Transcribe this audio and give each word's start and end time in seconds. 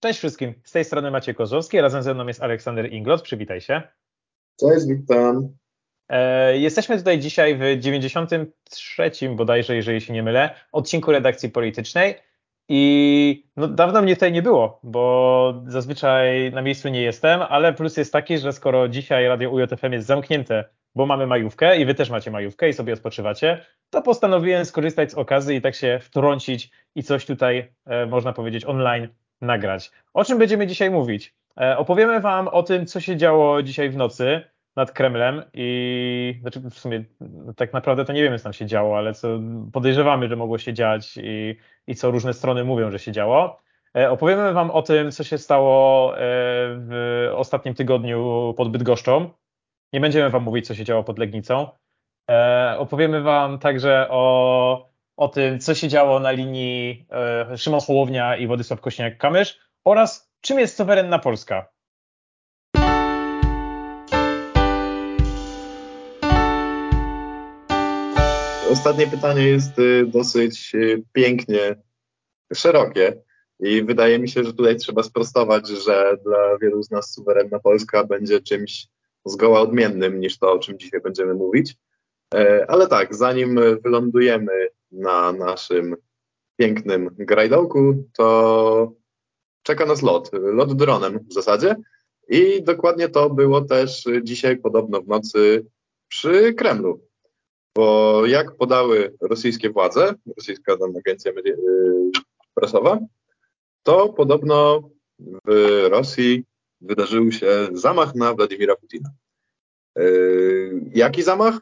Cześć 0.00 0.18
wszystkim, 0.18 0.54
z 0.64 0.72
tej 0.72 0.84
strony 0.84 1.10
Maciej 1.10 1.34
Kozłowski, 1.34 1.80
razem 1.80 2.02
ze 2.02 2.14
mną 2.14 2.26
jest 2.26 2.42
Aleksander 2.42 2.92
Inglot, 2.92 3.22
przywitaj 3.22 3.60
się. 3.60 3.82
Cześć, 4.60 4.86
witam. 4.86 5.48
E, 6.08 6.58
jesteśmy 6.58 6.98
tutaj 6.98 7.18
dzisiaj 7.18 7.58
w 7.58 7.80
93 7.80 9.10
bodajże, 9.36 9.76
jeżeli 9.76 10.00
się 10.00 10.12
nie 10.12 10.22
mylę, 10.22 10.50
odcinku 10.72 11.12
redakcji 11.12 11.48
politycznej 11.48 12.14
i 12.68 13.50
no, 13.56 13.68
dawno 13.68 14.02
mnie 14.02 14.14
tutaj 14.14 14.32
nie 14.32 14.42
było, 14.42 14.80
bo 14.82 15.62
zazwyczaj 15.66 16.52
na 16.52 16.62
miejscu 16.62 16.88
nie 16.88 17.02
jestem, 17.02 17.42
ale 17.42 17.72
plus 17.72 17.96
jest 17.96 18.12
taki, 18.12 18.38
że 18.38 18.52
skoro 18.52 18.88
dzisiaj 18.88 19.28
Radio 19.28 19.50
UJFM 19.50 19.92
jest 19.92 20.06
zamknięte, 20.06 20.64
bo 20.94 21.06
mamy 21.06 21.26
majówkę 21.26 21.80
i 21.80 21.84
wy 21.84 21.94
też 21.94 22.10
macie 22.10 22.30
majówkę 22.30 22.68
i 22.68 22.72
sobie 22.72 22.92
odpoczywacie, 22.92 23.64
to 23.90 24.02
postanowiłem 24.02 24.64
skorzystać 24.64 25.10
z 25.10 25.14
okazji 25.14 25.56
i 25.56 25.60
tak 25.60 25.74
się 25.74 25.98
wtrącić 26.02 26.70
i 26.94 27.02
coś 27.02 27.26
tutaj, 27.26 27.72
e, 27.86 28.06
można 28.06 28.32
powiedzieć, 28.32 28.64
online 28.64 29.08
nagrać. 29.40 29.90
O 30.14 30.24
czym 30.24 30.38
będziemy 30.38 30.66
dzisiaj 30.66 30.90
mówić? 30.90 31.34
E, 31.60 31.78
opowiemy 31.78 32.20
Wam 32.20 32.48
o 32.48 32.62
tym, 32.62 32.86
co 32.86 33.00
się 33.00 33.16
działo 33.16 33.62
dzisiaj 33.62 33.90
w 33.90 33.96
nocy 33.96 34.44
nad 34.76 34.92
Kremlem 34.92 35.42
i 35.54 36.38
znaczy 36.40 36.60
w 36.60 36.78
sumie 36.78 37.04
tak 37.56 37.72
naprawdę 37.72 38.04
to 38.04 38.12
nie 38.12 38.22
wiemy, 38.22 38.38
co 38.38 38.44
tam 38.44 38.52
się 38.52 38.66
działo, 38.66 38.98
ale 38.98 39.14
co 39.14 39.40
podejrzewamy, 39.72 40.28
że 40.28 40.36
mogło 40.36 40.58
się 40.58 40.72
dziać 40.72 41.18
i, 41.22 41.56
i 41.86 41.94
co 41.94 42.10
różne 42.10 42.34
strony 42.34 42.64
mówią, 42.64 42.90
że 42.90 42.98
się 42.98 43.12
działo. 43.12 43.60
E, 43.96 44.10
opowiemy 44.10 44.52
Wam 44.52 44.70
o 44.70 44.82
tym, 44.82 45.10
co 45.10 45.24
się 45.24 45.38
stało 45.38 46.14
e, 46.14 46.18
w 46.78 47.30
ostatnim 47.34 47.74
tygodniu 47.74 48.54
pod 48.56 48.70
Bydgoszczą. 48.70 49.30
Nie 49.92 50.00
będziemy 50.00 50.30
Wam 50.30 50.42
mówić, 50.42 50.66
co 50.66 50.74
się 50.74 50.84
działo 50.84 51.04
pod 51.04 51.18
Legnicą. 51.18 51.68
Opowiemy 52.78 53.22
Wam 53.22 53.58
także 53.58 54.06
o 54.10 54.87
o 55.18 55.28
tym, 55.28 55.60
co 55.60 55.74
się 55.74 55.88
działo 55.88 56.20
na 56.20 56.30
linii 56.30 57.06
e, 57.10 57.58
Szymon 57.58 57.80
Hołownia 57.80 58.36
i 58.36 58.46
Władysław 58.46 58.80
Kośniak-Kamysz 58.80 59.54
oraz 59.84 60.32
czym 60.40 60.58
jest 60.58 60.76
suwerenna 60.76 61.18
Polska. 61.18 61.68
Ostatnie 68.70 69.06
pytanie 69.06 69.42
jest 69.42 69.78
y, 69.78 70.06
dosyć 70.06 70.74
y, 70.74 71.02
pięknie 71.12 71.76
szerokie 72.54 73.22
i 73.60 73.82
wydaje 73.82 74.18
mi 74.18 74.28
się, 74.28 74.44
że 74.44 74.52
tutaj 74.52 74.76
trzeba 74.76 75.02
sprostować, 75.02 75.68
że 75.68 76.16
dla 76.24 76.58
wielu 76.58 76.82
z 76.82 76.90
nas 76.90 77.12
suwerenna 77.12 77.58
Polska 77.58 78.04
będzie 78.04 78.40
czymś 78.40 78.86
zgoła 79.24 79.60
odmiennym 79.60 80.20
niż 80.20 80.38
to, 80.38 80.52
o 80.52 80.58
czym 80.58 80.78
dzisiaj 80.78 81.00
będziemy 81.00 81.34
mówić. 81.34 81.76
E, 82.34 82.66
ale 82.68 82.86
tak, 82.86 83.14
zanim 83.14 83.60
wylądujemy 83.84 84.68
na 84.92 85.32
naszym 85.32 85.96
pięknym 86.56 87.10
grajdołku, 87.18 88.08
to 88.16 88.92
czeka 89.62 89.86
nas 89.86 90.02
lot, 90.02 90.30
lot 90.32 90.76
dronem 90.76 91.18
w 91.30 91.32
zasadzie. 91.32 91.76
I 92.28 92.62
dokładnie 92.62 93.08
to 93.08 93.30
było 93.30 93.60
też 93.60 94.04
dzisiaj 94.22 94.56
podobno 94.56 95.02
w 95.02 95.08
nocy 95.08 95.66
przy 96.08 96.54
Kremlu. 96.54 97.08
Bo 97.76 98.26
jak 98.26 98.56
podały 98.56 99.16
rosyjskie 99.20 99.70
władze, 99.70 100.14
rosyjska 100.36 100.76
tam 100.76 100.96
agencja 100.96 101.32
y, 101.32 101.54
prasowa, 102.54 102.98
to 103.82 104.08
podobno 104.08 104.90
w 105.18 105.86
Rosji 105.90 106.44
wydarzył 106.80 107.32
się 107.32 107.68
zamach 107.72 108.14
na 108.14 108.34
Władimira 108.34 108.76
Putina. 108.76 109.10
Jaki 110.94 111.22
zamach, 111.22 111.60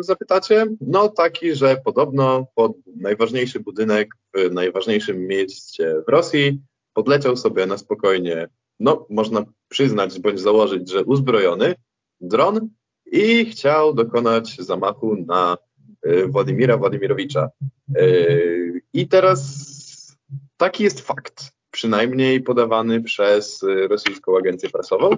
zapytacie? 0.00 0.66
No 0.80 1.08
taki, 1.08 1.54
że 1.54 1.76
podobno 1.84 2.46
pod 2.54 2.72
najważniejszy 2.96 3.60
budynek 3.60 4.08
w 4.34 4.52
najważniejszym 4.52 5.26
mieście 5.26 5.94
w 6.06 6.10
Rosji 6.10 6.60
podleciał 6.92 7.36
sobie 7.36 7.66
na 7.66 7.78
spokojnie, 7.78 8.48
no 8.80 9.06
można 9.10 9.44
przyznać 9.68 10.20
bądź 10.20 10.40
założyć, 10.40 10.90
że 10.90 11.04
uzbrojony 11.04 11.74
dron 12.20 12.68
i 13.12 13.44
chciał 13.44 13.94
dokonać 13.94 14.56
zamachu 14.58 15.16
na 15.16 15.58
yy, 16.04 16.26
Władimira 16.26 16.76
Władimirowicza. 16.76 17.48
Yy, 17.88 18.80
I 18.92 19.08
teraz 19.08 19.66
taki 20.56 20.84
jest 20.84 21.00
fakt, 21.00 21.50
przynajmniej 21.70 22.42
podawany 22.42 23.02
przez 23.02 23.64
rosyjską 23.90 24.38
agencję 24.38 24.70
prasową. 24.70 25.10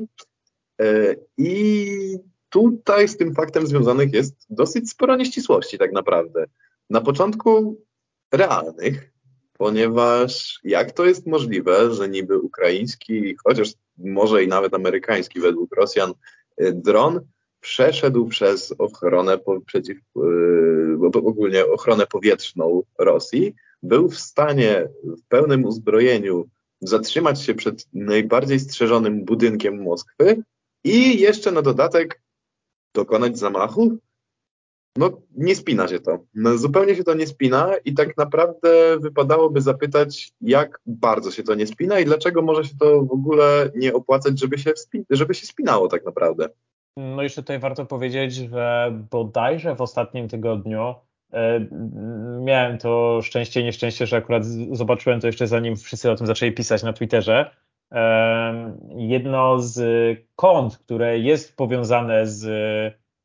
I 1.38 2.18
tutaj 2.48 3.08
z 3.08 3.16
tym 3.16 3.34
faktem 3.34 3.66
związanych 3.66 4.12
jest 4.12 4.34
dosyć 4.50 4.90
sporo 4.90 5.16
nieścisłości 5.16 5.78
tak 5.78 5.92
naprawdę. 5.92 6.46
Na 6.90 7.00
początku 7.00 7.80
realnych, 8.32 9.12
ponieważ 9.52 10.60
jak 10.64 10.92
to 10.92 11.04
jest 11.04 11.26
możliwe, 11.26 11.94
że 11.94 12.08
niby 12.08 12.38
ukraiński, 12.38 13.36
chociaż 13.44 13.72
może 13.98 14.44
i 14.44 14.48
nawet 14.48 14.74
amerykański 14.74 15.40
według 15.40 15.76
Rosjan 15.76 16.12
y, 16.60 16.72
dron 16.72 17.20
przeszedł 17.60 18.26
przez 18.26 18.74
ochronę 18.78 19.38
po, 19.38 19.60
przeciw, 19.60 19.98
yy, 20.16 21.10
ogólnie 21.14 21.66
ochronę 21.66 22.06
powietrzną 22.06 22.82
Rosji, 22.98 23.54
był 23.82 24.08
w 24.08 24.18
stanie 24.18 24.88
w 25.04 25.22
pełnym 25.28 25.64
uzbrojeniu 25.64 26.48
zatrzymać 26.80 27.42
się 27.42 27.54
przed 27.54 27.86
najbardziej 27.92 28.60
strzeżonym 28.60 29.24
budynkiem 29.24 29.82
Moskwy 29.82 30.42
i 30.84 31.20
jeszcze 31.20 31.52
na 31.52 31.62
dodatek 31.62 32.20
dokonać 32.94 33.38
zamachu? 33.38 33.98
No, 34.96 35.10
nie 35.36 35.56
spina 35.56 35.88
się 35.88 36.00
to. 36.00 36.18
No, 36.34 36.58
zupełnie 36.58 36.96
się 36.96 37.04
to 37.04 37.14
nie 37.14 37.26
spina 37.26 37.70
i 37.84 37.94
tak 37.94 38.16
naprawdę 38.16 38.98
wypadałoby 38.98 39.60
zapytać, 39.60 40.32
jak 40.40 40.80
bardzo 40.86 41.30
się 41.30 41.42
to 41.42 41.54
nie 41.54 41.66
spina 41.66 41.98
i 42.00 42.04
dlaczego 42.04 42.42
może 42.42 42.64
się 42.64 42.76
to 42.80 43.02
w 43.02 43.12
ogóle 43.12 43.70
nie 43.76 43.94
opłacać, 43.94 44.40
żeby 44.40 44.58
się, 44.58 44.72
żeby 45.10 45.34
się 45.34 45.46
spinało 45.46 45.88
tak 45.88 46.04
naprawdę. 46.04 46.48
No 46.96 47.22
jeszcze 47.22 47.42
tutaj 47.42 47.58
warto 47.58 47.86
powiedzieć, 47.86 48.34
że 48.34 48.92
bodajże 49.10 49.74
w 49.74 49.80
ostatnim 49.80 50.28
tygodniu 50.28 50.94
e, 51.32 51.66
miałem 52.40 52.78
to 52.78 53.20
szczęście 53.22 53.60
i 53.60 53.64
nieszczęście, 53.64 54.06
że 54.06 54.16
akurat 54.16 54.46
zobaczyłem 54.72 55.20
to 55.20 55.26
jeszcze 55.26 55.46
zanim 55.46 55.76
wszyscy 55.76 56.10
o 56.10 56.16
tym 56.16 56.26
zaczęli 56.26 56.52
pisać 56.52 56.82
na 56.82 56.92
Twitterze, 56.92 57.50
jedno 58.96 59.60
z 59.60 59.80
kont, 60.36 60.78
które 60.78 61.18
jest 61.18 61.56
powiązane 61.56 62.26
z 62.26 62.44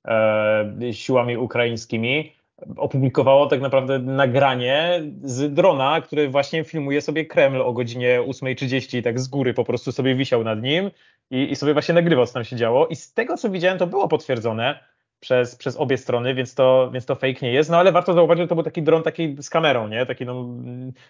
e, 0.06 0.94
siłami 0.94 1.38
ukraińskimi, 1.38 2.34
opublikowało 2.78 3.48
tak 3.48 3.62
naprawdę 3.62 4.00
nagranie 4.00 5.02
z 5.24 5.54
drona, 5.54 6.02
który 6.02 6.30
właśnie 6.30 6.64
filmuje 6.64 7.02
sobie 7.02 7.26
Kreml 7.26 7.62
o 7.62 7.74
godzinie 7.74 8.22
8.30 8.22 9.04
tak 9.04 9.20
z 9.20 9.28
góry 9.28 9.54
po 9.54 9.64
prostu 9.64 9.92
sobie 9.92 10.16
wisiał 10.16 10.44
nad 10.44 10.62
nim 10.62 10.92
i, 11.32 11.52
i 11.52 11.56
sobie 11.56 11.74
właśnie 11.74 11.96
nagrywał, 11.96 12.26
co 12.26 12.34
tam 12.34 12.44
się 12.44 12.56
działo. 12.56 12.88
I 12.88 12.96
z 12.96 13.14
tego, 13.14 13.38
co 13.38 13.50
widziałem, 13.50 13.78
to 13.78 13.88
było 13.88 14.08
potwierdzone, 14.08 14.80
przez, 15.24 15.56
przez 15.56 15.78
obie 15.78 15.98
strony, 15.98 16.34
więc 16.34 16.56
to, 16.56 16.90
więc 16.94 17.06
to 17.06 17.16
fake 17.16 17.40
nie 17.42 17.54
jest. 17.54 17.70
No 17.70 17.78
ale 17.78 17.92
warto 17.92 18.14
zauważyć, 18.14 18.42
że 18.42 18.48
to 18.48 18.56
był 18.56 18.64
taki 18.64 18.84
dron 18.84 19.04
taki 19.04 19.36
z 19.40 19.50
kamerą, 19.50 19.88
nie? 19.88 20.06
Taki, 20.06 20.26
no, 20.26 20.46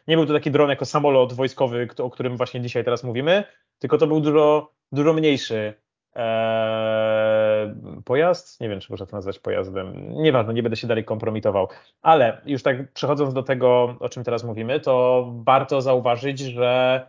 nie 0.08 0.16
był 0.16 0.26
to 0.26 0.34
taki 0.34 0.52
dron 0.52 0.70
jako 0.70 0.86
samolot 0.86 1.34
wojskowy, 1.34 1.88
o 1.98 2.10
którym 2.10 2.38
właśnie 2.38 2.62
dzisiaj 2.62 2.84
teraz 2.84 3.04
mówimy, 3.04 3.44
tylko 3.80 3.98
to 3.98 4.08
był 4.08 4.22
dużo, 4.22 4.72
dużo 4.92 5.14
mniejszy 5.14 5.74
e, 6.16 7.76
pojazd. 8.06 8.62
Nie 8.62 8.70
wiem, 8.70 8.80
czy 8.80 8.92
można 8.92 9.06
to 9.06 9.16
nazwać 9.16 9.40
pojazdem. 9.40 10.12
Nieważne, 10.12 10.54
nie 10.54 10.64
będę 10.64 10.76
się 10.76 10.88
dalej 10.88 11.06
kompromitował. 11.06 11.68
Ale 12.02 12.42
już 12.46 12.64
tak 12.64 12.92
przechodząc 12.92 13.34
do 13.34 13.44
tego, 13.44 13.96
o 14.00 14.10
czym 14.10 14.24
teraz 14.24 14.44
mówimy, 14.44 14.80
to 14.80 15.26
warto 15.46 15.82
zauważyć, 15.82 16.40
że 16.40 17.02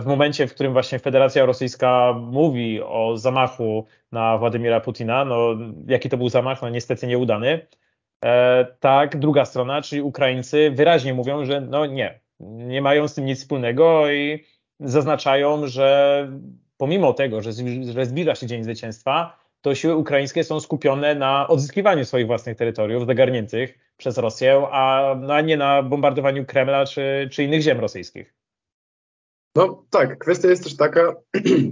w 0.00 0.02
momencie, 0.06 0.46
w 0.46 0.54
którym 0.54 0.72
właśnie 0.72 0.98
Federacja 0.98 1.46
Rosyjska 1.46 2.12
mówi 2.12 2.82
o 2.82 3.16
zamachu 3.16 3.86
na 4.12 4.38
Władimira 4.38 4.80
Putina, 4.80 5.24
no 5.24 5.56
jaki 5.86 6.08
to 6.08 6.16
był 6.16 6.28
zamach? 6.28 6.62
No 6.62 6.68
niestety 6.68 7.06
nieudany. 7.06 7.66
E, 8.24 8.66
tak, 8.80 9.18
druga 9.18 9.44
strona, 9.44 9.82
czyli 9.82 10.02
Ukraińcy 10.02 10.70
wyraźnie 10.70 11.14
mówią, 11.14 11.44
że 11.44 11.60
no 11.60 11.86
nie, 11.86 12.20
nie 12.40 12.82
mają 12.82 13.08
z 13.08 13.14
tym 13.14 13.24
nic 13.24 13.38
wspólnego 13.38 14.10
i 14.10 14.44
zaznaczają, 14.80 15.66
że 15.66 16.28
pomimo 16.76 17.12
tego, 17.12 17.42
że, 17.42 17.50
że 17.92 18.06
zbliża 18.06 18.34
się 18.34 18.46
Dzień 18.46 18.64
Zwycięstwa, 18.64 19.40
to 19.60 19.74
siły 19.74 19.96
ukraińskie 19.96 20.44
są 20.44 20.60
skupione 20.60 21.14
na 21.14 21.48
odzyskiwaniu 21.48 22.04
swoich 22.04 22.26
własnych 22.26 22.56
terytoriów 22.56 23.06
zagarniętych 23.06 23.78
przez 23.96 24.18
Rosję, 24.18 24.66
a, 24.70 25.14
no, 25.20 25.34
a 25.34 25.40
nie 25.40 25.56
na 25.56 25.82
bombardowaniu 25.82 26.44
Kremla 26.44 26.86
czy, 26.86 27.28
czy 27.32 27.44
innych 27.44 27.60
ziem 27.60 27.80
rosyjskich. 27.80 28.39
No 29.60 29.84
tak, 29.90 30.18
kwestia 30.18 30.48
jest 30.48 30.64
też 30.64 30.76
taka, 30.76 31.16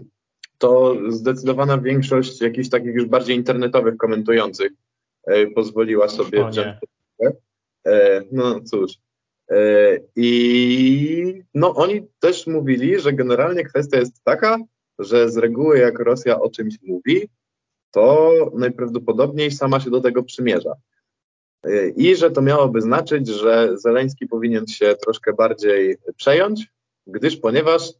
to 0.59 0.97
zdecydowana 1.09 1.79
większość 1.79 2.41
jakichś 2.41 2.69
takich 2.69 2.95
już 2.95 3.07
bardziej 3.07 3.37
internetowych 3.37 3.97
komentujących 3.97 4.73
e, 5.27 5.47
pozwoliła 5.47 6.09
sobie 6.09 6.47
o, 6.47 6.49
wziąć. 6.49 6.77
E, 7.87 8.23
no 8.33 8.61
cóż. 8.61 8.93
E, 9.51 9.99
I 10.17 11.43
no 11.55 11.75
oni 11.75 12.07
też 12.21 12.47
mówili, 12.47 13.01
że 13.01 13.13
generalnie 13.13 13.65
kwestia 13.65 13.99
jest 13.99 14.25
taka, 14.25 14.59
że 14.99 15.31
z 15.31 15.37
reguły 15.37 15.79
jak 15.79 15.99
Rosja 15.99 16.41
o 16.41 16.51
czymś 16.51 16.75
mówi, 16.83 17.29
to 17.91 18.33
najprawdopodobniej 18.55 19.51
sama 19.51 19.81
się 19.81 19.91
do 19.91 20.01
tego 20.01 20.23
przymierza. 20.23 20.75
E, 21.65 21.89
I 21.89 22.17
że 22.17 22.31
to 22.31 22.43
miałoby 22.43 22.81
znaczyć, 22.81 23.29
że 23.29 23.79
Zeleński 23.79 24.27
powinien 24.27 24.67
się 24.67 24.95
troszkę 25.03 25.33
bardziej 25.33 25.97
przejąć, 26.17 26.69
gdyż 27.09 27.37
ponieważ 27.37 27.93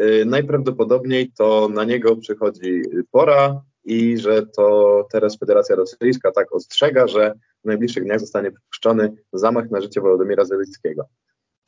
y, 0.00 0.24
najprawdopodobniej 0.26 1.32
to 1.38 1.68
na 1.68 1.84
niego 1.84 2.16
przychodzi 2.16 2.82
pora 3.10 3.62
i 3.84 4.18
że 4.18 4.46
to 4.46 5.06
teraz 5.12 5.38
Federacja 5.38 5.76
Rosyjska 5.76 6.32
tak 6.32 6.52
ostrzega, 6.52 7.06
że 7.06 7.34
w 7.64 7.66
najbliższych 7.66 8.04
dniach 8.04 8.20
zostanie 8.20 8.50
przypuszczony 8.50 9.12
zamach 9.32 9.70
na 9.70 9.80
życie 9.80 10.00
Wołodymira 10.00 10.44
Zelickiego. 10.44 11.04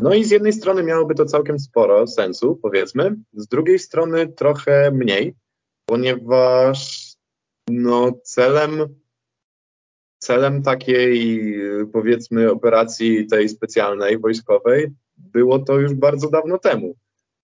No 0.02 0.14
i 0.14 0.24
z 0.24 0.30
jednej 0.30 0.52
strony 0.52 0.82
miałoby 0.82 1.14
to 1.14 1.24
całkiem 1.24 1.58
sporo 1.58 2.06
sensu, 2.06 2.58
powiedzmy, 2.62 3.16
z 3.32 3.46
drugiej 3.46 3.78
strony 3.78 4.28
trochę 4.28 4.90
mniej, 4.90 5.34
ponieważ 5.86 7.08
no, 7.68 8.12
celem, 8.22 8.94
celem 10.18 10.62
takiej 10.62 11.54
powiedzmy 11.92 12.50
operacji 12.50 13.26
tej 13.26 13.48
specjalnej, 13.48 14.18
wojskowej 14.18 14.94
było 15.16 15.58
to 15.58 15.80
już 15.80 15.94
bardzo 15.94 16.30
dawno 16.30 16.58
temu, 16.58 16.94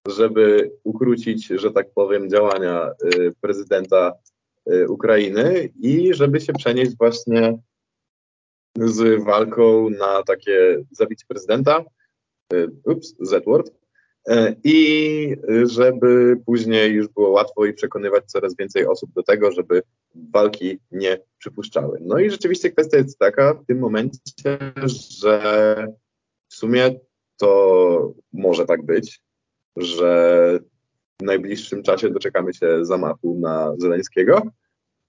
żeby 0.08 0.72
ukrócić, 0.84 1.46
że 1.46 1.70
tak 1.70 1.90
powiem, 1.94 2.30
działania 2.30 2.90
y, 3.14 3.32
prezydenta 3.40 4.12
y, 4.72 4.88
Ukrainy 4.88 5.68
i 5.80 6.14
żeby 6.14 6.40
się 6.40 6.52
przenieść 6.52 6.96
właśnie 6.96 7.58
z 8.76 9.24
walką 9.24 9.90
na 9.90 10.22
takie 10.22 10.84
zabicie 10.90 11.24
prezydenta, 11.28 11.84
y, 12.52 12.70
ups, 12.84 13.14
Z-word, 13.20 13.72
i 14.64 15.36
żeby 15.64 16.36
później 16.46 16.92
już 16.92 17.08
było 17.08 17.30
łatwo 17.30 17.66
i 17.66 17.72
przekonywać 17.72 18.24
coraz 18.26 18.56
więcej 18.56 18.86
osób 18.86 19.12
do 19.12 19.22
tego, 19.22 19.52
żeby 19.52 19.82
walki 20.14 20.78
nie 20.90 21.18
przypuszczały. 21.38 21.98
No 22.00 22.18
i 22.18 22.30
rzeczywiście 22.30 22.70
kwestia 22.70 22.96
jest 22.96 23.18
taka 23.18 23.54
w 23.54 23.66
tym 23.66 23.78
momencie, 23.78 24.18
że 25.20 25.86
w 26.48 26.54
sumie 26.54 27.00
to 27.40 28.12
może 28.32 28.66
tak 28.66 28.82
być, 28.82 29.20
że 29.76 30.58
w 31.20 31.24
najbliższym 31.24 31.82
czasie 31.82 32.10
doczekamy 32.10 32.54
się 32.54 32.84
zamachu 32.84 33.38
na 33.40 33.74
Zeleńskiego, 33.78 34.42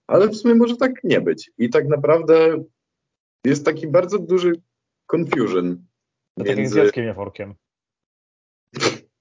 ale 0.08 0.28
w 0.28 0.36
sumie 0.36 0.56
może 0.56 0.78
tak 0.78 1.04
nie 1.04 1.22
być. 1.22 1.52
I 1.58 1.70
tak 1.70 1.88
naprawdę 1.88 2.64
jest 3.46 3.66
taki 3.66 3.88
bardzo 3.88 4.20
duży 4.20 4.54
confusion. 5.08 5.78
To 6.38 6.44
między... 6.44 6.56
takim 6.56 6.68
z 6.68 6.76
Jackiem 6.76 7.06
Jaworkiem. 7.06 7.56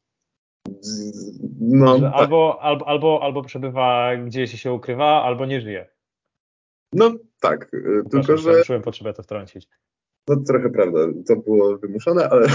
No, 1.61 2.01
tak. 2.01 2.13
albo, 2.15 2.59
albo, 2.63 2.89
albo, 2.89 3.23
albo 3.23 3.43
przebywa 3.43 4.17
gdzieś 4.17 4.63
się 4.63 4.73
ukrywa, 4.73 5.23
albo 5.23 5.47
nie 5.47 5.61
żyje. 5.61 5.87
No 6.93 7.13
tak, 7.41 7.75
y, 7.75 8.03
tylko 8.11 8.37
że... 8.37 8.65
Czułem 8.65 8.83
potrzebę 8.83 9.13
to 9.13 9.23
wtrącić. 9.23 9.69
No 10.29 10.37
trochę 10.37 10.71
prawda, 10.71 10.99
to 11.29 11.37
było 11.37 11.79
wymuszone, 11.79 12.29
ale 12.29 12.49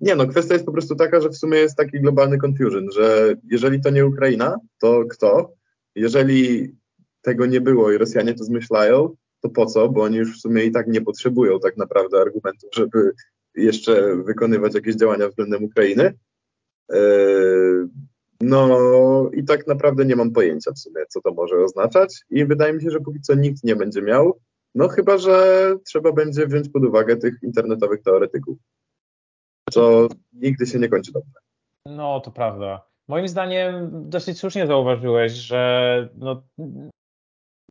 nie 0.00 0.16
no, 0.16 0.26
kwestia 0.26 0.54
jest 0.54 0.66
po 0.66 0.72
prostu 0.72 0.96
taka, 0.96 1.20
że 1.20 1.28
w 1.28 1.36
sumie 1.36 1.58
jest 1.58 1.76
taki 1.76 2.00
globalny 2.00 2.38
confusion, 2.38 2.86
że 2.92 3.34
jeżeli 3.50 3.80
to 3.80 3.90
nie 3.90 4.06
Ukraina, 4.06 4.56
to 4.80 5.04
kto? 5.10 5.52
Jeżeli 5.94 6.74
tego 7.22 7.46
nie 7.46 7.60
było 7.60 7.92
i 7.92 7.98
Rosjanie 7.98 8.34
to 8.34 8.44
zmyślają, 8.44 9.16
to 9.40 9.48
po 9.48 9.66
co? 9.66 9.88
Bo 9.88 10.02
oni 10.02 10.16
już 10.16 10.38
w 10.38 10.40
sumie 10.40 10.64
i 10.64 10.72
tak 10.72 10.86
nie 10.86 11.00
potrzebują 11.00 11.60
tak 11.60 11.76
naprawdę 11.76 12.20
argumentów, 12.20 12.70
żeby 12.74 13.12
jeszcze 13.54 14.16
wykonywać 14.16 14.74
jakieś 14.74 14.96
działania 14.96 15.28
względem 15.28 15.64
Ukrainy. 15.64 16.14
E, 16.92 16.98
no 18.40 19.30
i 19.32 19.44
tak 19.44 19.66
naprawdę 19.66 20.04
nie 20.04 20.16
mam 20.16 20.32
pojęcia 20.32 20.72
w 20.72 20.78
sumie, 20.78 21.00
co 21.08 21.20
to 21.20 21.34
może 21.34 21.56
oznaczać 21.56 22.24
i 22.30 22.46
wydaje 22.46 22.72
mi 22.72 22.82
się, 22.82 22.90
że 22.90 23.00
póki 23.00 23.20
co 23.20 23.34
nikt 23.34 23.64
nie 23.64 23.76
będzie 23.76 24.02
miał, 24.02 24.40
no 24.74 24.88
chyba, 24.88 25.18
że 25.18 25.76
trzeba 25.86 26.12
będzie 26.12 26.46
wziąć 26.46 26.68
pod 26.68 26.84
uwagę 26.84 27.16
tych 27.16 27.34
internetowych 27.42 28.02
teoretyków, 28.02 28.58
co 29.74 30.08
nigdy 30.32 30.66
się 30.66 30.78
nie 30.78 30.88
kończy 30.88 31.12
dobrze. 31.12 31.32
No, 31.86 32.20
to 32.20 32.30
prawda. 32.30 32.84
Moim 33.08 33.28
zdaniem 33.28 33.90
dosyć 34.10 34.38
słusznie 34.38 34.66
zauważyłeś, 34.66 35.32
że 35.32 36.08
no, 36.16 36.42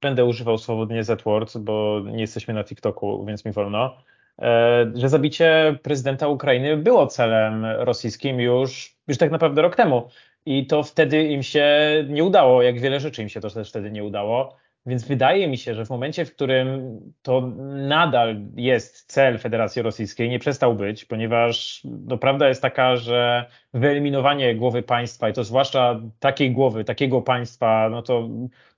będę 0.01 0.25
używał 0.25 0.57
swobodnie 0.57 1.03
Z-Words, 1.03 1.57
bo 1.57 2.01
nie 2.05 2.21
jesteśmy 2.21 2.53
na 2.53 2.63
TikToku, 2.63 3.25
więc 3.25 3.45
mi 3.45 3.51
wolno. 3.51 3.97
E, 4.41 4.91
że 4.95 5.09
zabicie 5.09 5.79
prezydenta 5.83 6.27
Ukrainy 6.27 6.77
było 6.77 7.07
celem 7.07 7.65
rosyjskim 7.65 8.39
już, 8.39 8.95
już 9.07 9.17
tak 9.17 9.31
naprawdę 9.31 9.61
rok 9.61 9.75
temu. 9.75 10.09
I 10.45 10.67
to 10.67 10.83
wtedy 10.83 11.23
im 11.23 11.44
się 11.44 11.67
nie 12.09 12.23
udało, 12.23 12.61
jak 12.61 12.79
wiele 12.79 12.99
rzeczy 12.99 13.21
im 13.21 13.29
się 13.29 13.41
to 13.41 13.49
też 13.49 13.69
wtedy 13.69 13.91
nie 13.91 14.03
udało. 14.03 14.56
Więc 14.85 15.07
wydaje 15.07 15.47
mi 15.47 15.57
się, 15.57 15.74
że 15.74 15.85
w 15.85 15.89
momencie, 15.89 16.25
w 16.25 16.35
którym 16.35 17.00
to 17.21 17.41
nadal 17.88 18.41
jest 18.56 19.12
cel 19.12 19.39
Federacji 19.39 19.81
Rosyjskiej, 19.81 20.30
nie 20.30 20.39
przestał 20.39 20.75
być, 20.75 21.06
ponieważ 21.06 21.81
no, 21.83 22.18
prawda 22.18 22.47
jest 22.47 22.62
taka, 22.62 22.95
że 22.95 23.45
wyeliminowanie 23.74 24.56
głowy 24.56 24.83
państwa, 24.83 25.30
i 25.30 25.33
to 25.33 25.44
zwłaszcza 25.44 26.01
takiej 26.19 26.51
głowy, 26.51 26.83
takiego 26.83 27.21
państwa, 27.21 27.89
no 27.91 28.01
to 28.01 28.27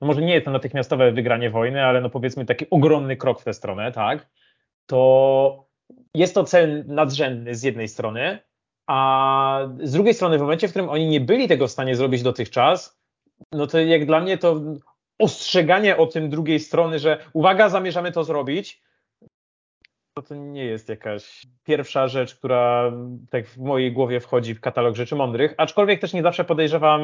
no 0.02 0.08
może 0.08 0.22
nie 0.22 0.34
jest 0.34 0.46
to 0.46 0.52
natychmiastowe 0.52 1.12
wygranie 1.12 1.50
wojny, 1.50 1.86
ale 1.86 2.02
no 2.02 2.10
powiedzmy 2.10 2.46
taki 2.46 2.70
ogromny 2.70 3.18
krok 3.18 3.42
w 3.42 3.44
tę 3.44 3.54
stronę, 3.54 3.92
tak? 3.92 4.28
to 4.86 5.66
jest 6.14 6.36
to 6.36 6.44
cel 6.44 6.86
nadrzędny 6.88 7.56
z 7.56 7.64
jednej 7.64 7.88
strony, 7.88 8.40
a 8.88 9.60
z 9.84 9.92
drugiej 9.92 10.14
strony 10.14 10.38
w 10.38 10.42
momencie, 10.42 10.68
w 10.68 10.72
którym 10.72 10.90
oni 10.90 11.08
nie 11.08 11.22
byli 11.22 11.48
tego 11.48 11.68
w 11.68 11.72
stanie 11.72 11.96
zrobić 11.96 12.24
dotychczas, 12.24 13.00
no 13.52 13.68
to 13.68 13.80
jak 13.80 14.06
dla 14.06 14.20
mnie 14.20 14.38
to 14.38 14.62
ostrzeganie 15.20 15.98
o 15.98 16.06
tym 16.06 16.30
drugiej 16.30 16.60
strony, 16.60 17.00
że 17.00 17.26
uwaga, 17.34 17.70
zamierzamy 17.70 18.12
to 18.12 18.24
zrobić, 18.24 18.82
to, 20.18 20.22
to 20.22 20.36
nie 20.36 20.66
jest 20.66 20.90
jakaś 20.90 21.48
pierwsza 21.64 22.08
rzecz, 22.08 22.36
która 22.36 22.92
tak 23.30 23.48
w 23.48 23.58
mojej 23.58 23.92
głowie 23.92 24.20
wchodzi 24.20 24.56
w 24.56 24.62
katalog 24.62 24.96
rzeczy 24.96 25.16
mądrych, 25.16 25.54
aczkolwiek 25.58 26.02
też 26.02 26.14
nie 26.14 26.24
zawsze 26.24 26.44
podejrzewam, 26.44 27.02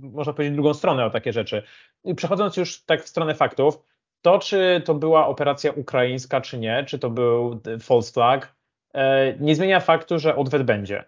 można 0.00 0.32
powiedzieć, 0.32 0.54
drugą 0.54 0.74
stronę 0.74 1.04
o 1.04 1.10
takie 1.10 1.32
rzeczy. 1.32 1.62
I 2.04 2.14
przechodząc 2.14 2.56
już 2.56 2.84
tak 2.84 3.02
w 3.02 3.08
stronę 3.08 3.34
faktów, 3.34 3.78
to, 4.22 4.38
czy 4.38 4.82
to 4.84 4.94
była 4.94 5.26
operacja 5.26 5.72
ukraińska, 5.72 6.40
czy 6.40 6.58
nie, 6.58 6.84
czy 6.84 6.98
to 6.98 7.10
był 7.10 7.60
false 7.80 8.12
flag, 8.12 8.54
e, 8.94 9.34
nie 9.40 9.54
zmienia 9.54 9.80
faktu, 9.80 10.18
że 10.18 10.36
odwet 10.36 10.62
będzie. 10.62 11.04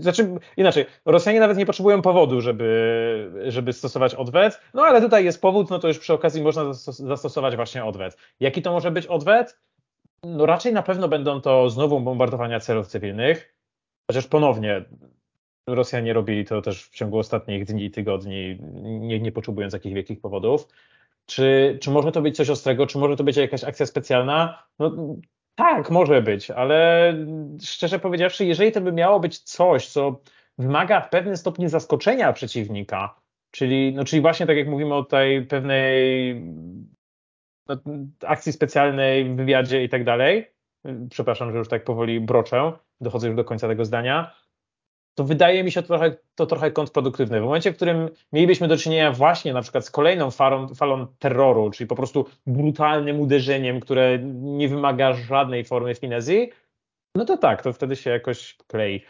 Znaczy, 0.00 0.28
inaczej, 0.56 0.86
Rosjanie 1.04 1.40
nawet 1.40 1.58
nie 1.58 1.66
potrzebują 1.66 2.02
powodu, 2.02 2.40
żeby, 2.40 3.44
żeby 3.48 3.72
stosować 3.72 4.14
odwet, 4.14 4.60
no 4.74 4.82
ale 4.82 5.00
tutaj 5.00 5.24
jest 5.24 5.40
powód, 5.40 5.70
no 5.70 5.78
to 5.78 5.88
już 5.88 5.98
przy 5.98 6.12
okazji 6.12 6.42
można 6.42 6.72
zastosować 6.72 7.56
właśnie 7.56 7.84
odwet. 7.84 8.16
Jaki 8.40 8.62
to 8.62 8.72
może 8.72 8.90
być 8.90 9.06
odwet? 9.06 9.58
No 10.22 10.46
raczej 10.46 10.72
na 10.72 10.82
pewno 10.82 11.08
będą 11.08 11.40
to 11.40 11.70
znowu 11.70 12.00
bombardowania 12.00 12.60
celów 12.60 12.86
cywilnych, 12.86 13.54
chociaż 14.06 14.26
ponownie 14.26 14.84
Rosjanie 15.66 16.12
robili 16.12 16.44
to 16.44 16.62
też 16.62 16.84
w 16.84 16.90
ciągu 16.90 17.18
ostatnich 17.18 17.64
dni 17.64 17.84
i 17.84 17.90
tygodni, 17.90 18.58
nie, 18.82 19.20
nie 19.20 19.32
potrzebując 19.32 19.72
jakichś 19.72 19.94
wielkich 19.94 20.20
powodów. 20.20 20.68
Czy, 21.26 21.78
czy 21.80 21.90
może 21.90 22.12
to 22.12 22.22
być 22.22 22.36
coś 22.36 22.50
ostrego, 22.50 22.86
czy 22.86 22.98
może 22.98 23.16
to 23.16 23.24
być 23.24 23.36
jakaś 23.36 23.64
akcja 23.64 23.86
specjalna? 23.86 24.62
No 24.78 24.90
tak, 25.58 25.90
może 25.90 26.22
być, 26.22 26.50
ale 26.50 27.14
szczerze 27.62 27.98
powiedziawszy, 27.98 28.44
jeżeli 28.44 28.72
to 28.72 28.80
by 28.80 28.92
miało 28.92 29.20
być 29.20 29.38
coś, 29.38 29.88
co 29.88 30.20
wymaga 30.58 31.00
w 31.00 31.10
pewnym 31.10 31.36
stopniu 31.36 31.68
zaskoczenia 31.68 32.32
przeciwnika, 32.32 33.20
czyli, 33.50 33.94
no, 33.94 34.04
czyli 34.04 34.22
właśnie 34.22 34.46
tak 34.46 34.56
jak 34.56 34.68
mówimy 34.68 34.94
o 34.94 35.04
tej 35.04 35.46
pewnej 35.46 36.34
no, 37.68 37.76
akcji 38.26 38.52
specjalnej 38.52 39.34
wywiadzie 39.34 39.84
i 39.84 39.88
tak 39.88 40.04
dalej, 40.04 40.50
przepraszam, 41.10 41.52
że 41.52 41.58
już 41.58 41.68
tak 41.68 41.84
powoli 41.84 42.20
broczę, 42.20 42.72
dochodzę 43.00 43.26
już 43.26 43.36
do 43.36 43.44
końca 43.44 43.68
tego 43.68 43.84
zdania, 43.84 44.34
to 45.18 45.24
wydaje 45.24 45.64
mi 45.64 45.72
się 45.72 45.82
to 45.82 45.88
trochę, 45.88 46.16
to 46.34 46.46
trochę 46.46 46.70
kontrproduktywne. 46.70 47.40
W 47.40 47.44
momencie, 47.44 47.72
w 47.72 47.76
którym 47.76 48.08
mielibyśmy 48.32 48.68
do 48.68 48.76
czynienia 48.76 49.12
właśnie 49.12 49.52
na 49.52 49.62
przykład 49.62 49.84
z 49.86 49.90
kolejną 49.90 50.30
falą, 50.30 51.06
terroru, 51.18 51.70
czyli 51.70 51.88
po 51.88 51.96
prostu 51.96 52.26
brutalnym 52.46 53.20
uderzeniem, 53.20 53.80
które 53.80 54.18
nie 54.32 54.68
wymaga 54.68 55.12
żadnej 55.12 55.64
formy 55.64 55.94
finezji, 55.94 56.50
no 57.14 57.24
to 57.24 57.36
tak, 57.36 57.62
to 57.62 57.72
wtedy 57.72 57.96
się 57.96 58.10
jakoś 58.10 58.56
klei. 58.66 59.04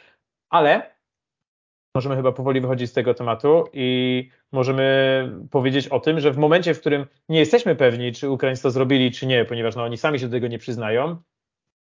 Ale 0.50 0.94
możemy 1.94 2.16
chyba 2.16 2.32
powoli 2.32 2.60
wychodzić 2.60 2.90
z 2.90 2.92
tego 2.92 3.14
tematu 3.14 3.64
i 3.72 4.28
możemy 4.52 4.86
powiedzieć 5.50 5.88
o 5.88 6.00
tym, 6.00 6.20
że 6.20 6.32
w 6.32 6.38
momencie, 6.38 6.74
w 6.74 6.80
którym 6.80 7.06
nie 7.28 7.38
jesteśmy 7.38 7.76
pewni, 7.76 8.12
czy 8.12 8.30
Ukraińcy 8.30 8.62
to 8.62 8.70
zrobili, 8.70 9.10
czy 9.10 9.26
nie, 9.26 9.44
ponieważ 9.44 9.76
no, 9.76 9.82
oni 9.82 9.96
sami 9.96 10.18
się 10.18 10.26
do 10.26 10.36
tego 10.36 10.48
nie 10.48 10.58
przyznają, 10.58 11.16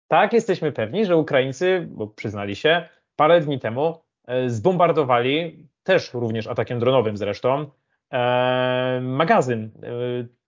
tak 0.08 0.34
jesteśmy 0.34 0.72
pewni, 0.72 1.06
że 1.06 1.18
Ukraińcy, 1.18 1.88
bo 1.90 2.08
przyznali 2.08 2.56
się, 2.56 2.90
parę 3.16 3.42
dni 3.42 3.60
temu 3.60 4.05
zbombardowali, 4.48 5.68
też 5.84 6.14
również 6.14 6.48
atakiem 6.48 6.80
dronowym 6.80 7.18
zresztą, 7.18 7.66
e, 8.12 9.00
magazyn, 9.02 9.72
e, 9.84 9.90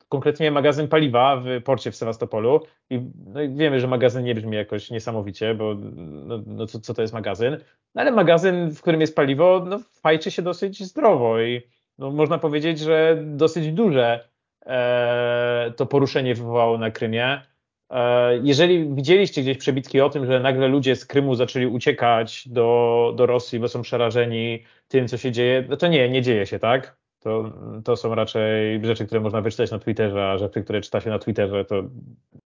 konkretnie 0.09 0.51
magazyn 0.51 0.87
paliwa 0.87 1.37
w 1.37 1.63
porcie 1.63 1.91
w 1.91 1.95
Sewastopolu. 1.95 2.61
I, 2.89 3.01
no 3.25 3.41
i 3.41 3.49
wiemy, 3.49 3.79
że 3.79 3.87
magazyn 3.87 4.23
nie 4.23 4.35
brzmi 4.35 4.57
jakoś 4.57 4.91
niesamowicie, 4.91 5.55
bo 5.55 5.75
no, 5.95 6.43
no 6.45 6.65
co, 6.65 6.79
co, 6.79 6.93
to 6.93 7.01
jest 7.01 7.13
magazyn? 7.13 7.57
No 7.95 8.01
ale 8.01 8.11
magazyn, 8.11 8.69
w 8.71 8.81
którym 8.81 9.01
jest 9.01 9.15
paliwo, 9.15 9.65
no 9.67 9.79
fajczy 9.79 10.31
się 10.31 10.41
dosyć 10.41 10.83
zdrowo 10.83 11.41
i 11.41 11.61
no, 11.97 12.11
można 12.11 12.37
powiedzieć, 12.37 12.79
że 12.79 13.23
dosyć 13.25 13.71
duże 13.71 14.29
e, 14.65 15.73
to 15.77 15.85
poruszenie 15.85 16.35
wywołało 16.35 16.77
na 16.77 16.91
Krymie. 16.91 17.41
E, 17.89 18.37
jeżeli 18.37 18.95
widzieliście 18.95 19.41
gdzieś 19.41 19.57
przebitki 19.57 20.01
o 20.01 20.09
tym, 20.09 20.25
że 20.25 20.39
nagle 20.39 20.67
ludzie 20.67 20.95
z 20.95 21.05
Krymu 21.05 21.35
zaczęli 21.35 21.65
uciekać 21.65 22.47
do, 22.47 23.13
do 23.15 23.25
Rosji, 23.25 23.59
bo 23.59 23.67
są 23.67 23.81
przerażeni 23.81 24.63
tym, 24.87 25.07
co 25.07 25.17
się 25.17 25.31
dzieje, 25.31 25.65
no 25.69 25.77
to 25.77 25.87
nie, 25.87 26.09
nie 26.09 26.21
dzieje 26.21 26.45
się 26.45 26.59
tak. 26.59 26.97
To, 27.19 27.51
to 27.83 27.95
są 27.95 28.15
raczej 28.15 28.85
rzeczy, 28.85 29.05
które 29.05 29.21
można 29.21 29.41
wyczytać 29.41 29.71
na 29.71 29.79
Twitterze, 29.79 30.29
a 30.29 30.37
rzeczy, 30.37 30.63
które 30.63 30.81
czyta 30.81 31.01
się 31.01 31.09
na 31.09 31.19
Twitterze, 31.19 31.65
to 31.65 31.83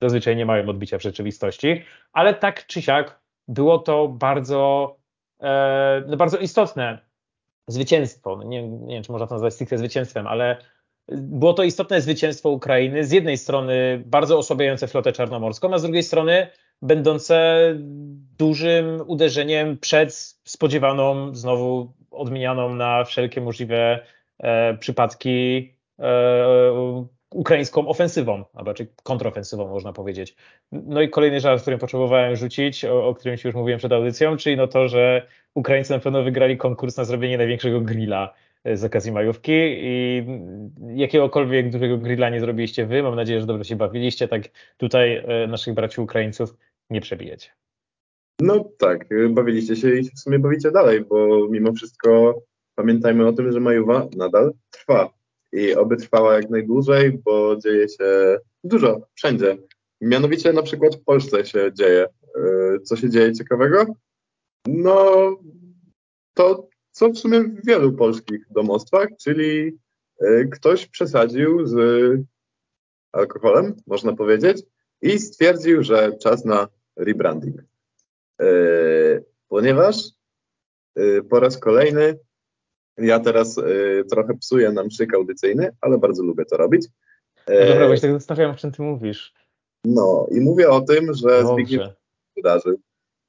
zazwyczaj 0.00 0.37
nie 0.37 0.47
mają 0.47 0.68
odbicia 0.68 0.99
w 0.99 1.02
rzeczywistości. 1.02 1.82
Ale 2.12 2.35
tak 2.35 2.66
czy 2.66 2.82
siak 2.82 3.20
było 3.49 3.78
to 3.78 4.09
bardzo, 4.09 4.97
e, 5.42 6.04
no 6.06 6.16
bardzo 6.16 6.38
istotne 6.38 6.99
zwycięstwo. 7.68 8.37
No 8.37 8.44
nie, 8.44 8.68
nie 8.68 8.94
wiem, 8.94 9.02
czy 9.02 9.12
można 9.12 9.26
to 9.26 9.35
nazwać 9.35 9.54
stricte 9.54 9.78
zwycięstwem, 9.78 10.26
ale 10.26 10.56
było 11.10 11.52
to 11.52 11.62
istotne 11.62 12.00
zwycięstwo 12.00 12.50
Ukrainy. 12.50 13.04
Z 13.04 13.12
jednej 13.12 13.36
strony 13.36 14.02
bardzo 14.06 14.38
osłabiające 14.38 14.88
flotę 14.88 15.12
czarnomorską, 15.12 15.74
a 15.74 15.78
z 15.78 15.82
drugiej 15.82 16.02
strony 16.02 16.46
będące 16.82 17.60
dużym 18.38 19.02
uderzeniem 19.06 19.78
przed 19.78 20.14
spodziewaną, 20.44 21.34
znowu 21.34 21.92
odmienianą 22.10 22.74
na 22.74 23.04
wszelkie 23.04 23.40
możliwe 23.40 24.06
e, 24.38 24.76
przypadki 24.76 25.72
e, 25.98 27.04
ukraińską 27.30 27.88
ofensywą, 27.88 28.44
albo 28.54 28.74
czy 28.74 28.86
kontrofensywą 29.02 29.68
można 29.68 29.92
powiedzieć. 29.92 30.36
No 30.72 31.00
i 31.00 31.08
kolejny 31.10 31.40
żart, 31.40 31.62
który 31.62 31.78
potrzebowałem 31.78 32.36
rzucić, 32.36 32.84
o, 32.84 33.08
o 33.08 33.14
którym 33.14 33.36
już 33.44 33.54
mówiłem 33.54 33.78
przed 33.78 33.92
audycją, 33.92 34.36
czyli 34.36 34.56
no 34.56 34.66
to, 34.66 34.88
że 34.88 35.26
Ukraińcy 35.54 35.92
na 35.92 35.98
pewno 35.98 36.22
wygrali 36.22 36.56
konkurs 36.56 36.96
na 36.96 37.04
zrobienie 37.04 37.38
największego 37.38 37.80
grilla 37.80 38.34
z 38.64 38.84
okazji 38.84 39.12
majówki 39.12 39.52
i 39.56 40.24
jakiegokolwiek 40.94 41.70
dużego 41.70 41.98
grilla 41.98 42.30
nie 42.30 42.40
zrobiliście 42.40 42.86
wy. 42.86 43.02
Mam 43.02 43.16
nadzieję, 43.16 43.40
że 43.40 43.46
dobrze 43.46 43.64
się 43.64 43.76
bawiliście. 43.76 44.28
Tak 44.28 44.42
tutaj 44.76 45.16
e, 45.16 45.46
naszych 45.46 45.74
braci 45.74 46.00
Ukraińców 46.00 46.56
nie 46.90 47.00
przebijecie. 47.00 47.50
No 48.40 48.70
tak, 48.78 49.12
e, 49.12 49.28
bawiliście 49.28 49.76
się 49.76 49.98
i 49.98 50.02
w 50.02 50.18
sumie 50.18 50.38
bawicie 50.38 50.70
dalej, 50.70 51.00
bo 51.00 51.48
mimo 51.50 51.72
wszystko 51.72 52.42
pamiętajmy 52.74 53.26
o 53.26 53.32
tym, 53.32 53.52
że 53.52 53.60
majówa 53.60 54.08
nadal 54.16 54.52
trwa 54.70 55.14
i 55.52 55.74
oby 55.74 55.96
trwała 55.96 56.34
jak 56.34 56.50
najdłużej, 56.50 57.18
bo 57.24 57.56
dzieje 57.56 57.88
się 57.88 58.38
dużo, 58.64 59.00
wszędzie. 59.14 59.56
Mianowicie 60.00 60.52
na 60.52 60.62
przykład 60.62 60.96
w 60.96 61.04
Polsce 61.04 61.46
się 61.46 61.70
dzieje. 61.72 62.06
Co 62.84 62.96
się 62.96 63.10
dzieje 63.10 63.32
ciekawego? 63.32 63.86
No, 64.66 65.36
to 66.34 66.69
co 67.00 67.11
w 67.11 67.19
sumie 67.19 67.40
w 67.40 67.66
wielu 67.66 67.92
polskich 67.92 68.47
domostwach, 68.50 69.09
czyli 69.21 69.78
e, 70.21 70.45
ktoś 70.45 70.87
przesadził 70.87 71.66
z 71.66 71.75
alkoholem, 73.12 73.76
można 73.87 74.16
powiedzieć, 74.16 74.62
i 75.02 75.19
stwierdził, 75.19 75.83
że 75.83 76.12
czas 76.23 76.45
na 76.45 76.69
rebranding. 76.97 77.61
E, 78.40 78.47
ponieważ 79.49 79.97
e, 80.97 81.23
po 81.23 81.40
raz 81.40 81.59
kolejny 81.59 82.19
ja 82.99 83.21
teraz 83.21 83.61
trochę 84.11 84.35
psuję 84.35 84.73
nam 84.73 84.90
szyk 84.90 85.14
audycyjny, 85.14 85.71
ale 85.80 85.99
bardzo 85.99 86.23
lubię 86.23 86.45
to 86.45 86.57
robić. 86.57 86.87
No 87.49 87.66
dobra, 87.69 87.88
bo 87.88 87.97
się 87.97 88.02
tak 88.02 88.12
zastanawiam, 88.12 88.50
o 88.50 88.54
czym 88.54 88.73
ty 88.73 88.83
mówisz. 88.83 89.35
No 89.85 90.26
i 90.30 90.40
mówię 90.40 90.71
o 90.71 90.80
tym, 90.80 91.14
że 91.14 91.42
Dobrze. 91.42 91.52
Zbigniew 91.52 91.88
wydarzył. 92.37 92.80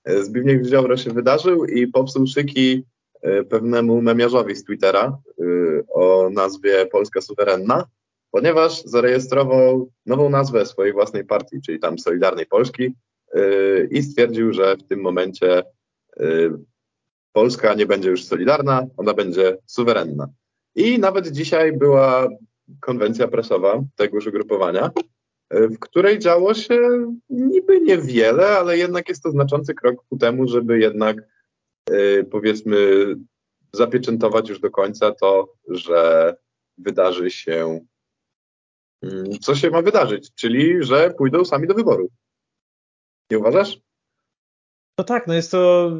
Zbigniew 0.05 0.67
Ziobro 0.67 0.97
się 0.97 1.11
wydarzył 1.11 1.65
i 1.65 1.87
popsuł 1.87 2.27
szyki 2.27 2.85
pewnemu 3.49 4.01
memiarzowi 4.01 4.55
z 4.55 4.63
Twittera 4.63 5.17
y, 5.39 5.83
o 5.93 6.29
nazwie 6.29 6.85
Polska 6.85 7.21
Suwerenna, 7.21 7.85
ponieważ 8.31 8.83
zarejestrował 8.83 9.91
nową 10.05 10.29
nazwę 10.29 10.65
swojej 10.65 10.93
własnej 10.93 11.25
partii, 11.25 11.61
czyli 11.65 11.79
tam 11.79 11.99
Solidarnej 11.99 12.45
Polski 12.45 12.95
y, 13.35 13.89
i 13.91 14.03
stwierdził, 14.03 14.53
że 14.53 14.77
w 14.77 14.83
tym 14.83 15.01
momencie 15.01 15.63
Polska 17.33 17.73
nie 17.73 17.85
będzie 17.85 18.09
już 18.09 18.25
solidarna, 18.25 18.85
ona 18.97 19.13
będzie 19.13 19.57
suwerenna. 19.65 20.27
I 20.75 20.99
nawet 20.99 21.27
dzisiaj 21.27 21.77
była 21.77 22.27
konwencja 22.79 23.27
prasowa 23.27 23.83
tegoż 23.95 24.27
ugrupowania, 24.27 24.91
w 25.51 25.79
której 25.79 26.19
działo 26.19 26.53
się 26.53 26.79
niby 27.29 27.81
niewiele, 27.81 28.47
ale 28.47 28.77
jednak 28.77 29.09
jest 29.09 29.23
to 29.23 29.31
znaczący 29.31 29.73
krok 29.73 29.95
ku 30.09 30.17
temu, 30.17 30.47
żeby 30.47 30.79
jednak 30.79 31.17
powiedzmy 32.31 33.05
zapieczętować 33.73 34.49
już 34.49 34.59
do 34.59 34.71
końca 34.71 35.11
to, 35.11 35.53
że 35.67 36.35
wydarzy 36.77 37.29
się 37.29 37.79
mm, 39.03 39.39
co 39.41 39.55
się 39.55 39.69
ma 39.69 39.81
wydarzyć, 39.81 40.35
czyli 40.35 40.83
że 40.83 41.13
pójdą 41.17 41.45
sami 41.45 41.67
do 41.67 41.73
wyboru. 41.73 42.09
Nie 43.31 43.39
uważasz? 43.39 43.79
No 44.97 45.03
tak, 45.03 45.27
no 45.27 45.33
jest 45.33 45.51
to 45.51 45.91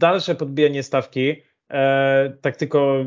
dalsze 0.00 0.34
podbijanie 0.34 0.82
stawki. 0.82 1.42
E, 1.72 2.32
tak 2.40 2.56
tylko, 2.56 3.04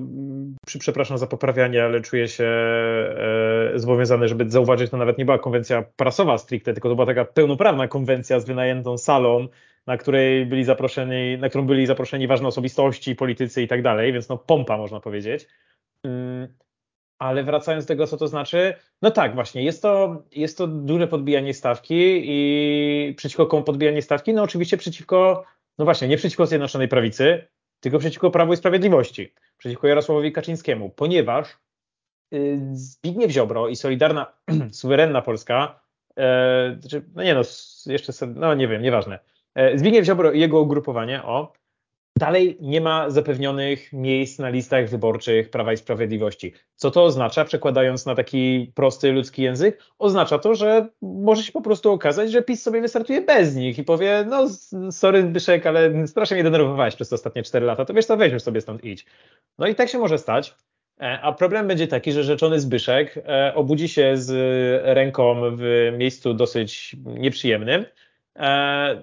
przy, 0.65 0.79
przepraszam 0.79 1.17
za 1.17 1.27
poprawianie, 1.27 1.83
ale 1.83 2.01
czuję 2.01 2.27
się 2.27 2.43
e, 2.43 3.71
zobowiązany, 3.75 4.27
żeby 4.27 4.49
zauważyć, 4.49 4.91
to 4.91 4.97
nawet 4.97 5.17
nie 5.17 5.25
była 5.25 5.39
konwencja 5.39 5.83
prasowa 5.95 6.37
stricte, 6.37 6.73
tylko 6.73 6.89
to 6.89 6.95
była 6.95 7.07
taka 7.07 7.25
pełnoprawna 7.25 7.87
konwencja 7.87 8.39
z 8.39 8.45
wynajętą 8.45 8.97
salą, 8.97 9.47
na 9.87 9.97
której 9.97 10.45
byli 10.45 10.63
zaproszeni, 10.63 11.37
na 11.37 11.49
którą 11.49 11.65
byli 11.65 11.85
zaproszeni 11.85 12.27
ważne 12.27 12.47
osobistości, 12.47 13.15
politycy 13.15 13.61
i 13.61 13.67
tak 13.67 13.81
dalej, 13.81 14.13
więc 14.13 14.29
no 14.29 14.37
pompa 14.37 14.77
można 14.77 14.99
powiedzieć. 14.99 15.47
Mm, 16.03 16.47
ale 17.19 17.43
wracając 17.43 17.85
do 17.85 17.87
tego, 17.87 18.07
co 18.07 18.17
to 18.17 18.27
znaczy, 18.27 18.73
no 19.01 19.11
tak, 19.11 19.35
właśnie, 19.35 19.63
jest 19.63 19.81
to, 19.81 20.23
jest 20.31 20.57
to 20.57 20.67
duże 20.67 21.07
podbijanie 21.07 21.53
stawki 21.53 22.21
i 22.23 23.13
przeciwko 23.17 23.45
komu 23.45 23.63
podbijanie 23.63 24.01
stawki? 24.01 24.33
No 24.33 24.43
oczywiście 24.43 24.77
przeciwko, 24.77 25.45
no 25.77 25.85
właśnie, 25.85 26.07
nie 26.07 26.17
przeciwko 26.17 26.45
Zjednoczonej 26.45 26.87
Prawicy, 26.87 27.47
tylko 27.79 27.99
przeciwko 27.99 28.31
Prawu 28.31 28.53
i 28.53 28.57
Sprawiedliwości, 28.57 29.33
przeciwko 29.57 29.87
Jarosławowi 29.87 30.31
Kaczyńskiemu, 30.31 30.89
ponieważ 30.89 31.57
y, 32.33 32.59
Zbigniew 32.73 33.31
Ziobro 33.31 33.67
i 33.67 33.75
Solidarna, 33.75 34.33
suwerenna 34.71 35.21
Polska, 35.21 35.79
e, 36.17 36.77
znaczy, 36.79 37.05
no 37.15 37.23
nie 37.23 37.33
no, 37.33 37.41
jeszcze, 37.85 38.13
no 38.27 38.53
nie 38.53 38.67
wiem, 38.67 38.81
nieważne, 38.81 39.19
Zbigniew 39.75 40.05
Ziobro 40.05 40.31
i 40.31 40.39
jego 40.39 40.61
ugrupowanie, 40.61 41.23
o, 41.23 41.53
dalej 42.21 42.57
nie 42.61 42.81
ma 42.81 43.09
zapewnionych 43.09 43.93
miejsc 43.93 44.39
na 44.39 44.49
listach 44.49 44.89
wyborczych 44.89 45.49
Prawa 45.49 45.73
i 45.73 45.77
Sprawiedliwości. 45.77 46.53
Co 46.75 46.91
to 46.91 47.03
oznacza, 47.03 47.45
przekładając 47.45 48.05
na 48.05 48.15
taki 48.15 48.71
prosty 48.75 49.11
ludzki 49.11 49.41
język? 49.41 49.83
Oznacza 49.99 50.39
to, 50.39 50.55
że 50.55 50.87
może 51.01 51.43
się 51.43 51.51
po 51.51 51.61
prostu 51.61 51.91
okazać, 51.91 52.31
że 52.31 52.41
PiS 52.41 52.63
sobie 52.63 52.81
wystartuje 52.81 53.21
bez 53.21 53.55
nich 53.55 53.77
i 53.77 53.83
powie, 53.83 54.25
no 54.29 54.47
sorry 54.91 55.23
Byszek, 55.23 55.65
ale 55.65 56.07
strasznie 56.07 56.35
mnie 56.35 56.43
denerwowałeś 56.43 56.95
przez 56.95 57.09
te 57.09 57.15
ostatnie 57.15 57.43
4 57.43 57.65
lata, 57.65 57.85
to 57.85 57.93
wiesz 57.93 58.05
co, 58.05 58.17
weź 58.17 58.33
już 58.33 58.43
sobie 58.43 58.61
stąd 58.61 58.83
idź. 58.83 59.05
No 59.57 59.67
i 59.67 59.75
tak 59.75 59.89
się 59.89 59.99
może 59.99 60.17
stać. 60.17 60.55
E, 61.01 61.19
a 61.21 61.33
problem 61.33 61.67
będzie 61.67 61.87
taki, 61.87 62.11
że 62.11 62.23
rzeczony 62.23 62.59
Zbyszek 62.59 63.17
e, 63.17 63.53
obudzi 63.55 63.87
się 63.87 64.17
z 64.17 64.31
ręką 64.85 65.41
w 65.55 65.91
miejscu 65.97 66.33
dosyć 66.33 66.95
nieprzyjemnym, 67.05 67.85
E, 67.85 68.10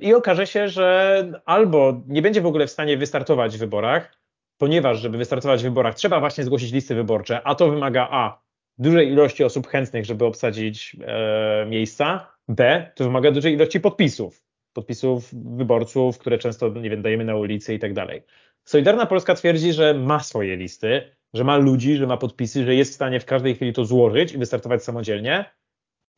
i 0.00 0.14
okaże 0.14 0.46
się, 0.46 0.68
że 0.68 1.40
albo 1.44 2.02
nie 2.06 2.22
będzie 2.22 2.40
w 2.40 2.46
ogóle 2.46 2.66
w 2.66 2.70
stanie 2.70 2.96
wystartować 2.96 3.56
w 3.56 3.60
wyborach, 3.60 4.18
ponieważ 4.58 5.00
żeby 5.00 5.18
wystartować 5.18 5.60
w 5.60 5.64
wyborach 5.64 5.94
trzeba 5.94 6.20
właśnie 6.20 6.44
zgłosić 6.44 6.72
listy 6.72 6.94
wyborcze, 6.94 7.40
a 7.44 7.54
to 7.54 7.70
wymaga 7.70 8.08
a 8.10 8.42
dużej 8.78 9.08
ilości 9.08 9.44
osób 9.44 9.66
chętnych, 9.66 10.04
żeby 10.04 10.24
obsadzić 10.24 10.96
e, 11.06 11.66
miejsca, 11.68 12.32
b 12.48 12.90
to 12.94 13.04
wymaga 13.04 13.30
dużej 13.30 13.54
ilości 13.54 13.80
podpisów, 13.80 14.44
podpisów 14.72 15.28
wyborców, 15.32 16.18
które 16.18 16.38
często, 16.38 16.68
nie 16.68 16.90
wiem, 16.90 17.02
dajemy 17.02 17.24
na 17.24 17.36
ulicy 17.36 17.74
i 17.74 17.78
tak 17.78 17.94
dalej. 17.94 18.22
Solidarna 18.64 19.06
Polska 19.06 19.34
twierdzi, 19.34 19.72
że 19.72 19.94
ma 19.94 20.20
swoje 20.20 20.56
listy, 20.56 21.02
że 21.34 21.44
ma 21.44 21.56
ludzi, 21.56 21.96
że 21.96 22.06
ma 22.06 22.16
podpisy, 22.16 22.64
że 22.64 22.74
jest 22.74 22.92
w 22.92 22.94
stanie 22.94 23.20
w 23.20 23.24
każdej 23.24 23.54
chwili 23.54 23.72
to 23.72 23.84
złożyć 23.84 24.32
i 24.32 24.38
wystartować 24.38 24.84
samodzielnie. 24.84 25.44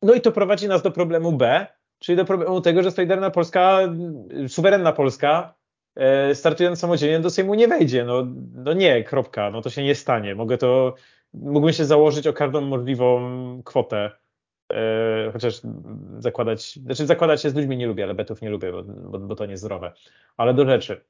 No 0.03 0.15
i 0.15 0.21
to 0.21 0.33
prowadzi 0.33 0.69
nas 0.69 0.83
do 0.83 0.91
problemu 0.91 1.33
B, 1.33 1.67
czyli 2.01 2.17
do 2.17 2.25
problemu 2.25 2.61
tego, 2.61 2.83
że 2.83 2.91
Solidarna 2.91 3.31
Polska, 3.31 3.81
suwerenna 4.49 4.93
Polska, 4.93 5.55
e, 5.97 6.35
startując 6.35 6.79
samodzielnie 6.79 7.21
do 7.21 7.31
Sejmu 7.31 7.55
nie 7.55 7.69
wejdzie. 7.69 8.05
No, 8.05 8.27
no 8.55 8.73
nie, 8.73 9.05
kropka, 9.05 9.51
no 9.51 9.63
to 9.63 9.71
się 9.71 9.85
nie 9.85 9.95
stanie. 9.95 10.35
Mogę 10.35 10.59
to, 10.59 10.95
mógłbym 11.35 11.73
się 11.73 11.85
założyć 11.85 12.27
o 12.27 12.33
każdą 12.33 12.61
możliwą 12.61 13.63
kwotę, 13.65 14.11
e, 14.73 15.31
chociaż 15.33 15.61
zakładać, 16.19 16.73
znaczy 16.75 17.07
zakładać 17.07 17.43
się 17.43 17.51
z 17.51 17.55
ludźmi 17.55 17.77
nie 17.77 17.87
lubię, 17.87 18.05
ale 18.05 18.15
betów 18.15 18.43
nie 18.43 18.51
lubię, 18.51 18.73
bo, 18.73 18.83
bo, 18.83 19.19
bo 19.19 19.37
to 19.37 19.47
niezdrowe. 19.47 19.93
Ale 20.37 20.55
do 20.55 20.67
rzeczy. 20.67 21.05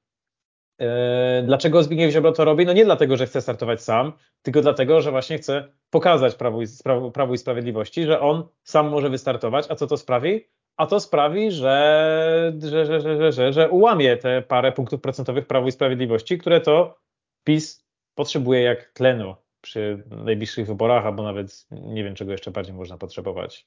E, 0.81 1.43
dlaczego 1.47 1.83
Zbigniew 1.83 2.13
Ziobro 2.13 2.33
to 2.33 2.45
robi? 2.45 2.67
No 2.67 2.73
nie 2.73 2.85
dlatego, 2.85 3.17
że 3.17 3.27
chce 3.27 3.41
startować 3.41 3.83
sam, 3.83 4.13
tylko 4.43 4.61
dlatego, 4.61 5.01
że 5.01 5.11
właśnie 5.11 5.39
chce 5.39 5.69
pokazać 5.91 6.35
Prawu 6.35 6.63
i, 6.63 6.67
Prawu 7.13 7.35
i 7.35 7.39
Sprawiedliwości, 7.39 8.05
że 8.05 8.21
on 8.21 8.49
sam 8.63 8.89
może 8.89 9.11
wystartować. 9.11 9.67
A 9.69 9.75
co 9.75 9.87
to 9.87 9.97
sprawi? 9.97 10.49
A 10.81 10.87
to 10.87 11.01
sprawi, 11.01 11.51
że, 11.51 12.53
że, 12.59 12.87
że, 12.87 13.01
że, 13.01 13.33
że, 13.33 13.53
że 13.53 13.71
ułamie 13.71 14.17
te 14.17 14.43
parę 14.43 14.73
punktów 14.73 15.01
procentowych 15.01 15.47
Prawo 15.47 15.69
i 15.69 15.73
Sprawiedliwości, 15.73 16.39
które 16.39 16.61
to 16.61 16.99
PiS 17.45 17.85
potrzebuje 18.15 18.63
jak 18.63 18.93
tlenu 18.93 19.35
przy 19.61 20.05
najbliższych 20.25 20.67
wyborach, 20.67 21.07
albo 21.07 21.23
nawet 21.23 21.67
nie 21.71 22.05
wiem, 22.05 22.15
czego 22.15 22.33
jeszcze 22.33 22.51
bardziej 22.51 22.75
można 22.75 22.99
potrzebować. 22.99 23.67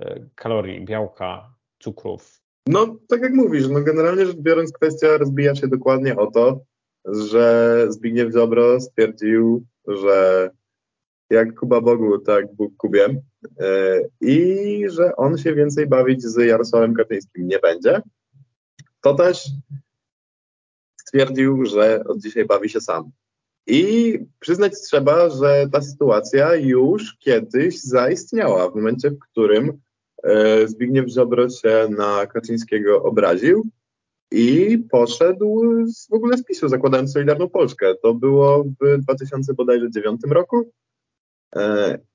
E, 0.00 0.20
kalorii, 0.34 0.84
białka, 0.84 1.54
cukrów? 1.78 2.42
No, 2.66 2.96
tak 3.08 3.22
jak 3.22 3.32
mówisz, 3.32 3.68
no 3.68 3.80
generalnie 3.80 4.26
rzecz 4.26 4.36
biorąc, 4.36 4.72
kwestia 4.72 5.16
rozbija 5.16 5.54
się 5.54 5.68
dokładnie 5.68 6.16
o 6.16 6.30
to, 6.30 6.60
że 7.04 7.76
Zbigniew 7.88 8.32
Ziobro 8.32 8.80
stwierdził, 8.80 9.66
że 9.86 10.50
jak 11.30 11.54
Kuba 11.54 11.80
Bogu, 11.80 12.18
tak 12.18 12.54
Bóg 12.54 12.76
Kubie 12.76 13.04
e, 13.04 13.22
i 14.20 14.84
że 14.88 15.16
on 15.16 15.38
się 15.38 15.54
więcej 15.54 15.86
bawić 15.86 16.22
z 16.22 16.36
Jarosławem 16.36 16.94
Kaczyńskim 16.94 17.48
nie 17.48 17.58
będzie. 17.58 18.02
To 19.00 19.14
też 19.14 19.44
stwierdził, 21.00 21.66
że 21.66 22.04
od 22.04 22.18
dzisiaj 22.18 22.44
bawi 22.44 22.68
się 22.68 22.80
sam. 22.80 23.10
I 23.66 24.18
przyznać 24.40 24.72
trzeba, 24.80 25.30
że 25.30 25.66
ta 25.72 25.82
sytuacja 25.82 26.54
już 26.54 27.16
kiedyś 27.18 27.80
zaistniała 27.80 28.70
w 28.70 28.74
momencie, 28.74 29.10
w 29.10 29.18
którym 29.18 29.80
e, 30.22 30.68
Zbigniew 30.68 31.08
Ziobro 31.08 31.48
się 31.48 31.88
na 31.90 32.26
Kaczyńskiego 32.26 33.02
obraził 33.02 33.66
i 34.30 34.78
poszedł 34.90 35.62
z, 35.86 36.08
w 36.08 36.12
ogóle 36.12 36.38
z 36.38 36.44
PiSu, 36.44 36.68
zakładając 36.68 37.12
Solidarną 37.12 37.48
Polskę. 37.48 37.94
To 38.02 38.14
było 38.14 38.64
w 38.64 38.98
2009 38.98 40.20
roku, 40.30 40.60
e, 40.60 40.81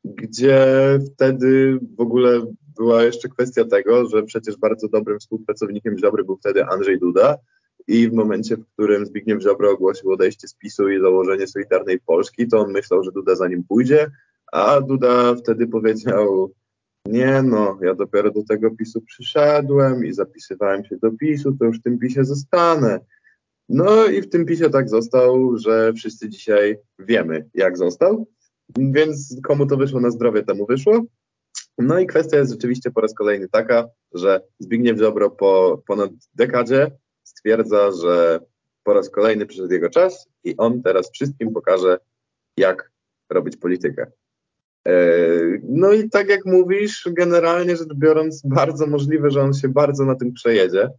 gdzie 0.04 0.68
wtedy 1.14 1.80
w 1.98 2.02
ogóle 2.02 2.46
była 2.78 3.04
jeszcze 3.04 3.30
kwestia 3.30 3.66
tego, 3.66 4.10
że 4.10 4.24
przecież 4.24 4.58
bardzo 4.58 4.88
dobrym 4.88 5.20
współpracownikiem 5.20 5.98
Ziobry 5.98 6.24
był 6.24 6.38
wtedy 6.38 6.66
Andrzej 6.66 7.00
Duda, 7.00 7.38
i 7.88 8.10
w 8.10 8.14
momencie, 8.14 8.58
w 8.58 8.66
którym 8.74 9.06
Zbigniew 9.06 9.42
Ziobro 9.42 9.72
ogłosił 9.72 10.12
odejście 10.12 10.48
z 10.48 10.54
PiSu 10.54 10.90
i 10.90 11.02
założenie 11.02 11.48
Solidarnej 11.48 12.00
Polski, 12.00 12.48
to 12.48 12.60
on 12.60 12.72
myślał, 12.72 13.04
że 13.04 13.12
Duda 13.12 13.36
za 13.36 13.48
nim 13.48 13.64
pójdzie, 13.64 14.12
a 14.52 14.82
Duda 14.82 15.36
wtedy 15.36 15.68
powiedział, 15.68 16.54
nie 17.06 17.42
no, 17.44 17.80
ja 17.82 17.96
dopiero 17.96 18.32
do 18.32 18.44
tego 18.44 18.72
PiSu 18.72 19.02
przyszedłem 19.02 20.06
i 20.06 20.14
zapisywałem 20.14 20.86
się 20.86 20.98
do 20.98 21.12
PiSu, 21.12 21.56
to 21.60 21.66
już 21.66 21.80
w 21.80 21.84
tym 21.84 22.00
PiSie 22.00 22.26
zostanę. 22.26 23.00
No 23.70 24.06
i 24.06 24.22
w 24.22 24.30
tym 24.30 24.46
PiSie 24.46 24.70
tak 24.70 24.90
został, 24.90 25.58
że 25.58 25.94
wszyscy 25.94 26.30
dzisiaj 26.30 26.78
wiemy, 27.00 27.50
jak 27.54 27.78
został, 27.78 28.28
więc 28.78 29.36
komu 29.44 29.66
to 29.66 29.78
wyszło 29.78 30.00
na 30.00 30.12
zdrowie, 30.12 30.44
temu 30.44 30.66
wyszło. 30.66 31.02
No 31.78 32.00
i 32.00 32.08
kwestia 32.08 32.38
jest 32.38 32.52
rzeczywiście 32.52 32.92
po 32.92 33.02
raz 33.02 33.14
kolejny 33.14 33.50
taka, 33.50 33.88
że 34.14 34.42
Zbigniew 34.60 35.00
Ziobro 35.00 35.30
po 35.30 35.82
ponad 35.88 36.12
dekadzie 36.36 36.92
stwierdza, 37.24 37.92
że 37.92 38.40
po 38.84 38.94
raz 38.94 39.10
kolejny 39.10 39.46
przyszedł 39.46 39.74
jego 39.74 39.90
czas 39.90 40.28
i 40.44 40.58
on 40.58 40.82
teraz 40.82 41.12
wszystkim 41.12 41.54
pokaże, 41.54 42.00
jak 42.58 42.92
robić 43.30 43.58
politykę. 43.58 44.12
E, 44.88 44.94
no 45.64 45.92
i 45.92 46.10
tak 46.10 46.30
jak 46.30 46.46
mówisz, 46.46 47.10
generalnie 47.12 47.76
rzecz 47.76 47.94
biorąc, 47.96 48.42
bardzo 48.46 48.88
możliwe, 48.88 49.32
że 49.32 49.42
on 49.42 49.54
się 49.54 49.70
bardzo 49.70 50.06
na 50.06 50.16
tym 50.16 50.34
przejedzie. 50.34 50.90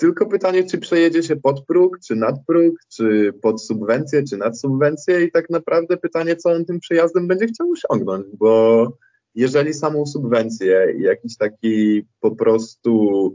Tylko 0.00 0.26
pytanie, 0.26 0.64
czy 0.64 0.78
przejedzie 0.78 1.22
się 1.22 1.36
pod 1.36 1.64
próg, 1.66 1.98
czy 2.06 2.16
nad 2.16 2.34
próg, 2.46 2.74
czy 2.88 3.32
pod 3.42 3.64
subwencję, 3.64 4.22
czy 4.22 4.36
nad 4.36 4.60
subwencję 4.60 5.24
i 5.24 5.30
tak 5.30 5.50
naprawdę 5.50 5.96
pytanie, 5.96 6.36
co 6.36 6.50
on 6.50 6.64
tym 6.64 6.80
przejazdem 6.80 7.26
będzie 7.28 7.46
chciał 7.46 7.70
osiągnąć, 7.70 8.26
bo 8.38 8.86
jeżeli 9.34 9.74
samą 9.74 10.06
subwencję 10.06 10.94
i 10.98 11.02
jakiś 11.02 11.36
taki 11.36 12.06
po 12.20 12.30
prostu 12.30 13.34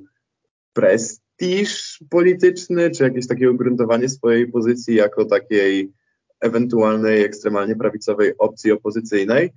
prestiż 0.74 2.04
polityczny, 2.10 2.92
czy 2.92 3.04
jakieś 3.04 3.28
takie 3.28 3.52
ugruntowanie 3.52 4.10
swojej 4.10 4.52
pozycji 4.52 4.96
jako 4.96 5.26
takiej 5.26 5.92
ewentualnej 6.40 7.24
ekstremalnie 7.24 7.76
prawicowej 7.76 8.34
opcji 8.38 8.72
opozycyjnej, 8.72 9.54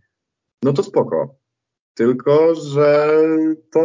no 0.63 0.73
to 0.73 0.83
spoko. 0.83 1.35
Tylko, 1.95 2.55
że 2.55 3.19
to 3.73 3.85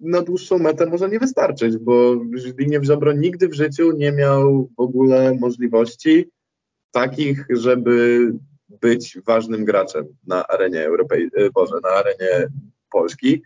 na 0.00 0.22
dłuższą 0.22 0.58
metę 0.58 0.86
może 0.86 1.08
nie 1.08 1.18
wystarczyć, 1.18 1.78
bo 1.78 2.14
Zbigniew 2.36 2.84
Ziobro 2.84 3.12
nigdy 3.12 3.48
w 3.48 3.54
życiu 3.54 3.92
nie 3.92 4.12
miał 4.12 4.70
w 4.76 4.80
ogóle 4.80 5.34
możliwości 5.40 6.30
takich, 6.90 7.46
żeby 7.50 8.32
być 8.68 9.18
ważnym 9.26 9.64
graczem 9.64 10.06
na 10.26 10.46
arenie 10.46 10.84
europejskiej, 10.84 11.50
Boże, 11.50 11.74
na 11.82 11.88
arenie 11.88 12.48
Polski. 12.90 13.42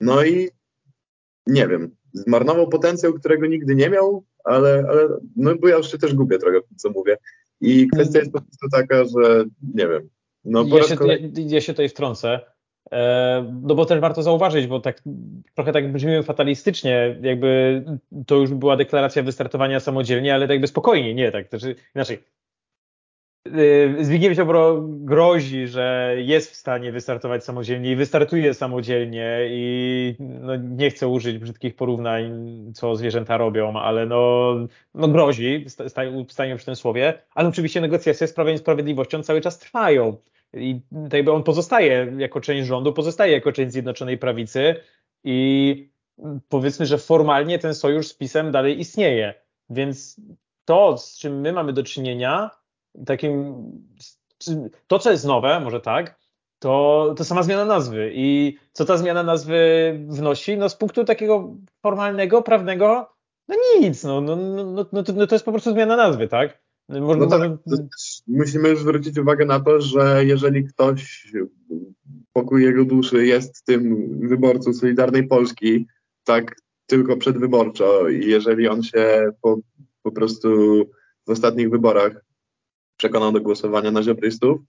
No 0.00 0.24
i 0.24 0.50
nie 1.46 1.68
wiem, 1.68 1.96
zmarnował 2.12 2.68
potencjał, 2.68 3.12
którego 3.12 3.46
nigdy 3.46 3.74
nie 3.74 3.90
miał, 3.90 4.24
ale, 4.44 4.84
ale 4.88 5.08
no 5.36 5.54
bo 5.54 5.68
ja 5.68 5.76
już 5.76 5.90
się 5.90 5.98
też 5.98 6.14
gubię 6.14 6.38
trochę, 6.38 6.58
co 6.76 6.90
mówię. 6.90 7.16
I 7.60 7.88
kwestia 7.88 8.18
jest 8.18 8.32
po 8.32 8.40
prostu 8.40 8.68
taka, 8.72 9.04
że 9.04 9.44
nie 9.74 9.88
wiem. 9.88 10.08
No, 10.44 10.64
ja, 10.66 10.82
się, 10.82 10.96
ja, 11.06 11.16
ja 11.46 11.60
się 11.60 11.72
tutaj 11.72 11.88
wtrącę. 11.88 12.40
E, 12.92 13.52
no 13.62 13.74
bo 13.74 13.86
też 13.86 14.00
warto 14.00 14.22
zauważyć, 14.22 14.66
bo 14.66 14.80
tak 14.80 15.02
trochę 15.54 15.72
tak 15.72 15.92
brzmimy 15.92 16.22
fatalistycznie, 16.22 17.16
jakby 17.22 17.84
to 18.26 18.36
już 18.36 18.54
była 18.54 18.76
deklaracja 18.76 19.22
wystartowania 19.22 19.80
samodzielnie, 19.80 20.34
ale 20.34 20.46
tak 20.46 20.54
jakby 20.54 20.66
spokojnie, 20.66 21.14
nie 21.14 21.32
tak. 21.32 21.48
Znaczy, 21.48 21.74
inaczej, 21.94 22.18
Y, 23.48 24.04
Zbigniew 24.04 24.34
Ziobro 24.34 24.82
grozi, 24.88 25.66
że 25.66 26.14
jest 26.18 26.50
w 26.50 26.56
stanie 26.56 26.92
wystartować 26.92 27.44
samodzielnie 27.44 27.92
i 27.92 27.96
wystartuje 27.96 28.54
samodzielnie 28.54 29.38
i 29.48 30.14
no, 30.18 30.56
nie 30.56 30.90
chcę 30.90 31.08
użyć 31.08 31.38
brzydkich 31.38 31.76
porównań, 31.76 32.32
co 32.74 32.96
zwierzęta 32.96 33.36
robią, 33.36 33.72
ale 33.76 34.06
no, 34.06 34.54
no 34.94 35.08
grozi, 35.08 35.66
stanie 36.28 36.56
przy 36.56 36.66
tym 36.66 36.76
słowie, 36.76 37.22
ale 37.34 37.48
oczywiście 37.48 37.80
negocjacje 37.80 38.26
z 38.26 38.32
Prawem 38.32 38.54
i 38.54 38.58
Sprawiedliwością 38.58 39.22
cały 39.22 39.40
czas 39.40 39.58
trwają 39.58 40.16
i 40.54 40.80
jakby 41.12 41.32
on 41.32 41.42
pozostaje 41.42 42.12
jako 42.18 42.40
część 42.40 42.66
rządu, 42.68 42.92
pozostaje 42.92 43.32
jako 43.32 43.52
część 43.52 43.72
Zjednoczonej 43.72 44.18
Prawicy 44.18 44.74
i 45.24 45.90
powiedzmy, 46.48 46.86
że 46.86 46.98
formalnie 46.98 47.58
ten 47.58 47.74
sojusz 47.74 48.08
z 48.08 48.14
PiSem 48.14 48.52
dalej 48.52 48.80
istnieje, 48.80 49.34
więc 49.70 50.20
to, 50.64 50.98
z 50.98 51.18
czym 51.18 51.40
my 51.40 51.52
mamy 51.52 51.72
do 51.72 51.82
czynienia, 51.82 52.50
takim, 53.06 53.54
to 54.86 54.98
co 54.98 55.10
jest 55.10 55.24
nowe, 55.24 55.60
może 55.60 55.80
tak, 55.80 56.20
to, 56.58 57.14
to 57.16 57.24
sama 57.24 57.42
zmiana 57.42 57.64
nazwy. 57.64 58.12
I 58.14 58.58
co 58.72 58.84
ta 58.84 58.96
zmiana 58.96 59.22
nazwy 59.22 59.92
wnosi? 60.08 60.56
No 60.56 60.68
z 60.68 60.76
punktu 60.76 61.04
takiego 61.04 61.54
formalnego, 61.82 62.42
prawnego, 62.42 63.12
no 63.48 63.56
nic, 63.80 64.04
no, 64.04 64.20
no, 64.20 64.36
no, 64.36 64.64
no, 64.64 64.86
no, 64.92 65.02
to, 65.02 65.12
no 65.12 65.26
to 65.26 65.34
jest 65.34 65.44
po 65.44 65.52
prostu 65.52 65.72
zmiana 65.72 65.96
nazwy, 65.96 66.28
tak? 66.28 66.60
Może, 66.90 67.18
no 67.18 67.26
tak, 67.26 67.52
musimy 68.26 68.76
zwrócić 68.76 69.18
uwagę 69.18 69.44
na 69.46 69.60
to, 69.60 69.80
że 69.80 70.24
jeżeli 70.24 70.64
ktoś 70.64 71.32
pokój 72.32 72.62
jego 72.62 72.84
duszy 72.84 73.26
jest 73.26 73.64
tym 73.64 74.08
wyborcą 74.28 74.74
Solidarnej 74.74 75.28
Polski, 75.28 75.86
tak 76.24 76.56
tylko 76.86 77.16
przedwyborczo 77.16 78.08
i 78.08 78.26
jeżeli 78.26 78.68
on 78.68 78.82
się 78.82 79.32
po, 79.42 79.58
po 80.02 80.12
prostu 80.12 80.48
w 81.26 81.30
ostatnich 81.30 81.70
wyborach 81.70 82.24
przekonał 82.96 83.32
do 83.32 83.40
głosowania 83.40 83.90
na 83.90 84.02
ziobrystów, 84.02 84.60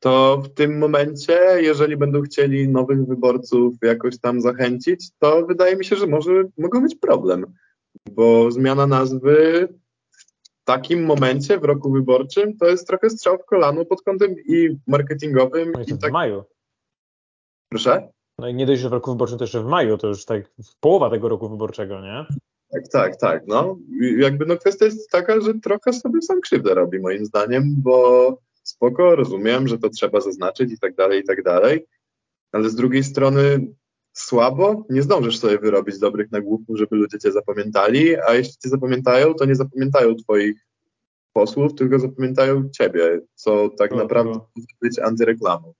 to 0.00 0.42
w 0.44 0.54
tym 0.54 0.78
momencie, 0.78 1.40
jeżeli 1.56 1.96
będą 1.96 2.22
chcieli 2.22 2.68
nowych 2.68 3.06
wyborców 3.06 3.74
jakoś 3.82 4.18
tam 4.18 4.40
zachęcić, 4.40 5.10
to 5.18 5.46
wydaje 5.46 5.76
mi 5.76 5.84
się, 5.84 5.96
że 5.96 6.06
może 6.06 6.44
mogą 6.58 6.82
być 6.82 6.94
problem, 6.94 7.46
bo 8.10 8.50
zmiana 8.50 8.86
nazwy 8.86 9.68
takim 10.68 11.04
momencie 11.04 11.58
w 11.58 11.64
roku 11.64 11.92
wyborczym 11.92 12.56
to 12.56 12.66
jest 12.66 12.86
trochę 12.86 13.10
strzał 13.10 13.38
w 13.38 13.44
kolano 13.44 13.84
pod 13.84 14.02
kątem 14.02 14.34
i 14.48 14.76
marketingowym. 14.86 15.72
No 15.72 15.80
i, 15.80 15.94
i 15.94 15.98
tak... 15.98 16.10
w 16.10 16.12
maju. 16.12 16.44
Proszę? 17.68 18.08
No 18.38 18.48
i 18.48 18.54
nie 18.54 18.66
dość, 18.66 18.80
że 18.80 18.88
w 18.88 18.92
roku 18.92 19.12
wyborczym, 19.12 19.38
to 19.38 19.44
jeszcze 19.44 19.62
w 19.62 19.66
maju, 19.66 19.98
to 19.98 20.08
już 20.08 20.24
tak 20.24 20.50
połowa 20.80 21.10
tego 21.10 21.28
roku 21.28 21.48
wyborczego, 21.48 22.00
nie? 22.00 22.26
Tak, 22.72 22.88
tak, 22.92 23.16
tak. 23.16 23.46
No, 23.46 23.78
jakby 24.18 24.46
no 24.46 24.56
kwestia 24.56 24.84
jest 24.84 25.10
taka, 25.10 25.40
że 25.40 25.54
trochę 25.54 25.92
sobie 25.92 26.22
sam 26.22 26.40
krzywdę 26.40 26.74
robi 26.74 26.98
moim 26.98 27.24
zdaniem, 27.26 27.74
bo 27.76 28.38
spoko, 28.62 29.16
rozumiem, 29.16 29.68
że 29.68 29.78
to 29.78 29.90
trzeba 29.90 30.20
zaznaczyć 30.20 30.72
i 30.72 30.78
tak 30.78 30.94
dalej, 30.94 31.20
i 31.20 31.24
tak 31.24 31.42
dalej, 31.42 31.86
ale 32.52 32.70
z 32.70 32.74
drugiej 32.74 33.04
strony 33.04 33.66
słabo, 34.20 34.84
nie 34.90 35.02
zdążysz 35.02 35.38
sobie 35.38 35.58
wyrobić 35.58 35.98
dobrych 35.98 36.32
nagłówków, 36.32 36.78
żeby 36.78 36.96
ludzie 36.96 37.18
cię 37.18 37.32
zapamiętali, 37.32 38.16
a 38.16 38.34
jeśli 38.34 38.52
cię 38.52 38.68
zapamiętają, 38.68 39.34
to 39.34 39.44
nie 39.44 39.54
zapamiętają 39.54 40.14
twoich 40.14 40.66
posłów, 41.32 41.74
tylko 41.74 41.98
zapamiętają 41.98 42.70
ciebie, 42.70 43.20
co 43.34 43.68
tak 43.68 43.90
naprawdę 43.90 44.30
może 44.30 44.66
być 44.82 44.98
antyreklamą. 44.98 45.72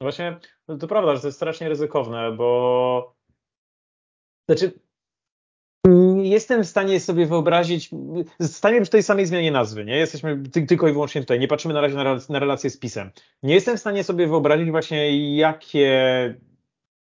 Właśnie, 0.00 0.40
no 0.68 0.78
to 0.78 0.88
prawda, 0.88 1.14
że 1.14 1.20
to 1.20 1.28
jest 1.28 1.38
strasznie 1.38 1.68
ryzykowne, 1.68 2.32
bo 2.32 3.14
znaczy 4.48 4.72
jestem 6.22 6.64
w 6.64 6.68
stanie 6.68 7.00
sobie 7.00 7.26
wyobrazić, 7.26 7.90
stanie 8.42 8.80
przy 8.80 8.90
tej 8.90 9.02
samej 9.02 9.26
zmianie 9.26 9.50
nazwy, 9.50 9.84
nie? 9.84 9.96
Jesteśmy 9.96 10.42
tylko 10.68 10.88
i 10.88 10.92
wyłącznie 10.92 11.20
tutaj, 11.20 11.40
nie 11.40 11.48
patrzymy 11.48 11.74
na 11.74 11.80
razie 11.80 11.96
na, 12.28 12.38
relację 12.38 12.70
z 12.70 12.78
pisem. 12.78 13.10
Nie 13.42 13.54
jestem 13.54 13.76
w 13.76 13.80
stanie 13.80 14.04
sobie 14.04 14.26
wyobrazić 14.26 14.70
właśnie, 14.70 15.36
jakie 15.36 16.34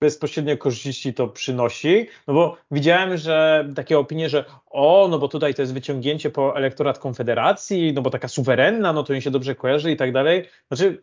bezpośrednie 0.01 0.57
korzyści 0.57 1.13
to 1.13 1.27
przynosi, 1.27 2.07
no 2.27 2.33
bo 2.33 2.57
widziałem, 2.71 3.17
że 3.17 3.65
takie 3.75 3.99
opinie, 3.99 4.29
że 4.29 4.45
o, 4.65 5.07
no 5.11 5.19
bo 5.19 5.27
tutaj 5.27 5.53
to 5.53 5.61
jest 5.61 5.73
wyciągnięcie 5.73 6.29
po 6.29 6.55
elektorat 6.57 6.99
Konfederacji, 6.99 7.93
no 7.93 8.01
bo 8.01 8.09
taka 8.09 8.27
suwerenna, 8.27 8.93
no 8.93 9.03
to 9.03 9.13
im 9.13 9.21
się 9.21 9.31
dobrze 9.31 9.55
kojarzy 9.55 9.91
i 9.91 9.97
tak 9.97 10.11
dalej. 10.11 10.45
Znaczy, 10.67 11.01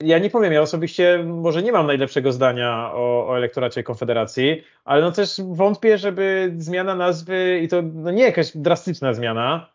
ja 0.00 0.18
nie 0.18 0.30
powiem, 0.30 0.52
ja 0.52 0.62
osobiście 0.62 1.24
może 1.24 1.62
nie 1.62 1.72
mam 1.72 1.86
najlepszego 1.86 2.32
zdania 2.32 2.90
o, 2.94 3.28
o 3.28 3.36
elektoracie 3.36 3.82
Konfederacji, 3.82 4.62
ale 4.84 5.02
no 5.02 5.12
też 5.12 5.40
wątpię, 5.50 5.98
żeby 5.98 6.54
zmiana 6.56 6.94
nazwy 6.94 7.60
i 7.62 7.68
to 7.68 7.82
no 7.82 8.10
nie 8.10 8.22
jakaś 8.22 8.56
drastyczna 8.56 9.14
zmiana, 9.14 9.72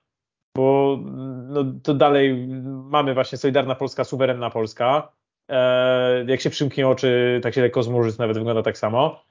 bo 0.58 1.00
no, 1.48 1.66
to 1.84 1.94
dalej 1.94 2.48
mamy 2.66 3.14
właśnie 3.14 3.38
Solidarna 3.38 3.76
Polska, 3.76 4.04
Suwerenna 4.04 4.50
Polska. 4.50 5.12
E, 5.50 6.26
jak 6.28 6.42
się 6.42 6.50
przymknie 6.50 6.88
oczy, 6.88 7.40
tak 7.44 7.54
się 7.54 7.62
lekko 7.62 7.84
zmrużyć, 7.84 8.18
nawet 8.18 8.38
wygląda 8.38 8.64
tak 8.64 8.78
samo. 8.78 9.24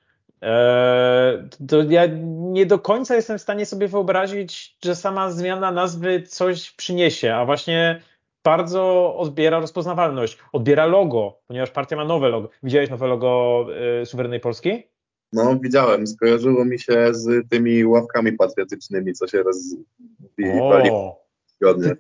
E, 0.43 1.49
to 1.69 1.83
ja 1.83 2.03
nie 2.33 2.67
do 2.67 2.79
końca 2.79 3.17
jestem 3.17 3.39
w 3.39 3.43
stanie 3.43 3.67
sobie 3.67 3.89
wyobrazić, 3.89 4.77
że 4.85 4.97
sama 4.97 5.31
zmiana 5.31 5.73
nazwy 5.73 6.23
coś 6.23 6.71
przyniesie, 6.71 7.35
a 7.35 7.45
właśnie 7.45 8.01
bardzo 8.45 9.15
odbiera 9.17 9.61
rozpoznawalność, 9.61 10.39
odbiera 10.53 10.87
logo, 10.87 11.39
ponieważ 11.47 11.71
partia 11.71 11.97
ma 11.97 12.05
nowe 12.05 12.29
logo. 12.29 12.49
Widziałeś 12.63 12.91
nowe 12.91 13.07
logo 13.07 13.67
y, 14.03 14.07
Suwerennej 14.07 14.41
Polski? 14.41 14.83
No, 15.33 15.59
widziałem. 15.63 16.07
Skojarzyło 16.07 16.65
mi 16.65 16.79
się 16.79 17.09
z 17.11 17.49
tymi 17.49 17.85
ławkami 17.85 18.33
patriotycznymi, 18.33 19.13
co 19.13 19.27
się 19.27 19.43
rozbijali. 19.43 20.91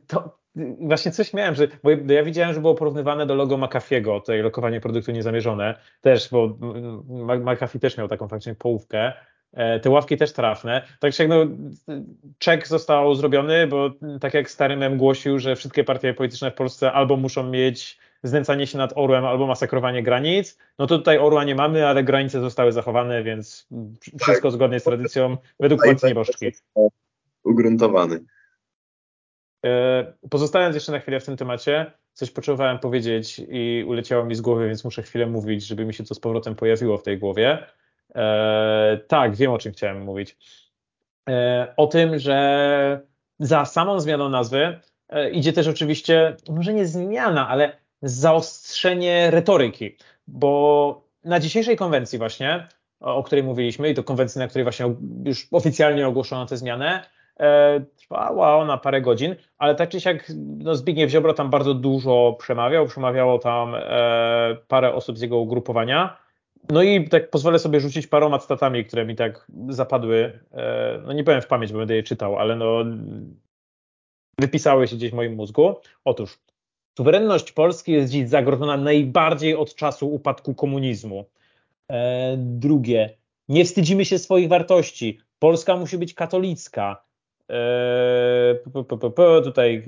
To, 0.07 0.38
właśnie 0.80 1.12
coś 1.12 1.34
miałem, 1.34 1.54
że, 1.54 1.68
bo 1.82 1.90
ja 2.12 2.22
widziałem, 2.22 2.54
że 2.54 2.60
było 2.60 2.74
porównywane 2.74 3.26
do 3.26 3.34
logo 3.34 3.56
McAfee'ego, 3.56 4.20
tutaj 4.20 4.42
lokowanie 4.42 4.80
produktu 4.80 5.12
niezamierzone, 5.12 5.74
też, 6.00 6.28
bo 6.30 6.58
McAfee 7.38 7.80
też 7.80 7.96
miał 7.96 8.08
taką 8.08 8.28
faktycznie 8.28 8.54
połówkę, 8.54 9.12
E, 9.52 9.80
te 9.80 9.90
ławki 9.90 10.16
też 10.16 10.32
trafne. 10.32 10.82
Tak 11.00 11.18
jak 11.18 11.28
no, 11.28 11.36
czek 12.38 12.68
został 12.68 13.14
zrobiony, 13.14 13.66
bo 13.66 13.90
tak 14.20 14.34
jak 14.34 14.50
stary 14.50 14.76
mem 14.76 14.98
głosił, 14.98 15.38
że 15.38 15.56
wszystkie 15.56 15.84
partie 15.84 16.14
polityczne 16.14 16.50
w 16.50 16.54
Polsce 16.54 16.92
albo 16.92 17.16
muszą 17.16 17.50
mieć 17.50 17.98
znęcanie 18.22 18.66
się 18.66 18.78
nad 18.78 18.92
orłem, 18.96 19.24
albo 19.24 19.46
masakrowanie 19.46 20.02
granic, 20.02 20.58
no 20.78 20.86
to 20.86 20.98
tutaj 20.98 21.18
orła 21.18 21.44
nie 21.44 21.54
mamy, 21.54 21.86
ale 21.86 22.04
granice 22.04 22.40
zostały 22.40 22.72
zachowane, 22.72 23.22
więc 23.22 23.68
wszystko 24.20 24.48
tak. 24.48 24.52
zgodnie 24.52 24.80
z 24.80 24.84
tradycją 24.84 25.36
według 25.60 25.82
płacy 25.84 26.06
nieboszczki. 26.06 26.46
Ugruntowany. 27.44 28.20
E, 29.66 30.12
pozostając 30.31 30.75
jeszcze 30.75 30.92
na 30.92 30.98
chwilę 30.98 31.20
w 31.20 31.25
tym 31.25 31.37
temacie, 31.37 31.92
coś 32.12 32.31
potrzebowałem 32.31 32.79
powiedzieć 32.79 33.42
i 33.48 33.85
uleciało 33.87 34.25
mi 34.25 34.35
z 34.35 34.40
głowy, 34.40 34.68
więc 34.68 34.85
muszę 34.85 35.03
chwilę 35.03 35.27
mówić, 35.27 35.66
żeby 35.66 35.85
mi 35.85 35.94
się 35.94 36.05
to 36.05 36.14
z 36.14 36.20
powrotem 36.20 36.55
pojawiło 36.55 36.98
w 36.98 37.03
tej 37.03 37.18
głowie. 37.18 37.66
E, 38.14 39.01
tak, 39.09 39.37
wiem 39.37 39.53
o 39.53 39.59
czym 39.59 39.72
chciałem 39.72 40.03
mówić. 40.03 40.37
E, 41.29 41.75
o 41.77 41.87
tym, 41.87 42.18
że 42.18 43.01
za 43.38 43.64
samą 43.64 44.01
zmianą 44.01 44.29
nazwy 44.29 44.81
idzie 45.33 45.53
też 45.53 45.68
oczywiście, 45.68 46.37
może 46.48 46.75
nie 46.75 46.87
zmiana, 46.87 47.48
ale 47.48 47.77
zaostrzenie 48.03 49.31
retoryki, 49.31 49.96
bo 50.27 51.05
na 51.25 51.40
dzisiejszej 51.40 51.77
konwencji 51.77 52.18
właśnie, 52.18 52.68
o 53.01 53.22
której 53.22 53.44
mówiliśmy 53.44 53.90
i 53.90 53.94
to 53.94 54.05
konwencji, 54.05 54.38
na 54.38 54.48
której 54.48 54.64
właśnie 54.64 54.94
już 55.25 55.48
oficjalnie 55.51 56.09
ogłoszono 56.09 56.46
tę 56.46 56.57
zmianę, 56.57 57.05
trwała 57.96 58.56
ona 58.56 58.78
parę 58.78 59.00
godzin, 59.00 59.36
ale 59.58 59.74
tak 59.74 59.88
czy 59.88 60.00
siak 60.00 60.32
no 60.36 60.74
Zbigniew 60.74 61.10
Ziobro 61.10 61.34
tam 61.34 61.50
bardzo 61.50 61.74
dużo 61.74 62.36
przemawiał, 62.38 62.86
przemawiało 62.86 63.38
tam 63.38 63.74
parę 64.68 64.94
osób 64.94 65.18
z 65.18 65.20
jego 65.20 65.38
ugrupowania, 65.38 66.16
no 66.70 66.82
i 66.82 67.08
tak 67.08 67.30
pozwolę 67.30 67.58
sobie 67.58 67.80
rzucić 67.80 68.06
paroma 68.06 68.38
statami, 68.38 68.84
które 68.84 69.06
mi 69.06 69.16
tak 69.16 69.46
zapadły. 69.68 70.40
E, 70.52 71.02
no 71.06 71.12
nie 71.12 71.24
powiem 71.24 71.42
w 71.42 71.46
pamięć, 71.46 71.72
bo 71.72 71.78
będę 71.78 71.96
je 71.96 72.02
czytał, 72.02 72.38
ale 72.38 72.56
no 72.56 72.84
wypisały 74.38 74.88
się 74.88 74.96
gdzieś 74.96 75.10
w 75.10 75.14
moim 75.14 75.34
mózgu. 75.34 75.74
Otóż 76.04 76.38
suwerenność 76.98 77.52
Polski 77.52 77.92
jest 77.92 78.12
dziś 78.12 78.28
zagrożona 78.28 78.76
najbardziej 78.76 79.56
od 79.56 79.74
czasu 79.74 80.14
upadku 80.14 80.54
komunizmu. 80.54 81.24
E, 81.90 82.34
drugie, 82.36 83.16
nie 83.48 83.64
wstydzimy 83.64 84.04
się 84.04 84.18
swoich 84.18 84.48
wartości. 84.48 85.20
Polska 85.38 85.76
musi 85.76 85.98
być 85.98 86.14
katolicka. 86.14 87.04
E, 87.50 89.42
tutaj 89.44 89.85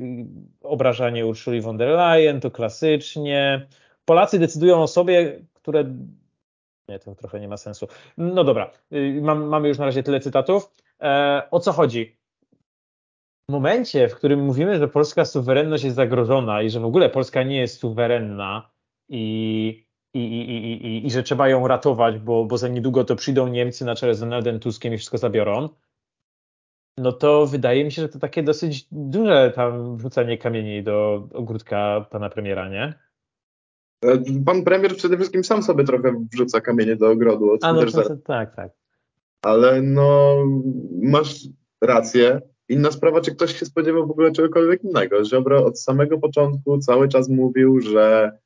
obrażanie 0.62 1.26
Urszuli 1.26 1.60
von 1.60 1.76
der 1.76 1.88
Leyen, 1.88 2.40
to 2.40 2.50
klasycznie. 2.50 3.66
Polacy 4.04 4.38
decydują 4.38 4.82
o 4.82 4.86
sobie, 4.86 5.40
które 5.54 5.84
nie, 6.88 6.98
to 6.98 7.14
trochę 7.14 7.40
nie 7.40 7.48
ma 7.48 7.56
sensu. 7.56 7.88
No 8.18 8.44
dobra, 8.44 8.70
y, 8.92 9.20
mam, 9.22 9.44
mamy 9.44 9.68
już 9.68 9.78
na 9.78 9.84
razie 9.84 10.02
tyle 10.02 10.20
cytatów. 10.20 10.72
E, 11.02 11.42
o 11.50 11.60
co 11.60 11.72
chodzi? 11.72 12.16
W 13.48 13.52
momencie, 13.52 14.08
w 14.08 14.14
którym 14.14 14.44
mówimy, 14.44 14.78
że 14.78 14.88
polska 14.88 15.24
suwerenność 15.24 15.84
jest 15.84 15.96
zagrożona 15.96 16.62
i 16.62 16.70
że 16.70 16.80
w 16.80 16.84
ogóle 16.84 17.10
Polska 17.10 17.42
nie 17.42 17.56
jest 17.56 17.80
suwerenna 17.80 18.70
i, 19.08 19.86
i, 20.14 20.18
i, 20.18 20.72
i, 20.86 21.06
i 21.06 21.10
że 21.10 21.22
trzeba 21.22 21.48
ją 21.48 21.68
ratować, 21.68 22.18
bo, 22.18 22.44
bo 22.44 22.58
za 22.58 22.68
niedługo 22.68 23.04
to 23.04 23.16
przyjdą 23.16 23.48
Niemcy 23.48 23.84
na 23.84 23.94
czele 23.94 24.14
z 24.14 24.20
Donaldem 24.20 24.60
Tuskiem 24.60 24.94
i 24.94 24.96
wszystko 24.96 25.18
zabiorą, 25.18 25.68
no 26.98 27.12
to 27.12 27.46
wydaje 27.46 27.84
mi 27.84 27.92
się, 27.92 28.02
że 28.02 28.08
to 28.08 28.18
takie 28.18 28.42
dosyć 28.42 28.86
duże 28.92 29.52
tam 29.54 29.96
wrzucanie 29.96 30.38
kamieni 30.38 30.82
do 30.82 31.28
ogródka 31.32 32.06
pana 32.10 32.30
premiera, 32.30 32.68
nie? 32.68 32.94
E, 34.04 34.22
pan 34.46 34.64
premier 34.64 34.96
przede 34.96 35.16
wszystkim 35.16 35.44
sam 35.44 35.62
sobie 35.62 35.84
trochę 35.84 36.26
wrzuca 36.32 36.60
kamienie 36.60 36.96
do 36.96 37.10
ogrodu. 37.10 37.58
A 37.62 37.72
no, 37.72 37.80
też 37.80 37.92
to, 37.92 38.16
tak, 38.16 38.56
tak. 38.56 38.72
Ale 39.42 39.82
no, 39.82 40.36
masz 41.02 41.48
rację. 41.80 42.40
Inna 42.68 42.90
sprawa, 42.90 43.20
czy 43.20 43.34
ktoś 43.34 43.58
się 43.58 43.66
spodziewał 43.66 44.06
w 44.06 44.10
ogóle 44.10 44.32
czegokolwiek 44.32 44.84
innego. 44.84 45.24
Ziobro 45.24 45.64
od 45.64 45.80
samego 45.80 46.18
początku 46.18 46.78
cały 46.78 47.08
czas 47.08 47.28
mówił, 47.28 47.80
że 47.80 48.38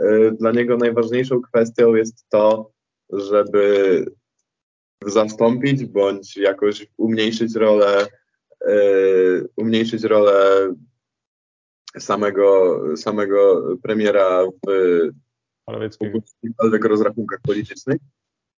y, 0.00 0.32
dla 0.40 0.52
niego 0.52 0.76
najważniejszą 0.76 1.42
kwestią 1.42 1.94
jest 1.94 2.28
to, 2.28 2.70
żeby 3.12 4.04
zastąpić 5.10 5.84
bądź 5.84 6.36
jakoś 6.36 6.86
umniejszyć 6.96 7.54
rolę, 7.54 8.06
y, 8.68 9.48
umniejszyć 9.56 10.04
rolę 10.04 10.68
samego, 11.98 12.80
samego 12.96 13.62
premiera 13.82 14.44
w 14.68 16.04
jakichkolwiek 16.42 16.84
rozrachunkach 16.84 17.40
politycznych. 17.40 17.98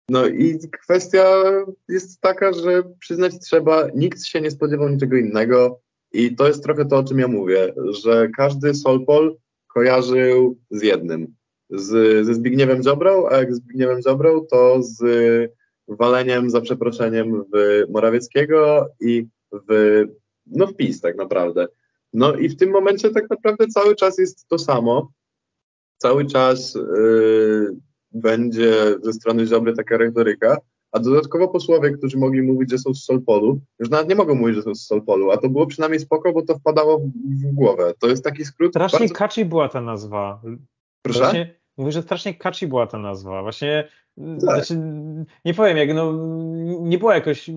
No 0.08 0.26
i 0.26 0.58
kwestia 0.82 1.42
jest 1.88 2.20
taka, 2.20 2.52
że 2.52 2.82
przyznać 3.00 3.38
trzeba, 3.38 3.88
nikt 3.94 4.24
się 4.24 4.40
nie 4.40 4.50
spodziewał 4.50 4.88
niczego 4.88 5.16
innego 5.16 5.80
i 6.12 6.36
to 6.36 6.48
jest 6.48 6.62
trochę 6.62 6.84
to, 6.84 6.96
o 6.96 7.04
czym 7.04 7.18
ja 7.18 7.28
mówię, 7.28 7.74
że 8.04 8.28
każdy 8.36 8.74
Solpol 8.74 9.36
kojarzył 9.74 10.58
z 10.70 10.82
jednym, 10.82 11.34
z, 11.70 12.26
ze 12.26 12.34
Zbigniewem 12.34 12.82
Ziobrą, 12.82 13.28
a 13.28 13.36
jak 13.36 13.54
z 13.54 13.56
Zbigniewem 13.56 14.02
Ziobrą, 14.02 14.46
to 14.50 14.82
z 14.82 15.02
waleniem, 15.88 16.50
za 16.50 16.60
przeproszeniem 16.60 17.44
w 17.54 17.84
Morawieckiego 17.90 18.88
i 19.00 19.26
w, 19.52 20.04
no 20.46 20.66
w 20.66 20.76
PiS 20.76 21.00
tak 21.00 21.16
naprawdę. 21.16 21.66
No 22.12 22.34
i 22.34 22.48
w 22.48 22.56
tym 22.56 22.70
momencie 22.70 23.10
tak 23.10 23.30
naprawdę 23.30 23.66
cały 23.66 23.96
czas 23.96 24.18
jest 24.18 24.48
to 24.48 24.58
samo. 24.58 25.12
Cały 25.98 26.26
czas 26.26 26.74
yy, 26.74 27.76
będzie 28.12 28.72
ze 29.02 29.12
strony 29.12 29.46
Ziobry 29.46 29.74
taka 29.76 29.96
retoryka, 29.96 30.56
a 30.92 31.00
dodatkowo 31.00 31.48
posłowie, 31.48 31.90
którzy 31.90 32.18
mogli 32.18 32.42
mówić, 32.42 32.70
że 32.70 32.78
są 32.78 32.94
z 32.94 33.04
Solpolu, 33.04 33.60
już 33.78 33.90
nawet 33.90 34.08
nie 34.08 34.14
mogą 34.14 34.34
mówić, 34.34 34.56
że 34.56 34.62
są 34.62 34.74
z 34.74 34.86
Solpolu, 34.86 35.30
a 35.30 35.36
to 35.36 35.48
było 35.48 35.66
przynajmniej 35.66 36.00
spoko, 36.00 36.32
bo 36.32 36.42
to 36.42 36.58
wpadało 36.58 36.98
w, 36.98 37.10
w 37.50 37.54
głowę. 37.54 37.92
To 37.98 38.08
jest 38.08 38.24
taki 38.24 38.44
skrót. 38.44 38.72
Strasznie 38.72 38.98
bardzo... 38.98 39.14
catchy 39.14 39.44
była 39.44 39.68
ta 39.68 39.80
nazwa. 39.80 40.42
Proszę? 41.02 41.20
Właśnie, 41.20 41.54
mówię, 41.76 41.92
że 41.92 42.02
strasznie 42.02 42.34
catchy 42.34 42.68
była 42.68 42.86
ta 42.86 42.98
nazwa. 42.98 43.42
Właśnie 43.42 43.88
tak. 44.16 44.40
Znaczy, 44.40 44.76
nie 45.44 45.54
powiem, 45.54 45.76
jak 45.76 45.94
no, 45.94 46.12
nie 46.80 46.98
była 46.98 47.14
jakoś 47.14 47.50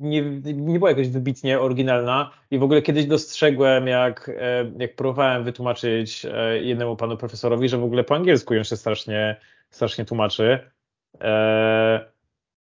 nie, 0.00 0.22
nie 0.42 0.78
była 0.78 0.90
jakoś 0.90 1.08
wybitnie 1.08 1.60
oryginalna 1.60 2.30
i 2.50 2.58
w 2.58 2.62
ogóle 2.62 2.82
kiedyś 2.82 3.06
dostrzegłem, 3.06 3.86
jak, 3.86 4.30
e, 4.40 4.72
jak 4.78 4.96
próbowałem 4.96 5.44
wytłumaczyć 5.44 6.26
e, 6.32 6.62
jednemu 6.62 6.96
panu 6.96 7.16
profesorowi, 7.16 7.68
że 7.68 7.78
w 7.78 7.84
ogóle 7.84 8.04
po 8.04 8.14
angielsku 8.14 8.54
ją 8.54 8.62
się 8.62 8.76
strasznie, 8.76 9.36
strasznie 9.70 10.04
tłumaczy. 10.04 10.58
E, 11.20 12.16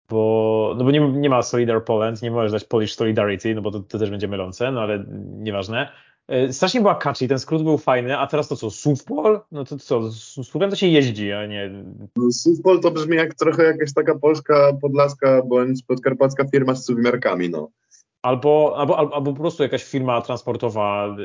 bo, 0.10 0.74
no 0.78 0.84
bo 0.84 0.92
nie, 0.92 1.00
nie 1.00 1.30
ma 1.30 1.42
Solidar 1.42 1.86
Poland, 1.86 2.22
nie 2.22 2.32
możesz 2.32 2.52
dać 2.52 2.64
Polish 2.64 2.96
Solidarity, 2.96 3.56
no 3.56 3.62
bo 3.62 3.72
to, 3.72 3.80
to 3.80 4.00
też 4.00 4.10
będzie 4.10 4.28
mylące, 4.28 4.72
no 4.72 4.82
ale 4.82 5.06
nieważne. 5.38 5.90
E, 6.28 6.54
strasznie 6.54 6.82
była 6.82 6.96
catchy, 6.96 7.28
ten 7.28 7.40
skrót 7.40 7.64
był 7.64 7.78
fajny, 7.78 8.18
a 8.18 8.28
teraz 8.28 8.48
to 8.48 8.56
co, 8.56 8.72
SUVPol? 8.72 9.40
No 9.52 9.66
to 9.66 9.78
co, 9.78 10.12
z 10.12 10.48
SUVem 10.48 10.70
to 10.70 10.76
się 10.76 10.88
jeździ, 10.88 11.32
a 11.32 11.46
nie... 11.46 11.86
No, 12.16 12.32
SUVPol 12.32 12.80
to 12.80 12.92
brzmi 12.92 13.16
jak 13.16 13.34
trochę 13.34 13.64
jakaś 13.64 13.94
taka 13.94 14.16
polska, 14.16 14.74
podlaska 14.82 15.42
bądź 15.46 15.84
podkarpacka 15.84 16.46
firma 16.48 16.76
z 16.76 16.86
suwmiarkami, 16.86 17.50
no. 17.50 17.70
Albo, 18.22 18.74
albo, 18.78 18.98
albo, 18.98 19.16
albo 19.16 19.34
po 19.34 19.40
prostu 19.40 19.64
jakaś 19.64 19.84
firma 19.84 20.22
transportowa, 20.22 21.16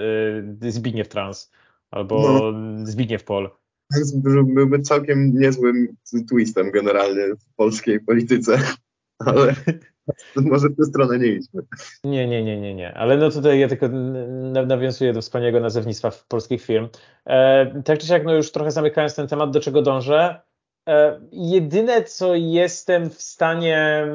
yy, 0.63 0.73
Zbigniew 0.73 1.09
Trans, 1.09 1.51
albo 1.91 2.41
no. 2.53 2.87
Zbigniew 2.87 3.25
Pol. 3.25 3.51
Byłby 4.45 4.81
całkiem 4.81 5.39
niezłym 5.39 5.97
twistem 6.31 6.71
generalnie 6.71 7.35
w 7.35 7.55
polskiej 7.57 8.01
polityce. 8.01 8.59
Ale 9.19 9.55
może 10.37 10.69
w 10.69 10.77
tę 10.77 10.85
stronę 10.85 11.19
nie 11.19 11.27
idźmy. 11.27 11.63
Nie, 12.05 12.29
nie, 12.29 12.45
nie, 12.45 12.61
nie, 12.61 12.75
nie. 12.75 12.95
Ale 12.95 13.17
no 13.17 13.31
tutaj 13.31 13.61
ja 13.61 13.69
tylko 13.69 13.89
nawiązuję 14.67 15.13
do 15.13 15.23
wspaniałego 15.23 15.61
nazewnictwa 15.61 16.11
polskich 16.29 16.63
firm. 16.63 16.89
E, 17.27 17.83
tak 17.83 17.99
czy 17.99 18.07
siak, 18.07 18.25
no 18.25 18.35
już 18.35 18.53
trochę 18.53 18.71
zamykając 18.71 19.15
ten 19.15 19.29
temat, 19.29 19.51
do 19.51 19.61
czego 19.61 19.83
dążę, 19.83 20.41
e, 20.89 21.21
jedyne, 21.33 22.05
co 22.05 22.35
jestem 22.35 23.11
w 23.11 23.23
stanie 23.23 24.07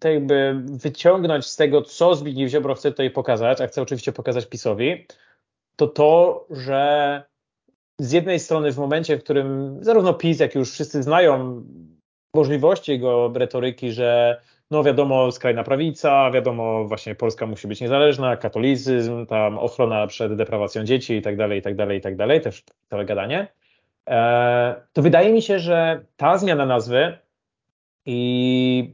tak 0.00 0.12
jakby 0.12 0.62
wyciągnąć 0.64 1.46
z 1.46 1.56
tego, 1.56 1.82
co 1.82 2.14
Zbigniew 2.14 2.50
Ziobro 2.50 2.74
chce 2.74 2.90
tutaj 2.90 3.10
pokazać, 3.10 3.60
a 3.60 3.66
chce 3.66 3.82
oczywiście 3.82 4.12
pokazać 4.12 4.46
PiSowi, 4.46 5.06
to 5.76 5.86
to, 5.86 6.46
że 6.50 7.22
z 8.00 8.12
jednej 8.12 8.40
strony 8.40 8.72
w 8.72 8.78
momencie, 8.78 9.18
w 9.18 9.24
którym 9.24 9.78
zarówno 9.80 10.14
PiS, 10.14 10.40
jak 10.40 10.54
już 10.54 10.72
wszyscy 10.72 11.02
znają 11.02 11.62
możliwości 12.36 12.92
jego 12.92 13.32
retoryki, 13.34 13.92
że 13.92 14.40
no 14.70 14.84
wiadomo, 14.84 15.32
skrajna 15.32 15.64
prawica, 15.64 16.30
wiadomo, 16.30 16.84
właśnie 16.84 17.14
Polska 17.14 17.46
musi 17.46 17.68
być 17.68 17.80
niezależna, 17.80 18.36
katolicyzm, 18.36 19.26
tam 19.26 19.58
ochrona 19.58 20.06
przed 20.06 20.34
deprawacją 20.34 20.84
dzieci 20.84 21.14
i 21.14 21.22
tak 21.22 21.36
dalej, 21.36 21.58
i 21.58 21.62
tak 21.62 21.76
dalej, 21.76 21.98
i 21.98 22.00
tak 22.00 22.16
dalej, 22.16 22.40
też 22.40 22.64
całe 22.90 23.04
gadanie. 23.04 23.48
E, 24.08 24.74
to 24.92 25.02
wydaje 25.02 25.32
mi 25.32 25.42
się, 25.42 25.58
że 25.58 26.04
ta 26.16 26.38
zmiana 26.38 26.66
nazwy 26.66 27.18
i 28.06 28.92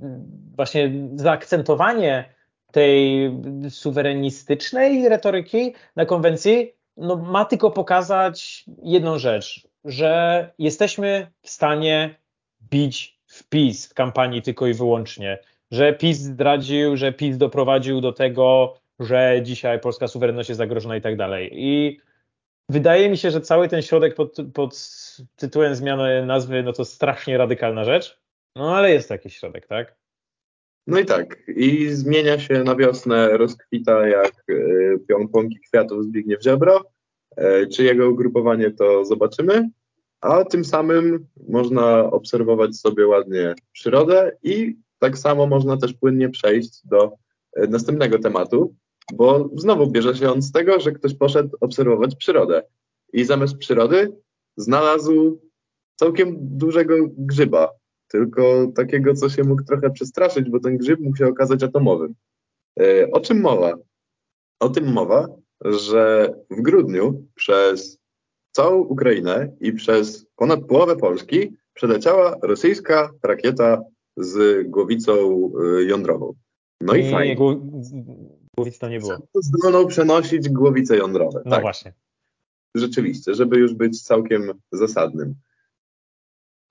właśnie 0.57 0.93
zaakcentowanie 1.15 2.35
tej 2.73 3.31
suwerenistycznej 3.69 5.09
retoryki 5.09 5.75
na 5.97 6.07
konwencji 6.07 6.73
no, 6.97 7.17
ma 7.17 7.45
tylko 7.45 7.71
pokazać 7.71 8.65
jedną 8.83 9.19
rzecz, 9.19 9.69
że 9.85 10.51
jesteśmy 10.59 11.31
w 11.43 11.51
stanie 11.51 12.15
bić 12.71 13.22
w 13.33 13.49
PiS 13.49 13.89
w 13.89 13.95
kampanii 13.95 14.43
tylko 14.43 14.67
i 14.67 14.75
wyłącznie, 14.75 15.39
że 15.71 15.93
PiS 15.93 16.19
zdradził, 16.19 16.97
że 16.97 17.13
PiS 17.13 17.37
doprowadził 17.37 18.01
do 18.01 18.13
tego, 18.13 18.75
że 19.01 19.41
dzisiaj 19.43 19.81
polska 19.81 20.09
suwerenność 20.09 20.49
jest 20.49 20.59
zagrożona 20.59 20.97
i 20.97 21.01
tak 21.01 21.17
dalej. 21.17 21.51
I 21.53 22.01
wydaje 22.69 23.11
mi 23.11 23.17
się, 23.17 23.31
że 23.31 23.41
cały 23.41 23.69
ten 23.69 23.83
środek 23.83 24.15
pod, 24.15 24.37
pod 24.55 24.99
tytułem 25.37 25.75
zmiany 25.75 26.27
nazwy, 26.27 26.63
no 26.63 26.73
to 26.73 26.85
strasznie 26.85 27.39
radykalna 27.39 27.85
rzecz, 27.85 28.21
no 28.57 28.77
ale 28.77 28.93
jest 28.93 29.11
jakiś 29.11 29.37
środek, 29.37 29.67
tak? 29.67 29.97
No 30.87 30.99
i 30.99 31.05
tak, 31.05 31.37
i 31.49 31.89
zmienia 31.89 32.39
się 32.39 32.65
na 32.65 32.77
wiosnę, 32.77 33.29
rozkwita 33.29 34.09
jak 34.09 34.33
y, 34.51 35.29
pąki 35.33 35.61
kwiatów 35.61 36.05
Zbigniew 36.05 36.43
Ziobro. 36.43 36.85
Y, 37.39 37.67
czy 37.67 37.85
jego 37.85 38.11
ugrupowanie 38.11 38.71
to 38.71 39.05
zobaczymy, 39.05 39.71
a 40.23 40.45
tym 40.45 40.65
samym 40.65 41.27
można 41.49 42.11
obserwować 42.11 42.77
sobie 42.77 43.07
ładnie 43.07 43.55
przyrodę 43.73 44.37
i 44.43 44.77
tak 44.99 45.19
samo 45.19 45.47
można 45.47 45.77
też 45.77 45.95
płynnie 45.95 46.29
przejść 46.29 46.87
do 46.87 47.13
y, 47.59 47.69
następnego 47.69 48.19
tematu, 48.19 48.75
bo 49.13 49.51
znowu 49.57 49.87
bierze 49.87 50.15
się 50.15 50.31
on 50.31 50.43
z 50.43 50.53
tego, 50.53 50.81
że 50.81 50.93
ktoś 50.93 51.15
poszedł 51.15 51.57
obserwować 51.61 52.17
przyrodę 52.17 52.63
i 53.13 53.25
zamiast 53.25 53.57
przyrody 53.57 54.17
znalazł 54.57 55.41
całkiem 55.97 56.37
dużego 56.41 56.95
grzyba, 57.19 57.71
tylko 58.09 58.67
takiego, 58.75 59.15
co 59.15 59.29
się 59.29 59.45
mógł 59.45 59.63
trochę 59.63 59.91
przestraszyć, 59.91 60.51
bo 60.51 60.61
ten 60.61 60.77
grzyb 60.77 61.01
mógł 61.01 61.17
się 61.17 61.27
okazać 61.27 61.63
atomowym. 61.63 62.15
E, 62.81 63.11
o 63.11 63.21
czym 63.21 63.41
mowa? 63.41 63.79
O 64.61 64.69
tym 64.69 64.93
mowa, 64.93 65.29
że 65.65 66.35
w 66.51 66.63
grudniu 66.63 67.27
przez 67.35 68.02
całą 68.53 68.77
Ukrainę 68.77 69.53
i 69.61 69.73
przez 69.73 70.27
ponad 70.37 70.65
połowę 70.65 70.97
Polski 70.97 71.57
przeleciała 71.75 72.37
rosyjska 72.43 73.11
rakieta 73.23 73.83
z 74.17 74.69
głowicą 74.69 75.13
e, 75.15 75.83
jądrową. 75.83 76.35
No 76.81 76.95
i, 76.95 77.07
i 77.07 77.11
fajnie. 77.11 77.37
Głowic 78.57 78.79
to 78.79 78.89
nie 78.89 79.01
było. 79.01 79.19
Zdolną 79.35 79.87
przenosić 79.87 80.49
głowice 80.49 80.97
jądrowe. 80.97 81.43
No 81.45 81.51
tak. 81.51 81.61
właśnie. 81.61 81.93
Rzeczywiście, 82.75 83.35
żeby 83.35 83.59
już 83.59 83.75
być 83.75 84.03
całkiem 84.03 84.53
zasadnym. 84.73 85.35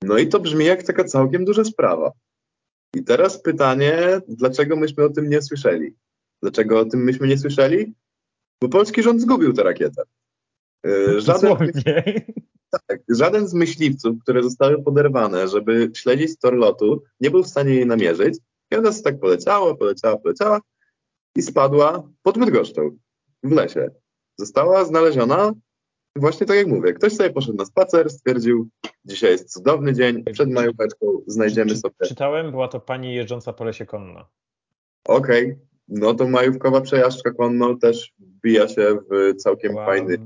No 0.04 0.18
i 0.18 0.28
to 0.28 0.40
brzmi 0.40 0.66
jak 0.66 0.84
taka 0.84 1.04
całkiem 1.04 1.46
duża 1.46 1.64
sprawa. 1.64 2.12
I 2.96 3.04
teraz 3.04 3.42
pytanie, 3.42 4.22
dlaczego 4.28 4.76
myśmy 4.76 5.04
o 5.04 5.10
tym 5.10 5.30
nie 5.30 5.42
słyszeli? 5.42 5.96
Dlaczego 6.42 6.80
o 6.80 6.86
tym 6.86 7.04
myśmy 7.04 7.28
nie 7.28 7.38
słyszeli? 7.38 7.94
Bo 8.62 8.70
polski 8.70 9.04
rząd 9.04 9.22
zgubił 9.22 9.54
tę 9.54 9.64
rakietę. 9.64 10.04
Y, 10.88 11.22
żaden, 11.22 11.58
tak, 12.88 13.00
żaden 13.10 13.48
z 13.48 13.54
myśliwców, 13.54 14.16
które 14.24 14.44
zostały 14.44 14.84
poderwane, 14.84 15.48
żeby 15.48 15.92
śledzić 15.96 16.40
tor 16.40 16.54
lotu, 16.54 17.04
nie 17.20 17.32
był 17.32 17.44
w 17.44 17.48
stanie 17.48 17.74
jej 17.74 17.86
namierzyć. 17.86 18.38
I 18.72 18.76
ona 18.76 18.92
tak 19.04 19.20
poleciała, 19.20 19.76
poleciała, 19.76 20.18
poleciała 20.18 20.62
i 21.36 21.42
spadła 21.42 22.10
pod 22.24 22.38
Bydgoszczą 22.38 22.98
w 23.44 23.52
lesie. 23.52 23.90
Została 24.38 24.86
znaleziona 24.86 25.54
właśnie 26.16 26.48
tak 26.48 26.58
jak 26.58 26.68
mówię. 26.68 26.94
Ktoś 26.94 27.14
sobie 27.14 27.30
poszedł 27.30 27.58
na 27.58 27.66
spacer, 27.66 28.10
stwierdził, 28.10 28.70
Dzisiaj 29.06 29.32
jest 29.32 29.54
cudowny 29.54 29.94
dzień, 29.94 30.24
przed 30.24 30.50
majóweczką 30.50 31.08
znajdziemy 31.28 31.76
sobie... 31.76 31.96
Czytałem, 32.08 32.52
była 32.52 32.68
to 32.68 32.80
pani 32.80 33.14
jeżdżąca 33.14 33.54
po 33.54 33.64
lesie 33.64 33.86
konno. 33.86 34.30
Okej, 35.06 35.46
okay. 35.46 35.71
No 35.92 36.14
to 36.14 36.28
majówkowa 36.28 36.82
przejażdżka 36.82 37.32
konno 37.32 37.76
też 37.76 38.14
wbija 38.20 38.68
się 38.68 38.98
w 39.12 39.36
całkiem 39.36 39.72
była 39.72 39.86
fajny 39.86 40.18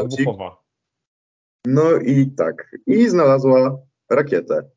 wybuchowa. 0.00 0.62
No 1.66 1.96
i 1.96 2.26
tak, 2.26 2.76
i 2.86 3.08
znalazła 3.08 3.78
rakietę. 4.10 4.70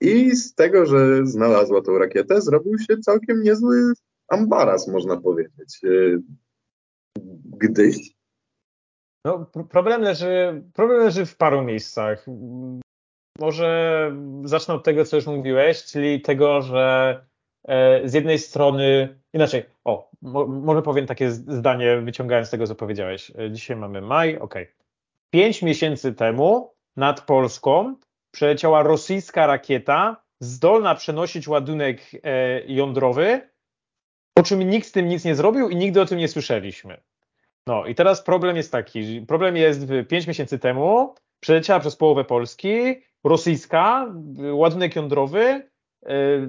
I 0.00 0.36
z 0.36 0.54
tego, 0.54 0.86
że 0.86 1.26
znalazła 1.26 1.82
tą 1.82 1.98
rakietę, 1.98 2.40
zrobił 2.40 2.78
się 2.78 2.98
całkiem 2.98 3.42
niezły 3.42 3.92
ambaras, 4.28 4.88
można 4.88 5.20
powiedzieć. 5.20 5.80
Y, 5.84 6.22
gdyś 7.44 8.14
no, 9.24 9.50
problem 9.70 10.02
leży, 10.02 10.62
problem 10.74 11.00
leży 11.00 11.26
w 11.26 11.36
paru 11.36 11.62
miejscach. 11.62 12.26
Może 13.38 14.12
zacznę 14.44 14.74
od 14.74 14.84
tego, 14.84 15.04
co 15.04 15.16
już 15.16 15.26
mówiłeś, 15.26 15.84
czyli 15.84 16.20
tego, 16.20 16.62
że 16.62 17.14
z 18.04 18.14
jednej 18.14 18.38
strony, 18.38 19.18
inaczej, 19.32 19.64
o, 19.84 20.10
może 20.48 20.82
powiem 20.82 21.06
takie 21.06 21.30
zdanie, 21.30 22.00
wyciągając 22.00 22.48
z 22.48 22.50
tego, 22.50 22.66
co 22.66 22.74
powiedziałeś. 22.74 23.32
E, 23.38 23.50
dzisiaj 23.50 23.76
mamy 23.76 24.00
maj, 24.00 24.38
ok. 24.38 24.54
Pięć 25.30 25.62
miesięcy 25.62 26.14
temu 26.14 26.74
nad 26.96 27.20
Polską 27.20 27.96
przeleciała 28.30 28.82
rosyjska 28.82 29.46
rakieta 29.46 30.22
zdolna 30.40 30.94
przenosić 30.94 31.48
ładunek 31.48 32.00
e, 32.24 32.64
jądrowy, 32.66 33.50
po 34.34 34.42
czym 34.42 34.70
nikt 34.70 34.88
z 34.88 34.92
tym 34.92 35.08
nic 35.08 35.24
nie 35.24 35.34
zrobił 35.34 35.68
i 35.68 35.76
nigdy 35.76 36.00
o 36.00 36.06
tym 36.06 36.18
nie 36.18 36.28
słyszeliśmy. 36.28 37.00
No 37.66 37.86
i 37.86 37.94
teraz 37.94 38.22
problem 38.22 38.56
jest 38.56 38.72
taki, 38.72 39.20
problem 39.20 39.56
jest 39.56 39.80
pięć 40.08 40.26
miesięcy 40.26 40.58
temu, 40.58 41.14
przeleciała 41.40 41.80
przez 41.80 41.96
połowę 41.96 42.24
Polski, 42.24 43.02
rosyjska, 43.24 44.14
ładunek 44.52 44.96
jądrowy, 44.96 45.69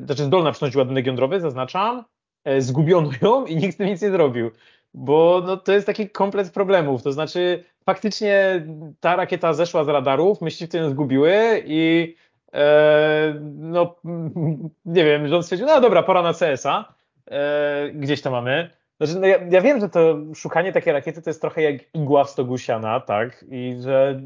znaczy 0.06 0.24
zdolna 0.24 0.52
przynosić 0.52 0.76
ładunek 0.76 1.06
jądrowy, 1.06 1.40
zaznaczam, 1.40 2.04
yy, 2.46 2.62
zgubiono 2.62 3.12
ją 3.22 3.46
i 3.46 3.56
nikt 3.56 3.74
z 3.74 3.78
tym 3.78 3.88
nic 3.88 4.02
nie 4.02 4.12
zrobił. 4.12 4.52
Bo 4.94 5.42
no, 5.46 5.58
to 5.58 5.72
jest 5.72 5.86
taki 5.86 6.10
komplet 6.10 6.52
problemów. 6.52 7.04
To 7.04 7.12
znaczy, 7.12 7.64
faktycznie 7.86 8.66
ta 9.00 9.16
rakieta 9.16 9.54
zeszła 9.54 9.84
z 9.84 9.88
radarów, 9.88 10.42
myśliwcy 10.42 10.78
ją 10.78 10.90
zgubiły 10.90 11.64
i 11.66 12.16
e, 12.54 13.36
no, 13.58 13.96
nie 14.86 15.06
wiem, 15.06 15.28
rząd 15.28 15.44
stwierdził, 15.44 15.68
no 15.68 15.82
dobra, 15.82 16.04
pora 16.04 16.22
na 16.22 16.34
CSA. 16.34 16.94
E, 17.32 17.90
gdzieś 17.94 18.22
to 18.22 18.32
mamy. 18.32 18.81
Znaczy, 19.02 19.20
no 19.20 19.28
ja, 19.28 19.38
ja, 19.50 19.62
wiem, 19.62 19.80
że 19.80 19.90
to 19.90 20.18
szukanie 20.36 20.74
takiej 20.74 20.94
rakiety 20.94 21.22
to 21.22 21.30
jest 21.30 21.42
trochę 21.42 21.62
jak 21.62 21.76
igła 21.94 22.24
w 22.24 22.30
stogu 22.30 22.58
siana, 22.58 23.00
tak? 23.00 23.46
I 23.52 23.76
że 23.80 24.22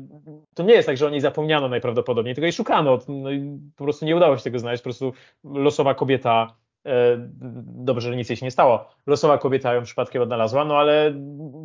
to 0.53 0.63
nie 0.63 0.73
jest 0.73 0.85
tak, 0.85 0.97
że 0.97 1.07
o 1.07 1.09
niej 1.09 1.21
zapomniano 1.21 1.69
najprawdopodobniej, 1.69 2.35
tylko 2.35 2.45
jej 2.45 2.53
szukano. 2.53 2.99
No 3.07 3.31
i 3.31 3.59
po 3.75 3.83
prostu 3.83 4.05
nie 4.05 4.15
udało 4.15 4.37
się 4.37 4.43
tego 4.43 4.59
znaleźć. 4.59 4.81
Po 4.81 4.87
prostu 4.87 5.13
losowa 5.43 5.93
kobieta, 5.93 6.53
e, 6.85 7.17
dobrze, 7.65 8.09
że 8.09 8.15
nic 8.15 8.29
jej 8.29 8.37
się 8.37 8.45
nie 8.45 8.51
stało, 8.51 8.89
losowa 9.07 9.37
kobieta 9.37 9.73
ją 9.73 9.83
przypadkiem 9.83 10.21
odnalazła, 10.21 10.65
no 10.65 10.77
ale 10.77 11.13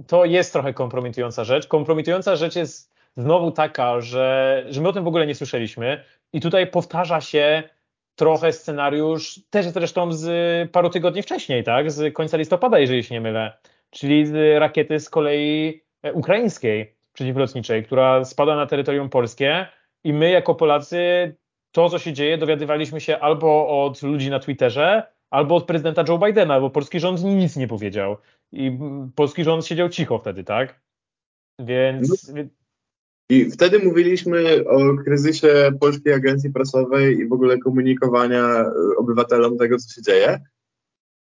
to 0.06 0.24
jest 0.24 0.52
trochę 0.52 0.74
kompromitująca 0.74 1.44
rzecz. 1.44 1.66
Kompromitująca 1.66 2.36
rzecz 2.36 2.56
jest 2.56 2.94
znowu 3.16 3.50
taka, 3.50 4.00
że, 4.00 4.64
że 4.68 4.80
my 4.80 4.88
o 4.88 4.92
tym 4.92 5.04
w 5.04 5.08
ogóle 5.08 5.26
nie 5.26 5.34
słyszeliśmy 5.34 6.04
i 6.32 6.40
tutaj 6.40 6.66
powtarza 6.66 7.20
się 7.20 7.62
trochę 8.20 8.52
scenariusz, 8.52 9.40
też 9.50 9.66
zresztą 9.66 10.12
z 10.12 10.70
paru 10.70 10.90
tygodni 10.90 11.22
wcześniej, 11.22 11.64
tak? 11.64 11.90
Z 11.90 12.14
końca 12.14 12.36
listopada, 12.36 12.78
jeżeli 12.78 13.04
się 13.04 13.14
nie 13.14 13.20
mylę. 13.20 13.52
Czyli 13.90 14.26
z 14.26 14.58
rakiety 14.58 15.00
z 15.00 15.10
kolei 15.10 15.82
e, 16.02 16.12
ukraińskiej 16.12 16.94
przeciwlotniczej, 17.12 17.84
która 17.84 18.24
spada 18.24 18.56
na 18.56 18.66
terytorium 18.66 19.08
polskie 19.08 19.66
i 20.04 20.12
my 20.12 20.30
jako 20.30 20.54
Polacy 20.54 21.34
to, 21.72 21.88
co 21.88 21.98
się 21.98 22.12
dzieje, 22.12 22.38
dowiadywaliśmy 22.38 23.00
się 23.00 23.18
albo 23.18 23.84
od 23.84 24.02
ludzi 24.02 24.30
na 24.30 24.38
Twitterze, 24.38 25.02
albo 25.30 25.54
od 25.54 25.64
prezydenta 25.64 26.04
Joe 26.08 26.18
Bidena, 26.18 26.60
bo 26.60 26.70
polski 26.70 27.00
rząd 27.00 27.24
nic 27.24 27.56
nie 27.56 27.68
powiedział. 27.68 28.16
I 28.52 28.78
polski 29.14 29.44
rząd 29.44 29.66
siedział 29.66 29.88
cicho 29.88 30.18
wtedy, 30.18 30.44
tak? 30.44 30.80
Więc, 31.58 32.32
no, 32.34 32.42
I 33.30 33.50
wtedy 33.50 33.78
mówiliśmy 33.78 34.64
o 34.68 34.96
kryzysie 35.04 35.72
Polskiej 35.80 36.12
Agencji 36.12 36.52
Prasowej 36.52 37.18
i 37.18 37.28
w 37.28 37.32
ogóle 37.32 37.58
komunikowania 37.58 38.64
y, 38.64 38.96
obywatelom 38.96 39.58
tego, 39.58 39.78
co 39.78 39.94
się 39.94 40.02
dzieje. 40.02 40.40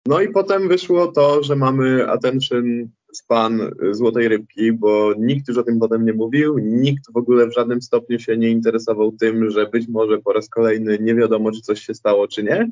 No 0.06 0.22
i 0.22 0.30
potem 0.30 0.67
wyszło 0.67 1.08
to, 1.08 1.43
że 1.43 1.56
mamy 1.56 2.12
attention 2.12 2.89
span 3.13 3.72
Złotej 3.91 4.28
Rybki, 4.28 4.72
bo 4.72 5.13
nikt 5.17 5.48
już 5.48 5.58
o 5.58 5.63
tym 5.63 5.80
potem 5.80 6.06
nie 6.06 6.13
mówił, 6.13 6.58
nikt 6.58 7.13
w 7.13 7.17
ogóle 7.17 7.48
w 7.48 7.54
żadnym 7.54 7.82
stopniu 7.82 8.19
się 8.19 8.38
nie 8.38 8.50
interesował 8.50 9.12
tym, 9.12 9.50
że 9.50 9.67
być 9.67 9.88
może 9.88 10.17
po 10.17 10.34
raz 10.34 10.50
kolejny 10.50 10.98
nie 11.02 11.15
wiadomo, 11.15 11.52
czy 11.52 11.62
coś 11.62 11.82
się 11.82 11.93
stało, 11.93 12.28
czy 12.28 12.43
nie. 12.43 12.72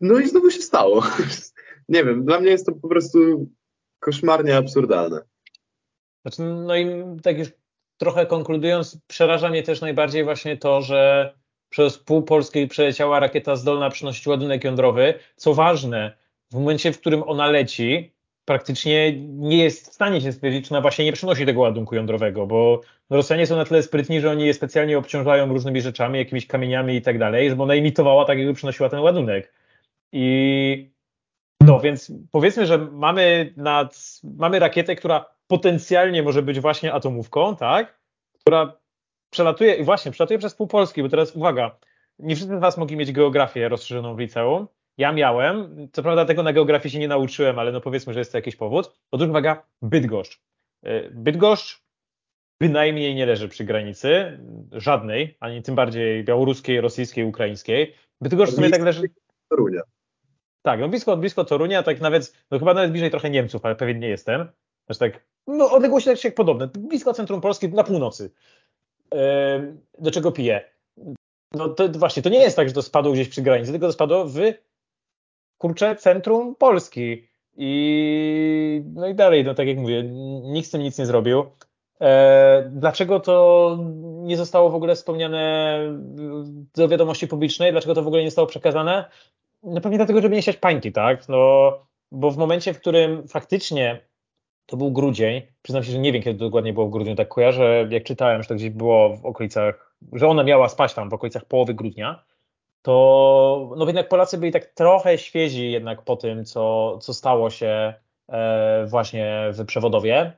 No 0.00 0.18
i 0.18 0.28
znowu 0.28 0.50
się 0.50 0.62
stało. 0.62 1.02
nie 1.88 2.04
wiem, 2.04 2.24
dla 2.24 2.40
mnie 2.40 2.50
jest 2.50 2.66
to 2.66 2.72
po 2.72 2.88
prostu 2.88 3.50
koszmarnie 3.98 4.56
absurdalne. 4.56 5.20
Znaczy, 6.22 6.42
no 6.42 6.76
i 6.76 6.86
tak 7.22 7.38
już 7.38 7.48
trochę 7.98 8.26
konkludując, 8.26 8.98
przeraża 9.06 9.48
mnie 9.48 9.62
też 9.62 9.80
najbardziej 9.80 10.24
właśnie 10.24 10.56
to, 10.56 10.82
że 10.82 11.32
przez 11.68 11.98
pół 11.98 12.22
Polski 12.22 12.66
przeleciała 12.68 13.20
rakieta 13.20 13.56
zdolna 13.56 13.90
przynosić 13.90 14.26
ładunek 14.26 14.64
jądrowy. 14.64 15.14
Co 15.36 15.54
ważne, 15.54 16.16
w 16.50 16.54
momencie, 16.54 16.92
w 16.92 17.00
którym 17.00 17.22
ona 17.22 17.46
leci, 17.46 18.12
praktycznie 18.44 19.12
nie 19.26 19.64
jest 19.64 19.90
w 19.90 19.94
stanie 19.94 20.20
się 20.20 20.32
stwierdzić, 20.32 20.68
czy 20.68 20.74
ona 20.74 20.80
właśnie 20.80 21.04
nie 21.04 21.12
przynosi 21.12 21.46
tego 21.46 21.60
ładunku 21.60 21.94
jądrowego, 21.94 22.46
bo 22.46 22.80
Rosjanie 23.10 23.46
są 23.46 23.56
na 23.56 23.64
tyle 23.64 23.82
sprytni, 23.82 24.20
że 24.20 24.30
oni 24.30 24.46
je 24.46 24.54
specjalnie 24.54 24.98
obciążają 24.98 25.48
różnymi 25.48 25.80
rzeczami, 25.80 26.18
jakimiś 26.18 26.46
kamieniami 26.46 26.94
i 26.96 27.02
tak 27.02 27.18
dalej, 27.18 27.50
żeby 27.50 27.62
ona 27.62 27.74
imitowała 27.74 28.24
tak, 28.24 28.38
jakby 28.38 28.54
przynosiła 28.54 28.88
ten 28.88 29.00
ładunek. 29.00 29.52
I 30.12 30.95
no 31.60 31.80
więc 31.80 32.12
powiedzmy, 32.30 32.66
że 32.66 32.78
mamy, 32.78 33.54
nad, 33.56 34.20
mamy 34.24 34.58
rakietę, 34.58 34.96
która 34.96 35.26
potencjalnie 35.46 36.22
może 36.22 36.42
być 36.42 36.60
właśnie 36.60 36.92
atomówką, 36.92 37.56
tak? 37.56 38.00
Która 38.40 38.80
przelatuje, 39.30 39.74
i 39.74 39.84
właśnie, 39.84 40.12
przelatuje 40.12 40.38
przez 40.38 40.54
pół 40.54 40.66
Polski, 40.66 41.02
bo 41.02 41.08
teraz 41.08 41.36
uwaga, 41.36 41.78
nie 42.18 42.36
wszyscy 42.36 42.56
z 42.56 42.60
Was 42.60 42.78
mogli 42.78 42.96
mieć 42.96 43.12
geografię 43.12 43.68
rozszerzoną 43.68 44.16
w 44.16 44.18
liceum. 44.18 44.68
Ja 44.98 45.12
miałem, 45.12 45.88
co 45.92 46.02
prawda 46.02 46.24
tego 46.24 46.42
na 46.42 46.52
geografii 46.52 46.92
się 46.92 46.98
nie 46.98 47.08
nauczyłem, 47.08 47.58
ale 47.58 47.72
no 47.72 47.80
powiedzmy, 47.80 48.12
że 48.12 48.18
jest 48.18 48.32
to 48.32 48.38
jakiś 48.38 48.56
powód. 48.56 48.92
Otóż 49.10 49.28
uwaga, 49.28 49.66
Bydgoszcz. 49.82 50.40
Y, 50.86 51.10
Bydgoszcz 51.14 51.82
bynajmniej 52.60 53.14
nie 53.14 53.26
leży 53.26 53.48
przy 53.48 53.64
granicy, 53.64 54.38
żadnej, 54.72 55.36
ani 55.40 55.62
tym 55.62 55.74
bardziej 55.74 56.24
białoruskiej, 56.24 56.80
rosyjskiej, 56.80 57.24
ukraińskiej. 57.24 57.94
Bydgoszcz 58.20 58.52
w 58.52 58.56
sumie 58.56 58.70
tak 58.70 58.82
leży... 58.82 59.02
Torunia. 59.48 59.80
Tak, 60.66 60.80
no 60.80 60.88
blisko, 60.88 61.16
blisko 61.16 61.44
Torunia, 61.44 61.82
tak 61.82 62.00
nawet, 62.00 62.32
no 62.50 62.58
chyba 62.58 62.74
nawet 62.74 62.90
bliżej 62.90 63.10
trochę 63.10 63.30
Niemców, 63.30 63.64
ale 63.64 63.76
pewien 63.76 63.98
nie 63.98 64.08
jestem. 64.08 64.48
Znaczy 64.86 64.98
tak, 64.98 65.26
no 65.46 65.70
odległości 65.70 66.10
tak 66.22 66.34
podobne, 66.34 66.68
blisko 66.78 67.14
centrum 67.14 67.40
Polski, 67.40 67.68
na 67.68 67.84
północy. 67.84 68.30
do 69.98 70.10
czego 70.10 70.32
piję? 70.32 70.70
No 71.52 71.68
to 71.68 71.88
właśnie, 71.88 72.22
to 72.22 72.28
nie 72.28 72.38
jest 72.38 72.56
tak, 72.56 72.68
że 72.68 72.74
to 72.74 72.82
spadło 72.82 73.12
gdzieś 73.12 73.28
przy 73.28 73.42
granicy, 73.42 73.70
tylko 73.70 73.86
to 73.86 73.92
spadło 73.92 74.24
w 74.24 74.38
kurczę 75.58 75.96
centrum 75.96 76.54
Polski. 76.54 77.28
I 77.56 78.82
no 78.94 79.08
i 79.08 79.14
dalej, 79.14 79.44
no 79.44 79.54
tak 79.54 79.66
jak 79.66 79.78
mówię, 79.78 80.02
nikt 80.42 80.68
z 80.68 80.70
tym 80.70 80.82
nic 80.82 80.98
nie 80.98 81.06
zrobił. 81.06 81.44
E, 82.00 82.70
dlaczego 82.72 83.20
to 83.20 83.78
nie 84.22 84.36
zostało 84.36 84.70
w 84.70 84.74
ogóle 84.74 84.94
wspomniane 84.94 85.78
do 86.74 86.88
wiadomości 86.88 87.28
publicznej? 87.28 87.72
Dlaczego 87.72 87.94
to 87.94 88.02
w 88.02 88.06
ogóle 88.06 88.22
nie 88.22 88.30
zostało 88.30 88.46
przekazane? 88.46 89.10
No 89.62 89.80
pewnie 89.80 89.98
dlatego, 89.98 90.22
żeby 90.22 90.34
nie 90.34 90.42
siać 90.42 90.56
pańki, 90.56 90.92
tak? 90.92 91.28
No, 91.28 91.72
bo 92.12 92.30
w 92.30 92.36
momencie, 92.36 92.74
w 92.74 92.80
którym 92.80 93.28
faktycznie 93.28 94.08
to 94.66 94.76
był 94.76 94.92
grudzień, 94.92 95.42
przyznam 95.62 95.84
się, 95.84 95.92
że 95.92 95.98
nie 95.98 96.12
wiem, 96.12 96.22
kiedy 96.22 96.38
dokładnie 96.38 96.72
było 96.72 96.86
w 96.86 96.90
grudniu, 96.90 97.14
tak 97.14 97.28
kojarzę, 97.28 97.88
jak 97.90 98.04
czytałem, 98.04 98.42
że 98.42 98.48
to 98.48 98.54
gdzieś 98.54 98.70
było 98.70 99.16
w 99.16 99.26
okolicach, 99.26 99.96
że 100.12 100.28
ona 100.28 100.44
miała 100.44 100.68
spaść 100.68 100.94
tam 100.94 101.10
w 101.10 101.14
okolicach 101.14 101.44
połowy 101.44 101.74
grudnia, 101.74 102.24
to 102.82 103.74
no 103.76 103.86
jednak 103.86 104.08
Polacy 104.08 104.38
byli 104.38 104.52
tak 104.52 104.66
trochę 104.66 105.18
świezi 105.18 105.70
jednak 105.70 106.02
po 106.02 106.16
tym, 106.16 106.44
co, 106.44 106.98
co 106.98 107.14
stało 107.14 107.50
się 107.50 107.94
e, 108.28 108.86
właśnie 108.86 109.50
w 109.52 109.66
Przewodowie 109.66 110.32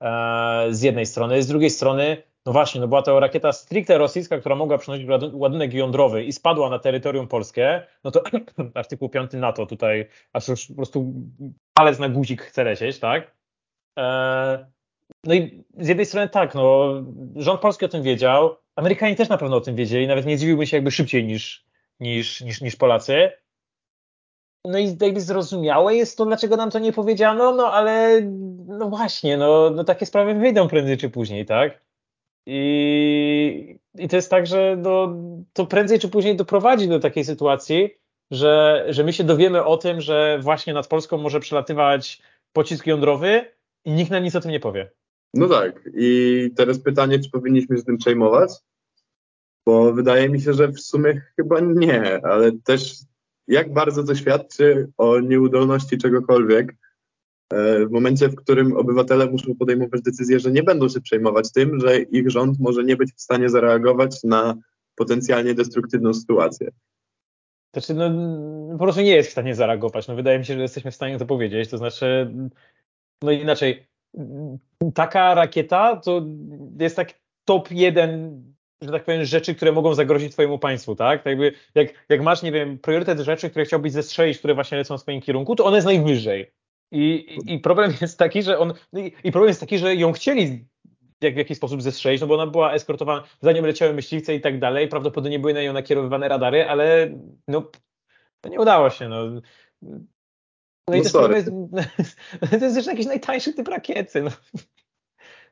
e, 0.00 0.66
z 0.70 0.82
jednej 0.82 1.06
strony, 1.06 1.42
z 1.42 1.46
drugiej 1.46 1.70
strony 1.70 2.22
no 2.46 2.52
właśnie, 2.52 2.80
no 2.80 2.88
była 2.88 3.02
to 3.02 3.20
rakieta 3.20 3.52
stricte 3.52 3.98
rosyjska, 3.98 4.38
która 4.38 4.54
mogła 4.54 4.78
przynosić 4.78 5.06
ładunek 5.32 5.74
jądrowy 5.74 6.24
i 6.24 6.32
spadła 6.32 6.70
na 6.70 6.78
terytorium 6.78 7.28
polskie, 7.28 7.86
no 8.04 8.10
to 8.10 8.22
artykuł 8.74 9.08
5 9.08 9.32
NATO 9.32 9.66
tutaj 9.66 10.08
aż 10.32 10.48
już 10.48 10.66
po 10.66 10.74
prostu 10.74 11.12
palec 11.74 11.98
na 11.98 12.08
guzik 12.08 12.42
chce 12.42 12.64
lecieć, 12.64 12.98
tak? 12.98 13.36
E, 13.98 14.66
no 15.24 15.34
i 15.34 15.64
z 15.78 15.88
jednej 15.88 16.06
strony 16.06 16.28
tak, 16.28 16.54
no 16.54 16.94
rząd 17.36 17.60
polski 17.60 17.84
o 17.84 17.88
tym 17.88 18.02
wiedział, 18.02 18.56
Amerykanie 18.76 19.16
też 19.16 19.28
na 19.28 19.38
pewno 19.38 19.56
o 19.56 19.60
tym 19.60 19.76
wiedzieli, 19.76 20.06
nawet 20.06 20.26
nie 20.26 20.38
dziwiłbym 20.38 20.66
się 20.66 20.76
jakby 20.76 20.90
szybciej 20.90 21.24
niż, 21.24 21.66
niż, 22.00 22.40
niż, 22.40 22.60
niż 22.60 22.76
Polacy. 22.76 23.32
No 24.64 24.78
i 24.78 24.96
jakby 25.00 25.20
zrozumiałe 25.20 25.96
jest 25.96 26.18
to, 26.18 26.26
dlaczego 26.26 26.56
nam 26.56 26.70
to 26.70 26.78
nie 26.78 26.92
powiedziano, 26.92 27.52
no 27.52 27.72
ale 27.72 28.20
no 28.66 28.88
właśnie, 28.88 29.36
no, 29.36 29.70
no 29.70 29.84
takie 29.84 30.06
sprawy 30.06 30.34
wyjdą 30.34 30.68
prędzej 30.68 30.98
czy 30.98 31.10
później, 31.10 31.46
tak? 31.46 31.83
I, 32.46 33.78
I 33.98 34.08
to 34.08 34.16
jest 34.16 34.30
tak, 34.30 34.46
że 34.46 34.76
no, 34.82 35.16
to 35.52 35.66
prędzej 35.66 35.98
czy 35.98 36.08
później 36.08 36.36
doprowadzi 36.36 36.88
do 36.88 37.00
takiej 37.00 37.24
sytuacji, 37.24 37.90
że, 38.30 38.84
że 38.88 39.04
my 39.04 39.12
się 39.12 39.24
dowiemy 39.24 39.64
o 39.64 39.76
tym, 39.76 40.00
że 40.00 40.38
właśnie 40.42 40.74
nad 40.74 40.86
Polską 40.86 41.18
może 41.18 41.40
przelatywać 41.40 42.22
pocisk 42.52 42.86
jądrowy 42.86 43.44
i 43.84 43.92
nikt 43.92 44.10
nam 44.10 44.22
nic 44.22 44.36
o 44.36 44.40
tym 44.40 44.50
nie 44.50 44.60
powie. 44.60 44.90
No 45.34 45.48
tak. 45.48 45.88
I 45.94 46.50
teraz 46.56 46.78
pytanie, 46.78 47.18
czy 47.18 47.30
powinniśmy 47.30 47.76
się 47.76 47.82
tym 47.82 47.96
przejmować? 47.96 48.50
Bo 49.66 49.92
wydaje 49.92 50.28
mi 50.28 50.40
się, 50.40 50.52
że 50.52 50.68
w 50.68 50.80
sumie 50.80 51.22
chyba 51.36 51.60
nie, 51.60 52.26
ale 52.26 52.52
też 52.52 52.94
jak 53.48 53.72
bardzo 53.72 54.04
to 54.04 54.14
świadczy 54.14 54.88
o 54.96 55.20
nieudolności 55.20 55.98
czegokolwiek, 55.98 56.74
w 57.86 57.90
momencie, 57.90 58.28
w 58.28 58.34
którym 58.34 58.76
obywatele 58.76 59.26
muszą 59.26 59.54
podejmować 59.54 60.02
decyzję, 60.02 60.40
że 60.40 60.50
nie 60.50 60.62
będą 60.62 60.88
się 60.88 61.00
przejmować 61.00 61.52
tym, 61.52 61.80
że 61.80 61.98
ich 61.98 62.30
rząd 62.30 62.60
może 62.60 62.84
nie 62.84 62.96
być 62.96 63.12
w 63.14 63.20
stanie 63.20 63.48
zareagować 63.48 64.24
na 64.24 64.54
potencjalnie 64.94 65.54
destruktywną 65.54 66.14
sytuację. 66.14 66.70
Znaczy, 67.72 67.94
no, 67.94 68.10
po 68.78 68.84
prostu 68.84 69.00
nie 69.00 69.16
jest 69.16 69.28
w 69.28 69.32
stanie 69.32 69.54
zareagować. 69.54 70.08
No, 70.08 70.14
wydaje 70.14 70.38
mi 70.38 70.44
się, 70.44 70.54
że 70.54 70.62
jesteśmy 70.62 70.90
w 70.90 70.94
stanie 70.94 71.18
to 71.18 71.26
powiedzieć. 71.26 71.70
To 71.70 71.78
znaczy, 71.78 72.34
no 73.22 73.30
inaczej, 73.30 73.86
taka 74.94 75.34
rakieta 75.34 75.96
to 75.96 76.26
jest 76.78 76.96
tak 76.96 77.14
top 77.44 77.70
jeden, 77.70 78.42
że 78.82 78.90
tak 78.90 79.04
powiem, 79.04 79.24
rzeczy, 79.24 79.54
które 79.54 79.72
mogą 79.72 79.94
zagrozić 79.94 80.32
twojemu 80.32 80.58
państwu, 80.58 80.96
tak? 80.96 81.22
tak 81.22 81.26
jakby, 81.26 81.52
jak, 81.74 81.88
jak 82.08 82.22
masz, 82.22 82.42
nie 82.42 82.52
wiem, 82.52 82.78
priorytet 82.78 83.20
rzeczy, 83.20 83.50
które 83.50 83.64
chciałbyś 83.64 83.92
zestrzelić, 83.92 84.38
które 84.38 84.54
właśnie 84.54 84.78
lecą 84.78 84.98
w 84.98 85.00
swoim 85.00 85.20
kierunku, 85.20 85.56
to 85.56 85.64
one 85.64 85.76
jest 85.76 85.86
najwyżej. 85.86 86.52
I, 86.94 87.38
i 87.46 87.58
problem 87.58 87.92
jest 88.00 88.18
taki, 88.18 88.42
że 88.42 88.58
on. 88.58 88.74
No 88.92 89.00
i, 89.00 89.12
I 89.24 89.32
problem 89.32 89.48
jest 89.48 89.60
taki, 89.60 89.78
że 89.78 89.94
ją 89.94 90.12
chcieli 90.12 90.64
jak 91.20 91.34
w 91.34 91.38
jakiś 91.38 91.56
sposób 91.56 91.82
zestrzelić, 91.82 92.20
no 92.20 92.26
bo 92.26 92.34
ona 92.34 92.46
była 92.46 92.72
eskortowana, 92.72 93.24
za 93.40 93.52
nią 93.52 93.62
leciały 93.62 93.94
myśliwce 93.94 94.34
i 94.34 94.40
tak 94.40 94.58
dalej, 94.58 94.88
prawdopodobnie 94.88 95.38
były 95.38 95.54
na 95.54 95.62
nią 95.62 95.72
nakierowywane 95.72 96.28
radary, 96.28 96.68
ale 96.68 97.10
no 97.48 97.70
to 98.40 98.48
nie 98.48 98.60
udało 98.60 98.90
się, 98.90 99.08
no. 99.08 99.24
No, 100.88 100.96
i 100.96 101.02
no 101.02 101.10
to 101.10 101.32
jest, 101.32 101.50
to 102.50 102.64
jest 102.64 102.76
jeszcze 102.76 102.90
jakiś 102.90 103.06
najtańszy 103.06 103.52
typ 103.52 103.68
rakiety, 103.68 104.22
no. 104.22 104.30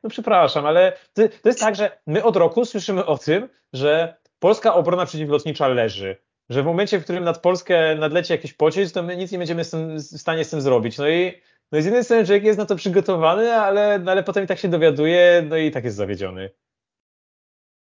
No 0.03 0.09
przepraszam, 0.09 0.65
ale 0.65 0.97
to, 1.13 1.21
to 1.41 1.49
jest 1.49 1.59
tak, 1.59 1.75
że 1.75 1.99
my 2.07 2.23
od 2.23 2.35
roku 2.35 2.65
słyszymy 2.65 3.05
o 3.05 3.17
tym, 3.17 3.49
że 3.73 4.17
polska 4.39 4.73
obrona 4.73 5.05
przeciwlotnicza 5.05 5.67
leży 5.67 6.17
że 6.53 6.63
w 6.63 6.65
momencie, 6.65 6.99
w 6.99 7.03
którym 7.03 7.23
nad 7.23 7.41
Polskę 7.41 7.95
nadleci 7.95 8.33
jakiś 8.33 8.53
pocisk, 8.53 8.93
to 8.93 9.03
my 9.03 9.17
nic 9.17 9.31
nie 9.31 9.37
będziemy 9.37 9.65
tym, 9.65 9.97
w 9.97 10.01
stanie 10.01 10.45
z 10.45 10.49
tym 10.49 10.61
zrobić. 10.61 10.97
No 10.97 11.09
i 11.09 11.33
no 11.71 11.79
i 11.79 11.81
z 11.81 11.85
jednej 11.85 12.03
strony 12.03 12.25
człowiek 12.25 12.43
jest 12.43 12.59
na 12.59 12.65
to 12.65 12.75
przygotowany, 12.75 13.53
ale, 13.53 13.99
no 13.99 14.11
ale 14.11 14.23
potem 14.23 14.43
i 14.43 14.47
tak 14.47 14.59
się 14.59 14.67
dowiaduje, 14.67 15.45
no 15.49 15.57
i 15.57 15.71
tak 15.71 15.83
jest 15.83 15.97
zawiedziony. 15.97 16.49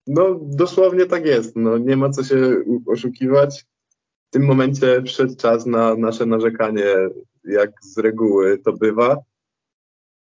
No 0.06 0.40
dosłownie 0.42 1.06
tak 1.06 1.26
jest. 1.26 1.56
No, 1.56 1.78
nie 1.78 1.96
ma 1.96 2.10
co 2.10 2.24
się 2.24 2.36
oszukiwać. 2.86 3.66
W 4.28 4.30
tym 4.32 4.44
momencie 4.44 5.02
przyszedł 5.02 5.36
czas 5.36 5.66
na 5.66 5.94
nasze 5.94 6.26
narzekanie, 6.26 6.84
jak 7.44 7.70
z 7.82 7.98
reguły 7.98 8.58
to 8.58 8.72
bywa, 8.72 9.16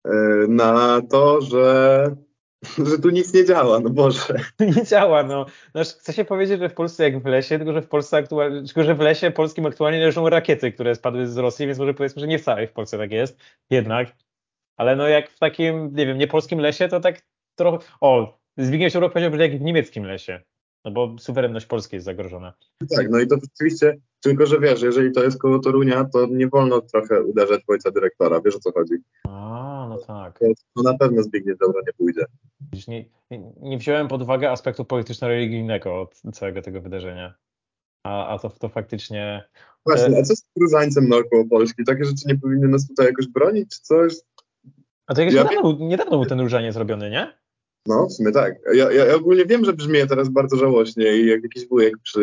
e, 0.05 0.11
na 0.47 1.01
to, 1.09 1.41
że 1.41 2.15
że 2.63 2.99
tu 2.99 3.09
nic 3.09 3.33
nie 3.33 3.45
działa, 3.45 3.79
no 3.79 3.89
Boże. 3.89 4.33
Nie 4.59 4.83
działa, 4.83 5.23
no. 5.23 5.45
Znaczy, 5.71 5.91
chcę 5.99 6.13
się 6.13 6.25
powiedzieć, 6.25 6.59
że 6.59 6.69
w 6.69 6.73
Polsce 6.73 7.03
jak 7.03 7.23
w 7.23 7.25
lesie, 7.25 7.57
tylko 7.57 7.73
że 7.73 7.81
w 7.81 7.87
Polsce 7.87 8.17
aktualnie, 8.17 8.63
tylko 8.63 8.83
że 8.83 8.95
w 8.95 8.99
lesie 8.99 9.31
polskim 9.31 9.65
aktualnie 9.65 9.99
leżą 9.99 10.29
rakiety, 10.29 10.71
które 10.71 10.95
spadły 10.95 11.27
z 11.27 11.37
Rosji, 11.37 11.65
więc 11.65 11.79
może 11.79 11.93
powiedzmy, 11.93 12.19
że 12.19 12.27
nie 12.27 12.39
w 12.39 12.43
całej 12.43 12.67
w 12.67 12.71
Polsce 12.71 12.97
tak 12.97 13.11
jest, 13.11 13.37
jednak. 13.69 14.15
Ale 14.77 14.95
no 14.95 15.07
jak 15.07 15.29
w 15.29 15.39
takim, 15.39 15.95
nie 15.95 16.05
wiem, 16.05 16.17
nie 16.17 16.27
polskim 16.27 16.59
lesie, 16.59 16.87
to 16.87 16.99
tak 16.99 17.21
trochę, 17.55 17.77
o, 18.01 18.39
Zbigniew 18.57 18.93
Siorok 18.93 19.13
powiedział, 19.13 19.35
że 19.35 19.41
jak 19.47 19.57
w 19.57 19.61
niemieckim 19.61 20.05
lesie. 20.05 20.41
No 20.85 20.91
bo 20.91 21.15
suwerenność 21.19 21.65
Polski 21.65 21.95
jest 21.95 22.05
zagrożona. 22.05 22.53
Tak, 22.95 23.09
no 23.09 23.19
i 23.19 23.27
to 23.27 23.35
rzeczywiście, 23.41 23.97
tylko 24.19 24.45
że 24.45 24.59
wiesz, 24.59 24.81
jeżeli 24.81 25.11
to 25.11 25.23
jest 25.23 25.39
koło 25.39 25.59
Torunia, 25.59 26.05
to 26.13 26.27
nie 26.31 26.47
wolno 26.47 26.81
trochę 26.81 27.23
uderzać 27.23 27.61
w 27.65 27.69
ojca 27.69 27.91
dyrektora, 27.91 28.41
wiesz 28.41 28.55
o 28.55 28.59
co 28.59 28.71
chodzi. 28.71 28.93
A, 29.27 29.87
no 29.89 29.97
tak. 29.97 30.39
To, 30.75 30.83
na 30.83 30.97
pewno 30.97 31.23
Zbigniew 31.23 31.57
Ziobro 31.63 31.81
nie 31.87 31.93
pójdzie. 31.93 32.25
Nie, 32.87 33.05
nie 33.61 33.77
wziąłem 33.77 34.07
pod 34.07 34.21
uwagę 34.21 34.51
aspektu 34.51 34.85
polityczno-religijnego 34.85 36.01
od 36.01 36.21
całego 36.33 36.61
tego 36.61 36.81
wydarzenia. 36.81 37.33
A, 38.03 38.27
a 38.27 38.39
to, 38.39 38.49
to 38.49 38.69
faktycznie... 38.69 39.43
Właśnie, 39.85 40.19
a 40.19 40.23
co 40.23 40.35
z 40.35 40.45
różańcem 40.61 41.09
naokoło 41.09 41.45
Polski? 41.45 41.83
Takie 41.83 42.05
rzeczy 42.05 42.23
nie 42.27 42.37
powinny 42.37 42.67
nas 42.67 42.87
tutaj 42.87 43.05
jakoś 43.05 43.27
bronić, 43.27 43.69
czy 43.69 43.81
coś? 43.81 44.13
A 45.07 45.13
to 45.13 45.21
jakoś 45.21 45.35
ja 45.35 45.43
niedawno, 45.43 45.77
niedawno 45.79 46.17
był 46.17 46.25
ten 46.25 46.39
różaniec 46.39 46.73
zrobiony, 46.73 47.09
nie? 47.09 47.38
No, 47.85 48.07
w 48.07 48.13
sumie 48.13 48.31
tak. 48.31 48.53
Ja, 48.73 48.91
ja, 48.91 49.15
ogólnie 49.15 49.45
wiem, 49.45 49.65
że 49.65 49.73
brzmi 49.73 50.07
teraz 50.09 50.29
bardzo 50.29 50.57
żałośnie 50.57 51.17
i 51.17 51.27
jak 51.27 51.43
jakiś 51.43 51.67
wujek 51.67 51.93
przy, 52.03 52.21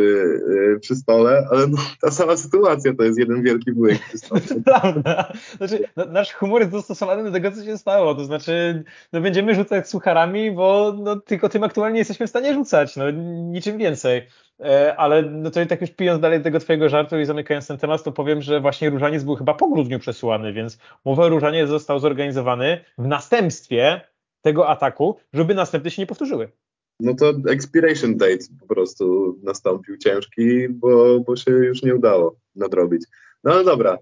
yy, 0.48 0.80
przy 0.80 0.96
stole, 0.96 1.46
ale 1.50 1.66
no, 1.66 1.78
ta 2.00 2.10
sama 2.10 2.36
sytuacja 2.36 2.94
to 2.94 3.04
jest 3.04 3.18
jeden 3.18 3.42
wielki 3.42 3.72
wujek 3.72 3.98
przy 4.08 4.18
stole. 4.18 4.40
to 4.40 4.54
prawda. 4.70 5.32
Znaczy, 5.56 5.84
no, 5.96 6.04
nasz 6.04 6.32
humor 6.32 6.60
jest 6.60 6.72
dostosowany 6.72 7.24
do 7.24 7.32
tego, 7.32 7.52
co 7.52 7.64
się 7.64 7.78
stało. 7.78 8.14
To 8.14 8.24
znaczy, 8.24 8.84
no, 9.12 9.20
będziemy 9.20 9.54
rzucać 9.54 9.88
sucharami, 9.88 10.50
bo 10.50 10.96
no, 10.98 11.16
tylko 11.16 11.48
tym 11.48 11.64
aktualnie 11.64 11.98
jesteśmy 11.98 12.26
w 12.26 12.30
stanie 12.30 12.54
rzucać, 12.54 12.96
no 12.96 13.10
niczym 13.50 13.78
więcej. 13.78 14.26
E, 14.60 14.96
ale 14.96 15.22
no 15.22 15.50
to 15.50 15.60
i 15.60 15.66
tak 15.66 15.80
już 15.80 15.90
pijąc 15.90 16.20
dalej 16.20 16.42
tego 16.42 16.60
twojego 16.60 16.88
żartu 16.88 17.20
i 17.20 17.24
zamykając 17.24 17.66
ten 17.66 17.78
temat, 17.78 18.04
to 18.04 18.12
powiem, 18.12 18.42
że 18.42 18.60
właśnie 18.60 18.90
różaniec 18.90 19.24
był 19.24 19.34
chyba 19.34 19.54
po 19.54 19.68
grudniu 19.68 19.98
przesyłany, 19.98 20.52
więc 20.52 20.78
mowa 21.04 21.28
różaniec 21.28 21.68
został 21.68 21.98
zorganizowany 21.98 22.84
w 22.98 23.06
następstwie 23.06 24.00
tego 24.46 24.68
ataku, 24.68 25.16
żeby 25.32 25.54
następne 25.54 25.90
się 25.90 26.02
nie 26.02 26.06
powtórzyły. 26.06 26.48
No 27.00 27.14
to 27.14 27.32
expiration 27.48 28.16
date 28.16 28.44
po 28.60 28.66
prostu 28.74 29.36
nastąpił 29.42 29.96
ciężki, 29.96 30.68
bo, 30.68 31.20
bo 31.20 31.36
się 31.36 31.50
już 31.50 31.82
nie 31.82 31.94
udało 31.94 32.36
nadrobić. 32.56 33.02
No 33.44 33.52
ale 33.52 33.64
dobra, 33.64 33.98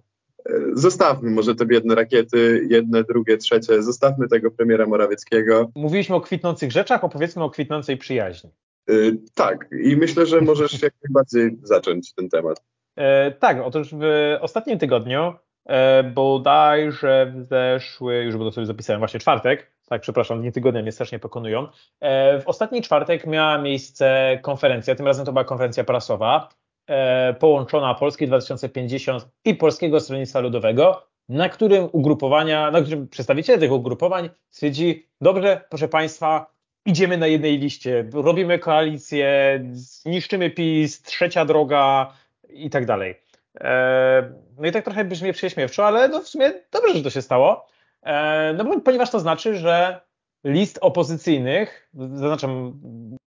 e, 0.47 0.53
zostawmy 0.75 1.31
może 1.31 1.55
te 1.55 1.67
biedne 1.67 1.95
rakiety, 1.95 2.67
jedne, 2.71 3.05
drugie, 3.05 3.39
trzecie, 3.39 3.83
zostawmy 3.83 4.29
tego 4.29 4.51
premiera 4.51 4.87
Morawieckiego. 4.87 5.71
Mówiliśmy 5.75 6.17
o 6.17 6.21
kwitnących 6.21 6.73
rzeczach, 6.73 7.05
opowiedzmy 7.05 7.43
o 7.43 7.51
kwitnącej 7.51 7.97
przyjaźni. 7.97 8.51
Yy, 8.89 9.19
tak, 9.35 9.69
i 9.85 9.97
myślę, 9.97 10.27
że 10.27 10.41
możesz 10.41 10.83
jak 10.83 10.93
najbardziej 11.05 11.59
zacząć 11.63 12.15
ten 12.15 12.29
temat. 12.29 12.63
E, 12.97 13.31
tak, 13.33 13.61
otóż 13.65 13.95
w 13.95 14.37
ostatnim 14.41 14.79
tygodniu, 14.79 15.33
e, 15.67 16.05
bodajże 16.05 17.33
w 17.37 17.45
zeszły, 17.45 18.25
już 18.25 18.37
bo 18.37 18.45
to 18.45 18.53
sobie 18.53 18.67
zapisałem, 18.67 19.01
właśnie 19.01 19.21
czwartek, 19.21 19.74
tak, 19.89 20.01
przepraszam, 20.01 20.41
dni 20.41 20.53
tygodnia 20.53 20.83
mnie 20.83 20.93
strasznie 20.93 21.19
pokonują. 21.19 21.69
E, 22.01 22.41
w 22.41 22.49
ostatni 22.49 22.83
czwartek 22.83 23.27
miała 23.27 23.59
miejsce 23.59 24.39
konferencja, 24.43 24.95
tym 24.95 25.07
razem 25.07 25.27
to 25.27 25.33
była 25.33 25.45
konferencja 25.45 25.85
prasowa, 25.85 26.49
e, 26.87 27.35
połączona 27.35 27.95
Polski 27.95 28.27
2050 28.27 29.29
i 29.45 29.55
Polskiego 29.55 30.01
Stronnictwa 30.01 30.41
Ludowego, 30.41 31.07
na 31.29 31.49
którym 31.49 31.89
ugrupowania, 31.93 32.71
na 32.71 32.81
którym 32.81 33.09
przedstawiciele 33.09 33.59
tych 33.59 33.73
ugrupowań 33.73 34.31
stwierdzi, 34.51 35.09
dobrze, 35.21 35.61
proszę 35.69 35.89
Państwa, 35.89 36.55
idziemy 36.87 37.19
na 37.19 37.27
jednej 37.27 37.59
liście, 37.59 38.09
robimy 38.13 38.59
koalicję, 38.59 39.61
zniszczymy 39.73 40.51
PiS, 40.51 41.03
trzecia 41.03 41.45
droga 41.45 42.13
i 42.49 42.71
tak 42.71 42.87
dalej. 42.87 43.21
E, 43.61 44.33
no 44.59 44.69
i 44.69 44.73
tak 44.73 44.85
trochę 44.85 45.05
brzmi 45.05 45.33
prześmiewczo, 45.33 45.87
ale 45.87 46.09
no 46.09 46.21
w 46.21 46.29
sumie 46.29 46.53
dobrze, 46.73 46.95
że 46.95 47.03
to 47.03 47.11
się 47.11 47.23
stało. 47.23 47.74
E, 48.05 48.55
no 48.59 48.65
bo, 48.65 48.81
ponieważ 48.81 49.11
to 49.11 49.21
znaczy, 49.21 49.57
że 49.57 50.01
list 50.45 50.79
opozycyjnych, 50.81 51.91
zaznaczam, 51.95 52.81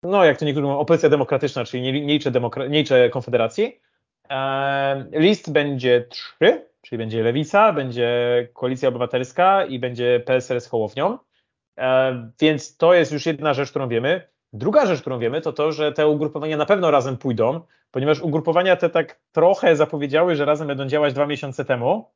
no 0.03 0.25
jak 0.25 0.39
to 0.39 0.45
niektórzy 0.45 0.67
mówią, 0.67 0.79
opozycja 0.79 1.09
demokratyczna, 1.09 1.65
czyli 1.65 2.07
niejcze, 2.07 2.31
demokra- 2.31 2.71
niejcze 2.71 3.11
konfederacji, 3.11 3.81
e, 4.31 5.07
list 5.13 5.53
będzie 5.53 6.07
trzy, 6.09 6.67
czyli 6.83 6.99
będzie 6.99 7.23
Lewica, 7.23 7.73
będzie 7.73 8.09
Koalicja 8.55 8.89
Obywatelska 8.89 9.65
i 9.65 9.79
będzie 9.79 10.21
PSL 10.27 10.61
z 10.61 10.67
Hołownią, 10.67 11.19
e, 11.79 12.31
więc 12.41 12.77
to 12.77 12.95
jest 12.95 13.13
już 13.13 13.27
jedna 13.27 13.55
rzecz, 13.55 13.71
którą 13.71 13.89
wiemy. 13.89 14.29
Druga 14.53 14.87
rzecz, 14.87 15.01
którą 15.01 15.19
wiemy, 15.19 15.41
to 15.41 15.53
to, 15.53 15.73
że 15.73 15.93
te 15.93 16.07
ugrupowania 16.07 16.57
na 16.57 16.67
pewno 16.67 16.91
razem 16.91 17.17
pójdą, 17.17 17.61
ponieważ 17.91 18.21
ugrupowania 18.21 18.77
te 18.77 18.91
tak 18.91 19.21
trochę 19.33 19.77
zapowiedziały, 19.77 20.37
że 20.37 20.45
razem 20.45 20.69
będą 20.69 20.87
działać 20.87 21.15
dwa 21.15 21.27
miesiące 21.27 21.65
temu, 21.65 22.11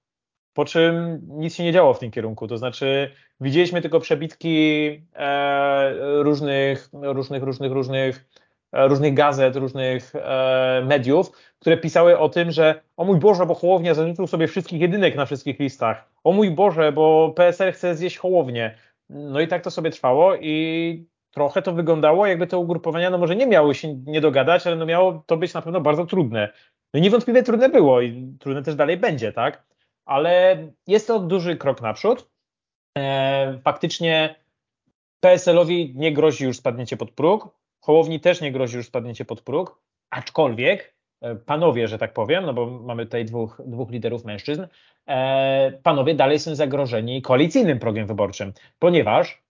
po 0.55 0.65
czym 0.65 1.21
nic 1.29 1.55
się 1.55 1.65
nie 1.65 1.73
działo 1.73 1.95
w 1.95 1.99
tym 1.99 2.11
kierunku. 2.11 2.49
To 2.49 2.59
znaczy, 2.59 3.11
widzieliśmy 3.41 3.83
tylko 3.83 4.01
przebitki 4.01 4.87
e, 5.15 6.23
różnych, 6.23 6.89
różnych, 6.93 7.43
różnych, 7.43 7.73
różnych, 7.73 8.25
e, 8.73 8.89
różnych 8.89 9.15
gazet, 9.15 9.57
różnych 9.57 10.13
e, 10.15 10.83
mediów, 10.87 11.33
które 11.59 11.77
pisały 11.77 12.19
o 12.19 12.29
tym, 12.29 12.51
że 12.51 12.81
o 12.97 13.05
mój 13.05 13.19
Boże, 13.19 13.47
bo 13.47 13.55
Hołownia 13.55 13.95
zaliczył 13.95 14.27
sobie 14.27 14.49
wszystkich 14.49 14.81
jedynek 14.81 15.17
na 15.17 15.27
wszystkich 15.27 15.61
listach. 15.61 16.11
O 16.25 16.33
mój 16.33 16.51
Boże, 16.51 16.93
bo 16.93 17.33
PSL 17.37 17.73
chce 17.73 17.95
zjeść 17.95 18.19
Hołownię. 18.19 18.75
No 19.11 19.41
i 19.41 19.49
tak 19.49 19.65
to 19.65 19.71
sobie 19.71 19.91
trwało 19.91 20.37
i 20.37 21.07
trochę 21.31 21.63
to 21.63 21.73
wyglądało, 21.73 22.27
jakby 22.27 22.47
te 22.47 22.59
ugrupowania, 22.59 23.11
no 23.11 23.19
może 23.19 23.37
nie 23.37 23.47
miały 23.47 23.75
się 23.75 23.95
nie 23.95 24.21
dogadać, 24.21 24.67
ale 24.67 24.77
no 24.77 24.87
miało 24.87 25.23
to 25.27 25.37
być 25.37 25.55
na 25.55 25.63
pewno 25.63 25.81
bardzo 25.81 26.07
trudne. 26.07 26.53
No 26.95 27.01
niewątpliwie 27.01 27.43
trudne 27.43 27.69
było 27.69 28.01
i 28.01 28.37
trudne 28.39 28.63
też 28.63 28.75
dalej 28.75 28.97
będzie, 28.97 29.33
tak? 29.33 29.70
Ale 30.11 30.57
jest 30.87 31.07
to 31.07 31.21
duży 31.21 31.57
krok 31.57 31.83
naprzód. 31.83 32.31
E, 32.99 33.59
faktycznie 33.65 34.35
PSL-owi 35.21 35.93
nie 35.97 36.13
grozi 36.13 36.45
już 36.45 36.57
spadnięcie 36.57 36.97
pod 36.97 37.11
próg, 37.11 37.61
Hołowni 37.81 38.21
też 38.21 38.41
nie 38.41 38.53
grozi 38.53 38.77
już 38.77 38.87
spadnięcie 38.87 39.25
pod 39.25 39.41
próg, 39.41 39.83
aczkolwiek 40.11 40.95
e, 41.21 41.35
panowie, 41.37 41.89
że 41.89 41.99
tak 41.99 42.13
powiem, 42.13 42.47
no 42.47 42.55
bo 42.55 42.67
mamy 42.67 43.05
tutaj 43.05 43.25
dwóch, 43.25 43.61
dwóch 43.67 43.91
liderów 43.91 44.25
mężczyzn, 44.25 44.67
e, 45.07 45.73
panowie 45.83 46.15
dalej 46.15 46.39
są 46.39 46.55
zagrożeni 46.55 47.23
koalicyjnym 47.23 47.79
progiem 47.79 48.07
wyborczym, 48.07 48.53
ponieważ 48.79 49.43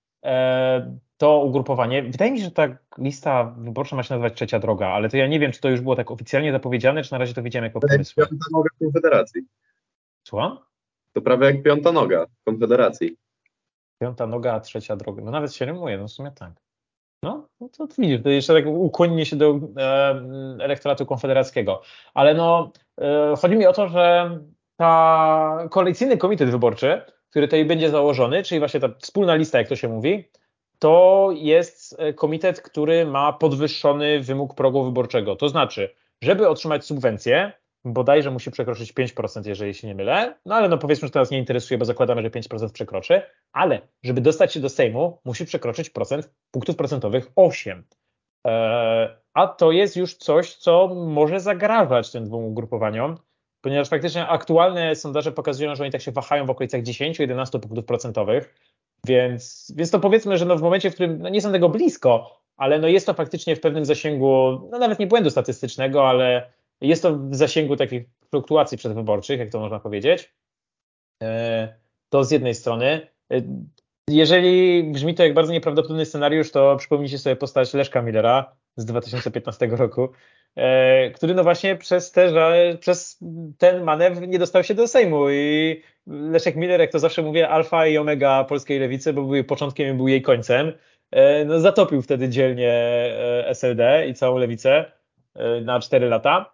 to 1.17 1.39
ugrupowanie, 1.39 2.03
wydaje 2.03 2.31
mi 2.33 2.39
się, 2.39 2.45
że 2.45 2.51
ta 2.51 2.77
lista 2.99 3.55
wyborcza 3.59 3.97
ma 3.97 4.03
się 4.03 4.15
nazywać 4.15 4.35
Trzecia 4.35 4.59
Droga, 4.59 4.89
ale 4.89 5.09
to 5.09 5.17
ja 5.17 5.27
nie 5.27 5.41
wiem, 5.41 5.53
czy 5.53 5.61
to 5.61 5.69
już 5.69 5.81
było 5.81 5.97
tak 5.97 6.11
oficjalnie 6.11 6.53
zapowiedziane, 6.53 7.03
czy 7.03 7.13
na 7.13 7.19
razie 7.19 7.35
to 7.35 7.43
widziałem 7.43 7.65
jako 7.65 7.81
pomysł. 7.81 8.15
Piąta 8.17 8.71
Konfederacji. 8.79 9.43
Słucham? 10.31 10.59
To 11.12 11.20
prawie 11.20 11.47
jak 11.47 11.62
piąta 11.62 11.93
noga 11.93 12.26
Konfederacji. 12.45 13.16
Piąta 14.03 14.26
noga, 14.26 14.53
a 14.53 14.61
trzecia 14.61 14.97
droga. 14.97 15.22
No 15.24 15.31
nawet 15.31 15.55
się 15.55 15.64
rymuje, 15.64 15.99
no 15.99 16.09
w 16.09 16.11
sumie 16.11 16.31
tak. 16.31 16.53
No, 17.22 17.49
no 17.61 17.68
to 17.68 17.87
widzisz, 17.99 18.22
to 18.22 18.28
jeszcze 18.28 18.55
tak 18.55 18.64
ukłonienie 18.66 19.26
się 19.26 19.37
do 19.37 19.61
e, 19.76 20.11
elektoratu 20.61 21.07
konfederackiego. 21.07 21.83
Ale 22.14 22.35
no, 22.35 22.72
e, 23.01 23.35
chodzi 23.39 23.57
mi 23.57 23.66
o 23.66 23.72
to, 23.72 23.89
że 23.89 24.31
ta 24.76 25.68
koalicyjny 25.70 26.16
komitet 26.16 26.51
wyborczy, 26.51 27.03
który 27.31 27.49
tutaj 27.49 27.64
będzie 27.64 27.91
założony, 27.91 28.43
czyli 28.43 28.59
właśnie 28.59 28.81
ta 28.81 28.89
wspólna 28.99 29.35
lista, 29.35 29.59
jak 29.59 29.68
to 29.68 29.76
się 29.76 29.89
mówi, 29.89 30.31
to 30.78 31.28
jest 31.35 31.97
e, 31.99 32.12
komitet, 32.12 32.61
który 32.61 33.07
ma 33.07 33.33
podwyższony 33.33 34.20
wymóg 34.20 34.55
progu 34.55 34.85
wyborczego. 34.85 35.37
To 35.37 35.49
znaczy, 35.49 35.95
żeby 36.22 36.49
otrzymać 36.49 36.85
subwencję, 36.85 37.53
bodajże 37.85 38.31
musi 38.31 38.51
przekroczyć 38.51 38.93
5%, 38.93 39.47
jeżeli 39.47 39.74
się 39.74 39.89
nie 39.89 39.95
mylę. 39.95 40.35
No 40.47 40.55
ale 40.55 40.68
no 40.68 40.78
powiedzmy, 40.78 41.09
że 41.09 41.12
teraz 41.12 41.31
nie 41.31 41.39
interesuje, 41.39 41.78
bo 41.78 41.85
zakładamy, 41.85 42.22
że 42.22 42.31
5% 42.31 42.72
przekroczy, 42.72 43.22
ale 43.53 43.81
żeby 44.03 44.20
dostać 44.20 44.53
się 44.53 44.61
do 44.61 44.68
Sejmu, 44.68 45.18
musi 45.24 45.45
przekroczyć 45.45 45.91
procent 45.91 46.31
punktów 46.51 46.76
procentowych 46.76 47.31
8. 47.37 47.85
Eee, 48.45 49.09
a 49.35 49.47
to 49.47 49.72
jest 49.72 49.97
już 49.97 50.14
coś, 50.14 50.55
co 50.55 50.89
może 50.95 51.41
zagrażać 51.41 52.11
tym 52.11 52.24
dwóm 52.24 52.45
ugrupowaniom, 52.45 53.18
ponieważ 53.61 53.89
faktycznie 53.89 54.26
aktualne 54.26 54.95
sondaże 54.95 55.33
pokazują, 55.33 55.74
że 55.74 55.83
oni 55.83 55.93
tak 55.93 56.03
się 56.03 56.12
wahają 56.12 56.47
w 56.47 56.51
okolicach 56.51 56.83
10-11 56.83 57.61
punktów 57.61 57.85
procentowych, 57.85 58.55
więc, 59.07 59.72
więc 59.76 59.91
to 59.91 60.01
powiedzmy, 60.01 60.39
że 60.39 60.45
no 60.45 60.57
w 60.57 60.62
momencie, 60.62 60.91
w 60.91 60.95
którym 60.95 61.18
no 61.18 61.28
nie 61.28 61.41
są 61.41 61.53
tego 61.53 61.68
blisko, 61.68 62.41
ale 62.57 62.78
no 62.78 62.89
jest 62.89 63.07
to 63.07 63.14
faktycznie 63.14 63.57
w 63.57 63.61
pewnym 63.61 63.85
zasięgu, 63.85 64.68
no 64.70 64.78
nawet 64.78 64.99
nie 64.99 65.07
błędu 65.07 65.31
statystycznego, 65.31 66.09
ale 66.09 66.53
jest 66.81 67.03
to 67.03 67.16
w 67.16 67.35
zasięgu 67.35 67.76
takich 67.76 68.05
fluktuacji 68.31 68.78
przedwyborczych, 68.78 69.39
jak 69.39 69.51
to 69.51 69.61
można 69.61 69.81
powiedzieć. 69.81 70.35
E, 71.22 71.74
to 72.09 72.24
z 72.24 72.31
jednej 72.31 72.55
strony. 72.55 73.09
E, 73.33 73.43
jeżeli 74.09 74.85
brzmi 74.85 75.14
to 75.14 75.22
jak 75.22 75.35
bardzo 75.35 75.53
nieprawdopodobny 75.53 76.07
scenariusz, 76.07 76.51
to 76.51 76.76
przypomnijcie 76.76 77.18
sobie 77.18 77.37
postać 77.37 77.74
Leszka 77.74 78.03
Millera 78.03 78.57
z 78.76 78.85
2015 78.85 79.66
roku, 79.66 80.09
e, 80.57 81.11
który 81.11 81.35
no 81.35 81.43
właśnie 81.43 81.76
przez, 81.76 82.12
te, 82.12 82.33
przez 82.81 83.18
ten 83.59 83.85
manewr 83.85 84.28
nie 84.28 84.39
dostał 84.39 84.64
się 84.64 84.74
do 84.74 84.89
Sejmu 84.89 85.31
i 85.31 85.83
Leszek 86.07 86.57
Miller, 86.57 86.81
jak 86.81 86.93
to 86.93 86.99
zawsze 86.99 87.22
mówię, 87.22 87.49
alfa 87.49 87.87
i 87.87 87.99
omega 87.99 88.45
polskiej 88.45 88.78
lewicy, 88.78 89.12
bo 89.12 89.22
był 89.22 89.35
jej 89.35 89.45
początkiem 89.45 89.95
i 89.95 89.97
był 89.97 90.09
jej 90.09 90.22
końcem, 90.22 90.72
no 91.47 91.61
zatopił 91.61 92.03
wtedy 92.03 92.28
dzielnie 92.28 92.72
SLD 93.47 94.07
i 94.09 94.14
całą 94.14 94.39
lewicę 94.39 94.93
na 95.64 95.81
4 95.81 96.09
lata. 96.09 96.53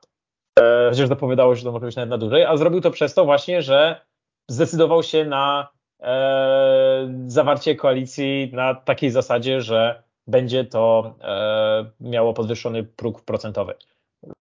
E, 0.59 0.91
chociaż 0.91 1.09
zapowiadało 1.09 1.55
się, 1.55 1.59
że 1.59 1.65
to 1.65 1.73
może 1.73 1.87
być 1.87 1.97
nawet 1.97 2.11
na 2.11 2.19
dłużej, 2.19 2.45
a 2.45 2.57
zrobił 2.57 2.81
to 2.81 2.91
przez 2.91 3.15
to 3.15 3.25
właśnie, 3.25 3.63
że 3.63 4.01
zdecydował 4.49 5.03
się 5.03 5.25
na 5.25 5.69
e, 6.01 7.15
zawarcie 7.27 7.77
koalicji 7.77 8.51
na 8.53 8.75
takiej 8.75 9.11
zasadzie, 9.11 9.61
że 9.61 10.03
będzie 10.27 10.65
to 10.65 11.15
e, 11.23 11.91
miało 12.01 12.35
podwyższony 12.35 12.85
próg 12.85 13.25
procentowy, 13.25 13.75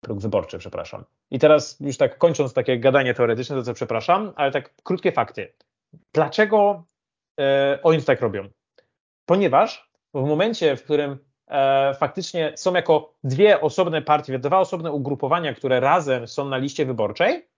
próg 0.00 0.20
wyborczy, 0.20 0.58
przepraszam. 0.58 1.04
I 1.30 1.38
teraz 1.38 1.80
już 1.80 1.96
tak 1.96 2.18
kończąc 2.18 2.52
takie 2.52 2.78
gadanie 2.78 3.14
teoretyczne, 3.14 3.56
to 3.56 3.62
co 3.62 3.74
przepraszam, 3.74 4.32
ale 4.36 4.50
tak 4.50 4.74
krótkie 4.82 5.12
fakty. 5.12 5.54
Dlaczego 6.14 6.84
e, 7.40 7.78
oni 7.82 7.98
to 7.98 8.04
tak 8.04 8.20
robią? 8.20 8.48
Ponieważ 9.26 9.90
w 10.14 10.26
momencie, 10.26 10.76
w 10.76 10.84
którym 10.84 11.27
e, 11.48 11.94
faktycznie 11.94 12.52
są 12.56 12.74
jako 12.74 13.14
dwie 13.24 13.60
osobne 13.60 14.02
partie, 14.02 14.38
dwa 14.38 14.58
osobne 14.58 14.92
ugrupowania, 14.92 15.54
które 15.54 15.80
razem 15.80 16.28
są 16.28 16.48
na 16.48 16.56
liście 16.56 16.86
wyborczej, 16.86 17.48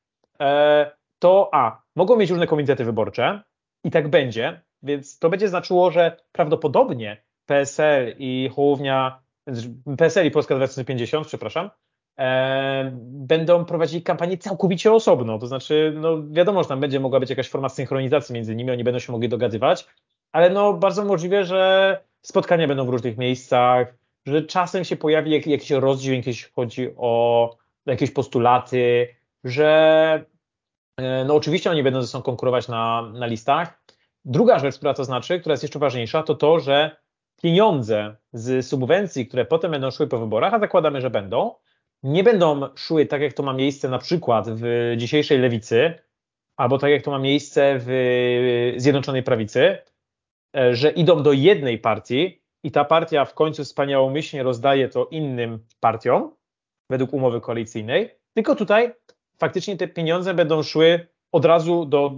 e, 0.41 0.91
to 1.18 1.49
a, 1.53 1.82
mogą 1.97 2.16
mieć 2.16 2.30
różne 2.30 2.47
komitety 2.47 2.84
wyborcze 2.84 3.43
i 3.84 3.91
tak 3.91 4.09
będzie, 4.09 4.61
więc 4.82 5.18
to 5.18 5.30
będzie 5.30 5.49
znaczyło, 5.49 5.91
że 5.91 6.16
prawdopodobnie 6.32 7.22
PSL 7.47 8.14
i 8.18 8.51
Hołownia, 8.57 9.22
PSL 9.99 10.26
i 10.26 10.30
Polska 10.30 10.55
2050, 10.55 11.26
przepraszam, 11.26 11.70
e, 12.18 12.91
będą 13.03 13.64
prowadzili 13.64 14.03
kampanię 14.03 14.38
całkowicie 14.38 14.93
osobno. 14.93 15.38
To 15.38 15.47
znaczy, 15.47 15.93
no 15.97 16.22
wiadomo, 16.30 16.62
że 16.62 16.68
tam 16.68 16.80
będzie 16.80 17.01
mogła 17.01 17.20
być 17.20 17.30
jakaś 17.30 17.49
forma 17.49 17.68
synchronizacji 17.68 18.34
między 18.34 18.57
nimi, 18.57 18.70
oni 18.70 18.84
będą 18.84 18.99
się 18.99 19.12
mogli 19.12 19.28
dogadywać, 19.28 19.86
ale 20.32 20.51
no 20.51 20.72
bardzo 20.72 21.05
możliwe, 21.05 21.45
że 21.45 22.09
spotkania 22.22 22.68
będą 22.68 22.86
w 22.86 22.88
różnych 22.88 23.18
miejscach, 23.18 23.94
że 24.26 24.42
czasem 24.42 24.84
się 24.84 24.96
pojawi 24.96 25.30
jak, 25.30 25.46
jakiś 25.46 25.70
rozdział, 25.70 26.14
jeśli 26.14 26.52
chodzi 26.54 26.88
o 26.96 27.56
jakieś 27.86 28.10
postulaty, 28.10 29.08
że 29.44 30.24
e, 30.96 31.24
no 31.24 31.34
oczywiście 31.34 31.70
oni 31.70 31.82
będą 31.82 32.02
ze 32.02 32.08
sobą 32.08 32.22
konkurować 32.22 32.68
na, 32.68 33.02
na 33.14 33.26
listach. 33.26 33.82
Druga 34.24 34.58
rzecz, 34.58 34.76
która 34.76 34.94
to 34.94 35.04
znaczy, 35.04 35.40
która 35.40 35.52
jest 35.52 35.62
jeszcze 35.62 35.78
ważniejsza, 35.78 36.22
to 36.22 36.34
to, 36.34 36.60
że 36.60 36.96
pieniądze 37.42 38.16
z 38.32 38.66
subwencji, 38.66 39.26
które 39.26 39.44
potem 39.44 39.70
będą 39.70 39.90
szły 39.90 40.06
po 40.06 40.18
wyborach, 40.18 40.54
a 40.54 40.58
zakładamy, 40.58 41.00
że 41.00 41.10
będą, 41.10 41.54
nie 42.02 42.24
będą 42.24 42.68
szły 42.76 43.06
tak, 43.06 43.20
jak 43.20 43.32
to 43.32 43.42
ma 43.42 43.52
miejsce 43.52 43.88
na 43.88 43.98
przykład 43.98 44.46
w 44.50 44.94
dzisiejszej 44.96 45.38
lewicy, 45.38 45.94
albo 46.56 46.78
tak, 46.78 46.90
jak 46.90 47.02
to 47.02 47.10
ma 47.10 47.18
miejsce 47.18 47.78
w 47.78 48.72
Zjednoczonej 48.76 49.22
Prawicy, 49.22 49.78
że 50.72 50.90
idą 50.90 51.22
do 51.22 51.32
jednej 51.32 51.78
partii 51.78 52.42
i 52.62 52.70
ta 52.70 52.84
partia 52.84 53.24
w 53.24 53.34
końcu 53.34 53.64
wspaniałomyślnie 53.64 54.42
rozdaje 54.42 54.88
to 54.88 55.07
innym 55.11 55.59
partiom 55.80 56.30
według 56.90 57.12
umowy 57.12 57.40
koalicyjnej, 57.40 58.11
tylko 58.34 58.55
tutaj 58.57 58.92
faktycznie 59.38 59.76
te 59.76 59.88
pieniądze 59.88 60.34
będą 60.34 60.62
szły 60.62 61.07
od 61.32 61.44
razu 61.44 61.84
do 61.84 62.12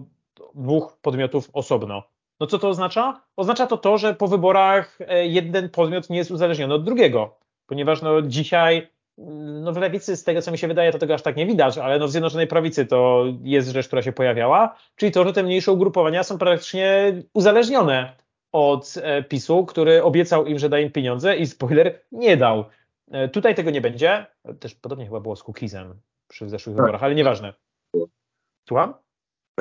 dwóch 0.55 0.99
podmiotów 1.03 1.51
osobno. 1.53 2.03
No 2.41 2.47
co 2.47 2.59
to 2.59 2.69
oznacza? 2.69 3.21
Oznacza 3.37 3.67
to 3.67 3.77
to, 3.77 3.99
że 3.99 4.15
po 4.15 4.29
wyborach 4.29 4.99
e, 5.01 5.27
jeden 5.27 5.69
podmiot 5.71 6.11
nie 6.11 6.19
jest 6.19 6.31
uzależniony 6.31 6.75
od 6.75 6.85
drugiego, 6.85 7.37
ponieważ 7.67 8.03
no 8.03 8.23
dzisiaj 8.23 8.89
no 9.63 9.73
w 9.73 9.77
lewicy, 9.77 10.17
z 10.17 10.25
tego 10.25 10.43
co 10.43 10.53
mi 10.53 10.59
się 10.59 10.69
wydaje, 10.69 10.93
to 10.93 10.99
tego 10.99 11.15
aż 11.15 11.23
tak 11.23 11.37
nie 11.37 11.47
widać, 11.47 11.79
ale 11.79 11.99
no 11.99 12.07
w 12.07 12.11
Zjednoczonej 12.11 12.47
Prawicy 12.47 12.87
to 12.87 13.25
jest 13.43 13.69
rzecz, 13.69 13.87
która 13.87 14.03
się 14.03 14.13
pojawiała, 14.13 14.77
czyli 14.97 15.13
to, 15.13 15.25
że 15.25 15.33
te 15.33 15.43
mniejsze 15.43 15.73
ugrupowania 15.73 16.23
są 16.23 16.39
praktycznie 16.39 17.15
uzależnione 17.35 18.17
od 18.53 18.95
e, 19.03 19.23
PiSu, 19.23 19.67
który 19.67 20.03
obiecał 20.03 20.47
im, 20.47 20.59
że 20.59 20.69
da 20.69 20.79
im 20.79 20.93
pieniądze 20.93 21.37
i 21.37 21.47
spoiler, 21.47 22.01
nie 22.13 22.37
dał. 22.37 22.65
E, 23.11 23.29
tutaj 23.29 23.55
tego 23.55 23.71
nie 23.71 23.81
będzie. 23.81 24.27
Też 24.61 24.75
podobnie 24.75 25.05
chyba 25.05 25.21
było 25.21 25.37
z 25.37 25.43
Kukizem 25.43 26.01
przy 26.29 26.49
zeszłych 26.49 26.77
tak. 26.77 26.85
wyborach, 26.85 27.03
ale 27.03 27.15
nieważne. 27.15 27.55
Słucham? 28.69 28.95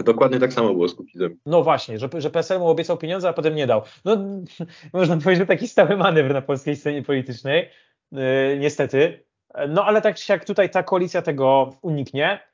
Dokładnie 0.06 0.40
tak 0.40 0.54
samo 0.54 0.74
było 0.74 0.88
z 0.88 0.96
Kukizem. 0.96 1.38
No 1.46 1.64
właśnie, 1.64 2.00
że, 2.00 2.10
że 2.18 2.30
PSL 2.30 2.60
mu 2.60 2.68
obiecał 2.68 2.98
pieniądze, 2.98 3.30
a 3.30 3.34
potem 3.34 3.56
nie 3.56 3.68
dał. 3.68 3.82
No, 4.06 4.18
można 4.94 5.18
powiedzieć, 5.18 5.40
że 5.40 5.46
taki 5.46 5.68
stały 5.68 5.98
manewr 5.98 6.34
na 6.34 6.42
polskiej 6.42 6.76
scenie 6.76 7.04
politycznej, 7.04 7.70
yy, 8.12 8.20
niestety. 8.60 9.26
No 9.70 9.86
ale 9.86 10.02
tak 10.02 10.30
jak 10.30 10.46
tutaj 10.46 10.70
ta 10.70 10.84
koalicja 10.84 11.22
tego 11.22 11.74
uniknie. 11.82 12.51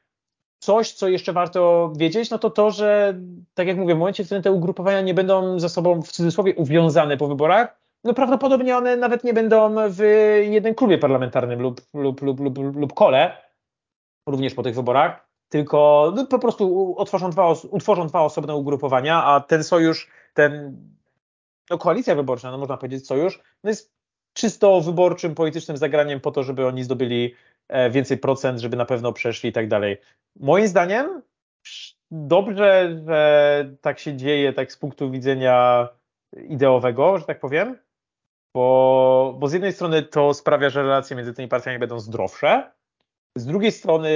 Coś, 0.60 0.92
co 0.92 1.08
jeszcze 1.08 1.34
warto 1.34 1.92
wiedzieć, 1.96 2.30
no 2.30 2.40
to 2.40 2.50
to, 2.50 2.72
że 2.72 3.20
tak 3.54 3.68
jak 3.68 3.78
mówię, 3.78 3.96
w 3.96 3.98
momencie, 3.98 4.24
w 4.24 4.26
którym 4.26 4.44
te 4.44 4.52
ugrupowania 4.52 5.02
nie 5.02 5.14
będą 5.14 5.60
ze 5.60 5.70
sobą 5.70 6.02
w 6.02 6.12
cudzysłowie 6.12 6.56
uwiązane 6.56 7.18
po 7.18 7.28
wyborach, 7.28 7.78
no 8.04 8.14
prawdopodobnie 8.14 8.78
one 8.78 8.98
nawet 8.98 9.24
nie 9.24 9.34
będą 9.34 9.76
w 9.90 10.00
jednym 10.50 10.76
klubie 10.76 10.98
parlamentarnym 10.98 11.62
lub, 11.62 11.82
lub, 11.94 12.22
lub, 12.22 12.40
lub, 12.40 12.58
lub 12.76 12.94
kole, 12.94 13.38
również 14.28 14.54
po 14.54 14.64
tych 14.64 14.76
wyborach, 14.76 15.28
tylko 15.50 16.12
no, 16.16 16.26
po 16.26 16.40
prostu 16.40 16.92
utworzą 16.92 17.30
dwa, 17.30 17.54
utworzą 17.70 18.08
dwa 18.08 18.22
osobne 18.22 18.56
ugrupowania, 18.56 19.24
a 19.24 19.40
ten 19.40 19.64
sojusz, 19.64 20.10
ten, 20.34 20.78
no 21.70 21.78
koalicja 21.78 22.16
wyborcza, 22.16 22.52
no 22.52 22.58
można 22.58 22.78
powiedzieć 22.78 23.08
sojusz, 23.08 23.42
no 23.64 23.70
jest 23.70 23.94
czysto 24.34 24.82
wyborczym, 24.82 25.36
politycznym 25.36 25.78
zagraniem 25.78 26.20
po 26.20 26.32
to, 26.32 26.44
żeby 26.44 26.68
oni 26.68 26.84
zdobyli 26.84 27.36
więcej 27.92 28.18
procent, 28.18 28.60
żeby 28.60 28.78
na 28.78 28.86
pewno 28.86 29.14
przeszli 29.14 29.50
i 29.50 29.54
tak 29.54 29.68
dalej. 29.68 29.98
Moim 30.40 30.68
zdaniem 30.68 31.22
dobrze, 32.12 33.00
że 33.06 33.76
tak 33.82 34.00
się 34.00 34.16
dzieje, 34.16 34.54
tak 34.54 34.72
z 34.72 34.78
punktu 34.78 35.12
widzenia 35.12 35.88
ideowego, 36.50 37.18
że 37.18 37.26
tak 37.26 37.40
powiem, 37.40 37.78
bo, 38.56 39.36
bo 39.40 39.48
z 39.48 39.54
jednej 39.54 39.74
strony 39.74 40.04
to 40.04 40.34
sprawia, 40.34 40.70
że 40.70 40.84
relacje 40.84 41.16
między 41.16 41.34
tymi 41.34 41.48
partiami 41.48 41.80
będą 41.80 42.00
zdrowsze, 42.00 42.72
z 43.38 43.46
drugiej 43.46 43.72
strony 43.72 44.10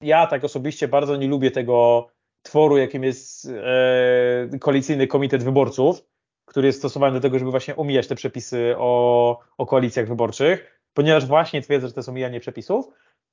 ja 0.00 0.26
tak 0.26 0.44
osobiście 0.44 0.88
bardzo 0.88 1.16
nie 1.16 1.28
lubię 1.28 1.50
tego 1.50 2.08
tworu, 2.42 2.76
jakim 2.76 3.04
jest 3.04 3.48
e, 3.48 4.58
koalicyjny 4.58 5.06
komitet 5.06 5.44
wyborców, 5.44 6.04
który 6.44 6.66
jest 6.66 6.78
stosowany 6.78 7.14
do 7.14 7.20
tego, 7.20 7.38
żeby 7.38 7.50
właśnie 7.50 7.76
omijać 7.76 8.06
te 8.06 8.14
przepisy 8.14 8.74
o, 8.78 9.38
o 9.58 9.66
koalicjach 9.66 10.08
wyborczych, 10.08 10.75
ponieważ 10.96 11.26
właśnie 11.26 11.62
twierdzę, 11.62 11.86
że 11.88 11.94
to 11.94 12.00
jest 12.00 12.08
omijanie 12.08 12.40
przepisów. 12.40 12.88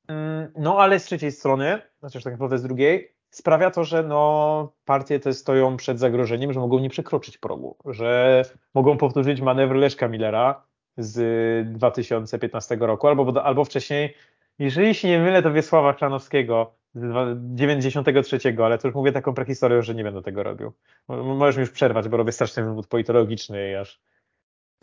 Mm, 0.07 0.51
no 0.57 0.80
ale 0.80 0.99
z 0.99 1.05
trzeciej 1.05 1.32
strony, 1.32 1.82
znaczy 1.99 2.22
tak 2.24 2.34
naprawdę 2.34 2.57
z 2.57 2.64
drugiej, 2.64 3.16
sprawia 3.30 3.72
to, 3.72 3.84
że 3.84 4.03
no, 4.03 4.74
partie 4.86 5.20
te 5.20 5.34
stoją 5.34 5.78
przed 5.78 5.99
zagrożeniem, 5.99 6.53
że 6.53 6.59
mogą 6.59 6.80
nie 6.80 6.89
przekroczyć 6.89 7.38
progu, 7.38 7.78
że 7.86 8.41
mogą 8.74 8.97
powtórzyć 8.97 9.41
manewr 9.41 9.76
Leszka 9.76 10.07
Millera 10.07 10.64
z 10.97 11.68
2015 11.74 12.78
roku, 12.80 13.07
albo, 13.07 13.43
albo 13.43 13.66
wcześniej 13.66 14.14
jeżeli 14.59 14.95
się 14.95 15.07
nie 15.07 15.20
mylę, 15.20 15.41
to 15.41 15.51
Wiesława 15.51 15.93
Klanowskiego 15.93 16.76
z 16.95 17.38
93, 17.55 18.39
ale 18.64 18.78
to 18.78 18.88
już 18.88 18.95
mówię 18.95 19.11
taką 19.11 19.34
prehistorię, 19.34 19.82
że 19.82 19.95
nie 19.95 20.03
będę 20.03 20.22
tego 20.22 20.43
robił. 20.43 20.74
Możesz 21.07 21.55
mi 21.55 21.61
już 21.61 21.72
przerwać, 21.72 22.07
bo 22.07 22.18
robię 22.18 22.32
straszny 22.32 22.64
wywód 22.64 22.88
politologiczny 22.88 23.72
i 23.72 23.76
aż. 23.76 24.01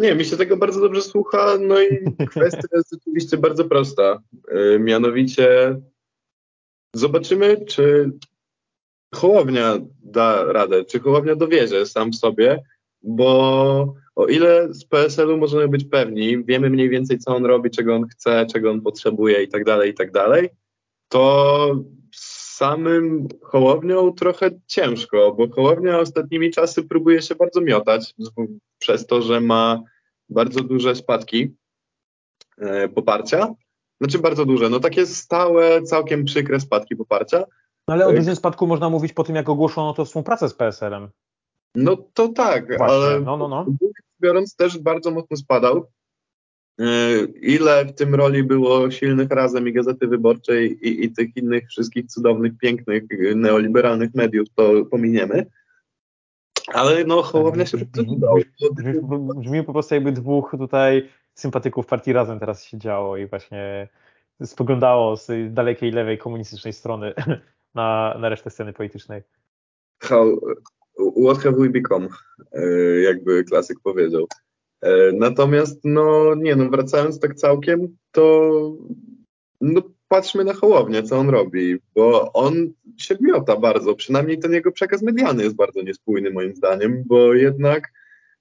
Nie, 0.00 0.14
mi 0.14 0.24
się 0.24 0.36
tego 0.36 0.56
bardzo 0.56 0.80
dobrze 0.80 1.02
słucha, 1.02 1.58
no 1.60 1.82
i 1.82 1.88
kwestia 2.30 2.68
jest 2.72 2.94
oczywiście 2.94 3.36
bardzo 3.36 3.64
prosta. 3.64 4.22
Yy, 4.52 4.78
mianowicie 4.78 5.76
zobaczymy, 6.94 7.64
czy 7.66 8.10
Hołownia 9.14 9.78
da 10.02 10.52
radę, 10.52 10.84
czy 10.84 11.00
Hołownia 11.00 11.36
dowiezie 11.36 11.86
sam 11.86 12.10
w 12.10 12.16
sobie, 12.16 12.62
bo 13.02 13.94
o 14.16 14.26
ile 14.26 14.74
z 14.74 14.84
PSL-u 14.84 15.36
możemy 15.36 15.68
być 15.68 15.84
pewni, 15.84 16.44
wiemy 16.44 16.70
mniej 16.70 16.88
więcej, 16.88 17.18
co 17.18 17.36
on 17.36 17.44
robi, 17.44 17.70
czego 17.70 17.94
on 17.96 18.08
chce, 18.08 18.46
czego 18.52 18.70
on 18.70 18.80
potrzebuje 18.80 19.42
i 19.42 19.48
tak 19.48 19.64
dalej, 19.64 19.90
i 19.90 19.94
tak 19.94 20.12
dalej, 20.12 20.48
to 21.08 21.84
samym 22.60 23.28
Hołownią 23.42 24.12
trochę 24.12 24.50
ciężko, 24.66 25.34
bo 25.34 25.48
Hołownia 25.48 25.98
ostatnimi 25.98 26.50
czasy 26.50 26.82
próbuje 26.82 27.22
się 27.22 27.34
bardzo 27.34 27.60
miotać 27.60 28.14
przez 28.78 29.06
to, 29.06 29.22
że 29.22 29.40
ma 29.40 29.82
bardzo 30.28 30.60
duże 30.60 30.94
spadki 30.94 31.54
e, 32.58 32.88
poparcia. 32.88 33.54
Znaczy 34.00 34.18
bardzo 34.18 34.44
duże, 34.44 34.68
no 34.68 34.80
takie 34.80 35.06
stałe, 35.06 35.82
całkiem 35.82 36.24
przykre 36.24 36.60
spadki 36.60 36.96
poparcia. 36.96 37.44
No 37.88 37.94
ale 37.94 38.06
o 38.06 38.12
dużym 38.12 38.36
spadku 38.36 38.66
można 38.66 38.90
mówić 38.90 39.12
po 39.12 39.24
tym, 39.24 39.36
jak 39.36 39.48
ogłoszono 39.48 39.94
to 39.94 40.04
współpracę 40.04 40.48
z 40.48 40.54
PSL-em. 40.54 41.08
No 41.74 41.96
to 42.14 42.28
tak, 42.28 42.78
Właśnie, 42.78 42.96
ale 42.96 43.20
no, 43.20 43.36
no, 43.36 43.48
no. 43.48 43.66
biorąc 44.22 44.56
też 44.56 44.78
bardzo 44.78 45.10
mocno 45.10 45.36
spadał. 45.36 45.86
E, 46.80 46.86
ile 47.42 47.84
w 47.84 47.92
tym 47.92 48.14
roli 48.14 48.44
było 48.44 48.90
silnych 48.90 49.30
razem 49.30 49.68
i 49.68 49.72
Gazety 49.72 50.06
Wyborczej 50.06 50.88
i, 50.88 51.04
i 51.04 51.12
tych 51.12 51.36
innych 51.36 51.68
wszystkich 51.68 52.06
cudownych, 52.06 52.58
pięknych, 52.58 53.02
neoliberalnych 53.34 54.14
mediów, 54.14 54.48
to 54.54 54.84
pominiemy. 54.84 55.46
Ale 56.66 57.04
no, 57.04 57.22
Hołownia 57.22 57.66
się 57.66 57.78
przydał. 57.78 58.38
Brzmi 59.36 59.64
po 59.64 59.72
prostu 59.72 59.94
jakby 59.94 60.12
dwóch 60.12 60.50
tutaj 60.58 61.08
sympatyków 61.34 61.86
partii 61.86 62.12
Razem 62.12 62.40
teraz 62.40 62.64
się 62.64 62.78
działo 62.78 63.16
i 63.16 63.26
właśnie 63.26 63.88
spoglądało 64.44 65.16
z 65.16 65.54
dalekiej 65.54 65.90
lewej 65.90 66.18
komunistycznej 66.18 66.72
strony 66.72 67.14
na, 67.74 68.16
na 68.20 68.28
resztę 68.28 68.50
sceny 68.50 68.72
politycznej. 68.72 69.22
How, 70.02 70.40
what 71.24 71.38
have 71.38 71.56
we 71.56 71.68
become, 71.68 72.08
e, 72.52 72.62
jakby 73.00 73.44
klasyk 73.44 73.80
powiedział. 73.82 74.26
E, 74.82 75.12
natomiast, 75.12 75.80
no 75.84 76.34
nie 76.34 76.56
no, 76.56 76.68
wracając 76.68 77.20
tak 77.20 77.34
całkiem, 77.34 77.96
to 78.12 78.76
no, 79.60 79.82
patrzmy 80.08 80.44
na 80.44 80.54
Hołownię, 80.54 81.02
co 81.02 81.18
on 81.18 81.28
robi, 81.28 81.78
bo 81.94 82.32
on 82.32 82.72
się 82.96 83.16
miota 83.20 83.56
bardzo, 83.56 83.94
przynajmniej 83.94 84.38
ten 84.38 84.52
jego 84.52 84.72
przekaz 84.72 85.02
medialny 85.02 85.42
jest 85.42 85.56
bardzo 85.56 85.82
niespójny 85.82 86.30
moim 86.30 86.56
zdaniem, 86.56 87.02
bo 87.06 87.34
jednak 87.34 87.92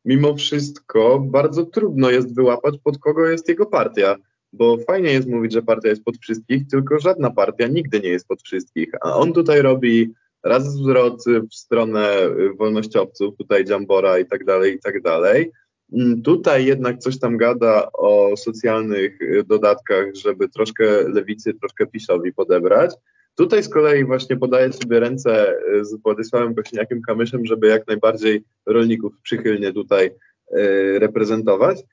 mimo 0.05 0.35
wszystko 0.35 1.19
bardzo 1.19 1.65
trudno 1.65 2.09
jest 2.09 2.35
wyłapać, 2.35 2.75
pod 2.83 2.97
kogo 2.97 3.27
jest 3.27 3.49
jego 3.49 3.65
partia. 3.65 4.15
Bo 4.53 4.77
fajnie 4.77 5.11
jest 5.11 5.27
mówić, 5.27 5.53
że 5.53 5.61
partia 5.61 5.89
jest 5.89 6.03
pod 6.03 6.17
wszystkich, 6.17 6.67
tylko 6.67 6.99
żadna 6.99 7.31
partia 7.31 7.67
nigdy 7.67 7.99
nie 7.99 8.09
jest 8.09 8.27
pod 8.27 8.41
wszystkich. 8.41 8.89
A 9.01 9.15
on 9.15 9.33
tutaj 9.33 9.61
robi 9.61 10.13
raz 10.43 10.73
zwrot 10.73 11.23
w 11.51 11.55
stronę 11.55 12.11
wolnościowców, 12.57 13.37
tutaj 13.37 13.65
Dziambora 13.65 14.19
i 14.19 14.25
tak 14.25 14.45
dalej, 14.45 14.75
i 14.75 14.79
tak 14.79 15.01
dalej. 15.01 15.51
Mm, 15.93 16.21
tutaj 16.21 16.65
jednak 16.65 16.97
coś 16.97 17.19
tam 17.19 17.37
gada 17.37 17.91
o 17.91 18.37
socjalnych 18.37 19.19
dodatkach, 19.45 20.05
żeby 20.15 20.49
troszkę 20.49 21.09
lewicy, 21.09 21.53
troszkę 21.53 21.87
PiSowi 21.87 22.33
podebrać. 22.33 22.95
Tutaj 23.35 23.63
z 23.63 23.69
kolei 23.69 24.05
właśnie 24.05 24.37
podaję 24.37 24.73
sobie 24.73 24.99
ręce 24.99 25.55
z 25.81 26.01
Władysławem 26.01 26.55
Kośniakiem-Kamyszem, 26.55 27.45
żeby 27.45 27.67
jak 27.67 27.87
najbardziej 27.87 28.43
rolników 28.65 29.13
przychylnie 29.23 29.73
tutaj 29.73 30.11
e, 30.51 30.99
reprezentować. 30.99 31.83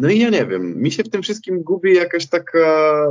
No 0.00 0.10
i 0.10 0.18
ja 0.18 0.30
nie 0.30 0.46
wiem, 0.46 0.82
mi 0.82 0.90
się 0.90 1.02
w 1.04 1.10
tym 1.10 1.22
wszystkim 1.22 1.62
gubi 1.62 1.94
jakaś 1.94 2.28
taka 2.28 3.06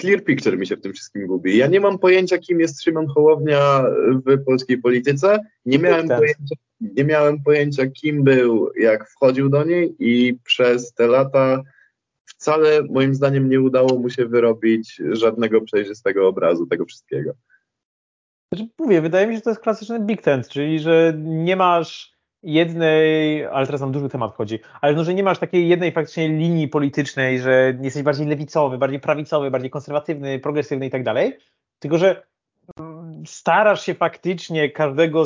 clear 0.00 0.24
picture 0.24 0.58
mi 0.58 0.66
się 0.66 0.76
w 0.76 0.80
tym 0.80 0.92
wszystkim 0.92 1.26
gubi. 1.26 1.56
Ja 1.56 1.66
nie 1.66 1.80
mam 1.80 1.98
pojęcia, 1.98 2.38
kim 2.38 2.60
jest 2.60 2.82
Szymon 2.82 3.06
Hołownia 3.06 3.84
w 4.26 4.44
polskiej 4.44 4.78
polityce. 4.78 5.38
Nie 5.66 5.78
miałem, 5.78 6.08
pojęcia, 6.08 6.54
nie 6.80 7.04
miałem 7.04 7.42
pojęcia, 7.42 7.86
kim 7.86 8.24
był, 8.24 8.70
jak 8.80 9.08
wchodził 9.08 9.48
do 9.48 9.64
niej 9.64 9.96
i 9.98 10.38
przez 10.44 10.92
te 10.92 11.06
lata 11.06 11.62
wcale 12.26 12.82
moim 12.90 13.14
zdaniem 13.14 13.48
nie 13.48 13.60
udało 13.60 13.98
mu 13.98 14.10
się 14.10 14.26
wyrobić 14.26 15.02
żadnego 15.10 15.60
przejrzystego 15.60 16.28
obrazu 16.28 16.66
tego 16.66 16.84
wszystkiego. 16.84 17.32
Znaczy, 18.52 18.70
mówię, 18.78 19.00
wydaje 19.00 19.26
mi 19.26 19.32
się, 19.32 19.36
że 19.36 19.42
to 19.42 19.50
jest 19.50 19.62
klasyczny 19.62 20.00
big 20.00 20.22
tent, 20.22 20.48
czyli 20.48 20.78
że 20.78 21.14
nie 21.16 21.56
masz 21.56 22.18
jednej, 22.42 23.44
ale 23.46 23.66
teraz 23.66 23.80
nam 23.80 23.92
duży 23.92 24.08
temat 24.08 24.34
chodzi, 24.34 24.58
ale 24.80 24.94
no, 24.94 25.04
że 25.04 25.14
nie 25.14 25.22
masz 25.22 25.38
takiej 25.38 25.68
jednej 25.68 25.92
faktycznie 25.92 26.28
linii 26.28 26.68
politycznej, 26.68 27.40
że 27.40 27.78
jesteś 27.82 28.02
bardziej 28.02 28.26
lewicowy, 28.26 28.78
bardziej 28.78 29.00
prawicowy, 29.00 29.50
bardziej 29.50 29.70
konserwatywny, 29.70 30.38
progresywny 30.38 30.86
i 30.86 30.90
tak 30.90 31.02
dalej, 31.02 31.38
tylko 31.78 31.98
że 31.98 32.26
starasz 33.26 33.82
się 33.82 33.94
faktycznie 33.94 34.70
każdego, 34.70 35.24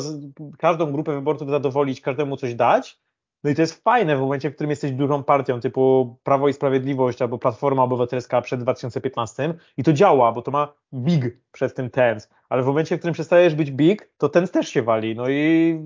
każdą 0.57 0.91
grupę 0.91 1.13
wyborców 1.13 1.49
zadowolić, 1.49 2.01
każdemu 2.01 2.37
coś 2.37 2.55
dać, 2.55 2.99
no 3.43 3.49
i 3.49 3.55
to 3.55 3.61
jest 3.61 3.83
fajne 3.83 4.17
w 4.17 4.19
momencie, 4.19 4.49
w 4.49 4.55
którym 4.55 4.69
jesteś 4.69 4.91
dużą 4.91 5.23
partią 5.23 5.59
typu 5.59 6.15
Prawo 6.23 6.47
i 6.47 6.53
Sprawiedliwość 6.53 7.21
albo 7.21 7.37
Platforma 7.37 7.83
Obywatelska 7.83 8.41
przed 8.41 8.61
2015 8.61 9.53
i 9.77 9.83
to 9.83 9.93
działa, 9.93 10.31
bo 10.31 10.41
to 10.41 10.51
ma 10.51 10.73
big 10.93 11.37
przez 11.51 11.73
tym 11.73 11.89
TENS, 11.89 12.29
ale 12.49 12.63
w 12.63 12.65
momencie, 12.65 12.95
w 12.95 12.99
którym 12.99 13.13
przestajesz 13.13 13.55
być 13.55 13.71
big, 13.71 14.11
to 14.17 14.29
TENS 14.29 14.51
też 14.51 14.69
się 14.69 14.81
wali. 14.81 15.15
No 15.15 15.29
i 15.29 15.79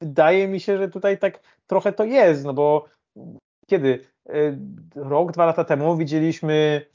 wydaje 0.00 0.48
mi 0.48 0.60
się, 0.60 0.78
że 0.78 0.88
tutaj 0.88 1.18
tak 1.18 1.40
trochę 1.66 1.92
to 1.92 2.04
jest, 2.04 2.44
no 2.44 2.54
bo 2.54 2.84
kiedy? 3.66 4.06
E, 4.28 4.58
rok, 4.94 5.32
dwa 5.32 5.46
lata 5.46 5.64
temu 5.64 5.96
widzieliśmy 5.96 6.86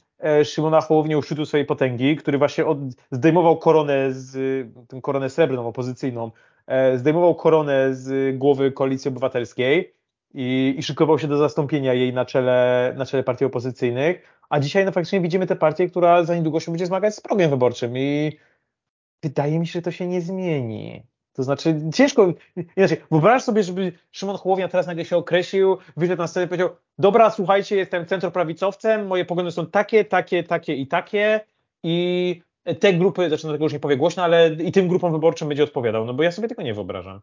Szymona 0.44 0.80
Hołownię 0.80 1.18
u 1.18 1.22
swojej 1.22 1.66
potęgi, 1.66 2.16
który 2.16 2.38
właśnie 2.38 2.66
od, 2.66 2.78
zdejmował 3.10 3.58
koronę, 3.58 4.12
z, 4.12 4.32
tę 4.88 5.00
koronę 5.00 5.30
srebrną, 5.30 5.66
opozycyjną, 5.66 6.30
e, 6.66 6.98
zdejmował 6.98 7.34
koronę 7.34 7.94
z 7.94 8.38
głowy 8.38 8.72
Koalicji 8.72 9.08
Obywatelskiej 9.08 9.94
i, 10.34 10.74
i 10.78 10.82
szykował 10.82 11.18
się 11.18 11.28
do 11.28 11.36
zastąpienia 11.36 11.94
jej 11.94 12.12
na 12.12 12.24
czele, 12.24 12.92
na 12.96 13.06
czele 13.06 13.22
partii 13.22 13.44
opozycyjnych, 13.44 14.40
a 14.48 14.60
dzisiaj 14.60 14.84
no 14.84 14.92
faktycznie 14.92 15.20
widzimy 15.20 15.46
tę 15.46 15.56
partię, 15.56 15.88
która 15.88 16.24
za 16.24 16.34
niedługo 16.34 16.60
się 16.60 16.72
będzie 16.72 16.86
zmagać 16.86 17.14
z 17.14 17.20
progiem 17.20 17.50
wyborczym 17.50 17.98
i 17.98 18.38
wydaje 19.22 19.58
mi 19.58 19.66
się, 19.66 19.72
że 19.72 19.82
to 19.82 19.90
się 19.90 20.06
nie 20.06 20.20
zmieni. 20.20 21.09
To 21.32 21.42
znaczy, 21.42 21.80
ciężko, 21.94 22.34
inaczej, 22.76 22.96
wyobraź 23.10 23.42
sobie, 23.42 23.62
żeby 23.62 23.92
Szymon 24.12 24.36
Hołownia 24.36 24.68
teraz 24.68 24.86
nagle 24.86 25.04
się 25.04 25.16
określił, 25.16 25.76
wyszedł 25.96 26.22
na 26.22 26.26
scenę 26.26 26.46
i 26.46 26.48
powiedział, 26.48 26.70
dobra, 26.98 27.30
słuchajcie, 27.30 27.76
jestem 27.76 28.06
centroprawicowcem, 28.06 29.06
moje 29.06 29.24
poglądy 29.24 29.52
są 29.52 29.66
takie, 29.66 30.04
takie, 30.04 30.44
takie 30.44 30.74
i 30.74 30.86
takie 30.86 31.40
i 31.82 32.42
te 32.80 32.94
grupy, 32.94 33.28
znaczy 33.28 33.46
no 33.46 33.52
tego 33.52 33.64
już 33.64 33.72
nie 33.72 33.80
powie 33.80 33.96
głośno, 33.96 34.22
ale 34.22 34.56
i 34.64 34.72
tym 34.72 34.88
grupom 34.88 35.12
wyborczym 35.12 35.48
będzie 35.48 35.64
odpowiadał, 35.64 36.04
no 36.04 36.14
bo 36.14 36.22
ja 36.22 36.32
sobie 36.32 36.48
tego 36.48 36.62
nie 36.62 36.74
wyobrażam. 36.74 37.20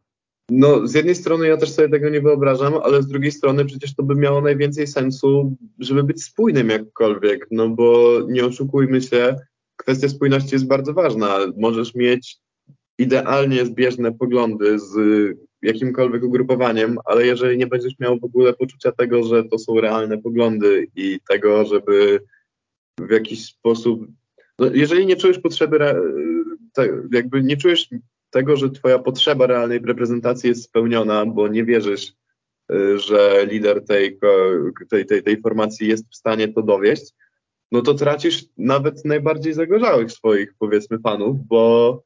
No, 0.50 0.88
z 0.88 0.94
jednej 0.94 1.16
strony 1.16 1.48
ja 1.48 1.58
też 1.58 1.72
sobie 1.72 1.90
tego 1.90 2.10
nie 2.10 2.22
wyobrażam, 2.22 2.74
ale 2.84 3.02
z 3.02 3.08
drugiej 3.08 3.32
strony 3.32 3.66
przecież 3.66 3.96
to 3.96 4.04
by 4.04 4.16
miało 4.16 4.42
najwięcej 4.42 4.88
sensu, 4.88 5.56
żeby 5.80 6.04
być 6.04 6.24
spójnym 6.24 6.70
jakkolwiek, 6.70 7.48
no 7.52 7.70
bo 7.70 8.20
nie 8.28 8.46
oszukujmy 8.46 9.02
się, 9.02 9.36
kwestia 9.76 10.10
spójności 10.10 10.56
jest 10.56 10.68
bardzo 10.68 10.94
ważna. 10.94 11.38
Możesz 11.58 11.96
mieć 11.96 12.38
idealnie 12.98 13.66
zbieżne 13.66 14.12
poglądy 14.12 14.80
z 14.80 14.96
jakimkolwiek 15.62 16.24
ugrupowaniem, 16.24 16.98
ale 17.06 17.26
jeżeli 17.26 17.58
nie 17.58 17.68
będziesz 17.68 18.00
miał 18.00 18.20
w 18.20 18.24
ogóle 18.24 18.54
poczucia 18.54 18.92
tego, 18.92 19.24
że 19.24 19.44
to 19.44 19.60
są 19.60 19.82
realne 19.82 20.18
poglądy 20.18 20.88
i 20.96 21.20
tego, 21.30 21.66
żeby 21.66 22.20
w 23.00 23.12
jakiś 23.12 23.46
sposób, 23.46 24.08
no 24.60 24.68
jeżeli 24.74 25.06
nie 25.06 25.16
czujesz 25.16 25.40
potrzeby, 25.40 25.80
jakby 27.12 27.44
nie 27.44 27.58
czujesz 27.58 27.90
tego, 28.30 28.58
że 28.58 28.70
twoja 28.70 29.00
potrzeba 29.00 29.48
realnej 29.48 29.80
reprezentacji 29.80 30.50
jest 30.50 30.64
spełniona, 30.64 31.26
bo 31.26 31.48
nie 31.48 31.66
wierzysz, 31.66 32.14
y, 32.72 33.00
że 33.00 33.46
lider 33.50 33.86
tej, 33.86 34.20
tej, 34.90 35.06
tej, 35.06 35.24
tej 35.24 35.42
formacji 35.42 35.88
jest 35.88 36.06
w 36.12 36.16
stanie 36.16 36.48
to 36.48 36.62
dowieść, 36.62 37.14
no 37.72 37.82
to 37.82 37.94
tracisz 37.94 38.46
nawet 38.58 39.06
najbardziej 39.06 39.54
zagorzałych 39.54 40.12
swoich, 40.12 40.54
powiedzmy, 40.60 41.00
fanów, 41.00 41.48
bo 41.48 42.04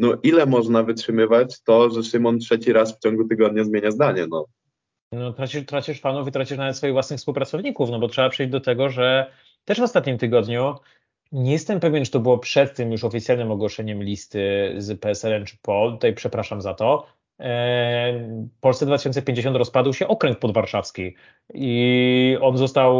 no 0.00 0.12
ile 0.22 0.46
można 0.46 0.82
wytrzymywać 0.82 1.62
to, 1.62 1.90
że 1.90 2.02
Szymon 2.02 2.38
trzeci 2.38 2.72
raz 2.72 2.96
w 2.96 2.98
ciągu 2.98 3.28
tygodnia 3.28 3.64
zmienia 3.64 3.90
zdanie, 3.90 4.26
no. 4.30 4.46
No 5.12 5.32
tracisz, 5.32 5.66
tracisz 5.66 6.00
fanów 6.00 6.28
i 6.28 6.32
tracisz 6.32 6.58
nawet 6.58 6.76
swoich 6.76 6.92
własnych 6.92 7.18
współpracowników, 7.18 7.90
no 7.90 7.98
bo 7.98 8.08
trzeba 8.08 8.28
przejść 8.28 8.52
do 8.52 8.60
tego, 8.60 8.90
że 8.90 9.32
też 9.64 9.80
w 9.80 9.82
ostatnim 9.82 10.18
tygodniu 10.18 10.74
nie 11.32 11.52
jestem 11.52 11.80
pewien, 11.80 12.04
czy 12.04 12.10
to 12.10 12.20
było 12.20 12.38
przed 12.38 12.76
tym 12.76 12.92
już 12.92 13.04
oficjalnym 13.04 13.50
ogłoszeniem 13.50 14.02
listy 14.02 14.74
z 14.78 15.00
PSL 15.00 15.44
czy 15.44 15.56
POL. 15.62 15.92
Tutaj 15.92 16.14
przepraszam 16.14 16.62
za 16.62 16.74
to. 16.74 17.06
Polsce 18.60 18.86
2050 18.86 19.56
rozpadł 19.56 19.92
się 19.92 20.08
okręg 20.08 20.38
podwarszawski 20.38 21.14
i 21.54 22.38
on 22.40 22.56
został 22.56 22.94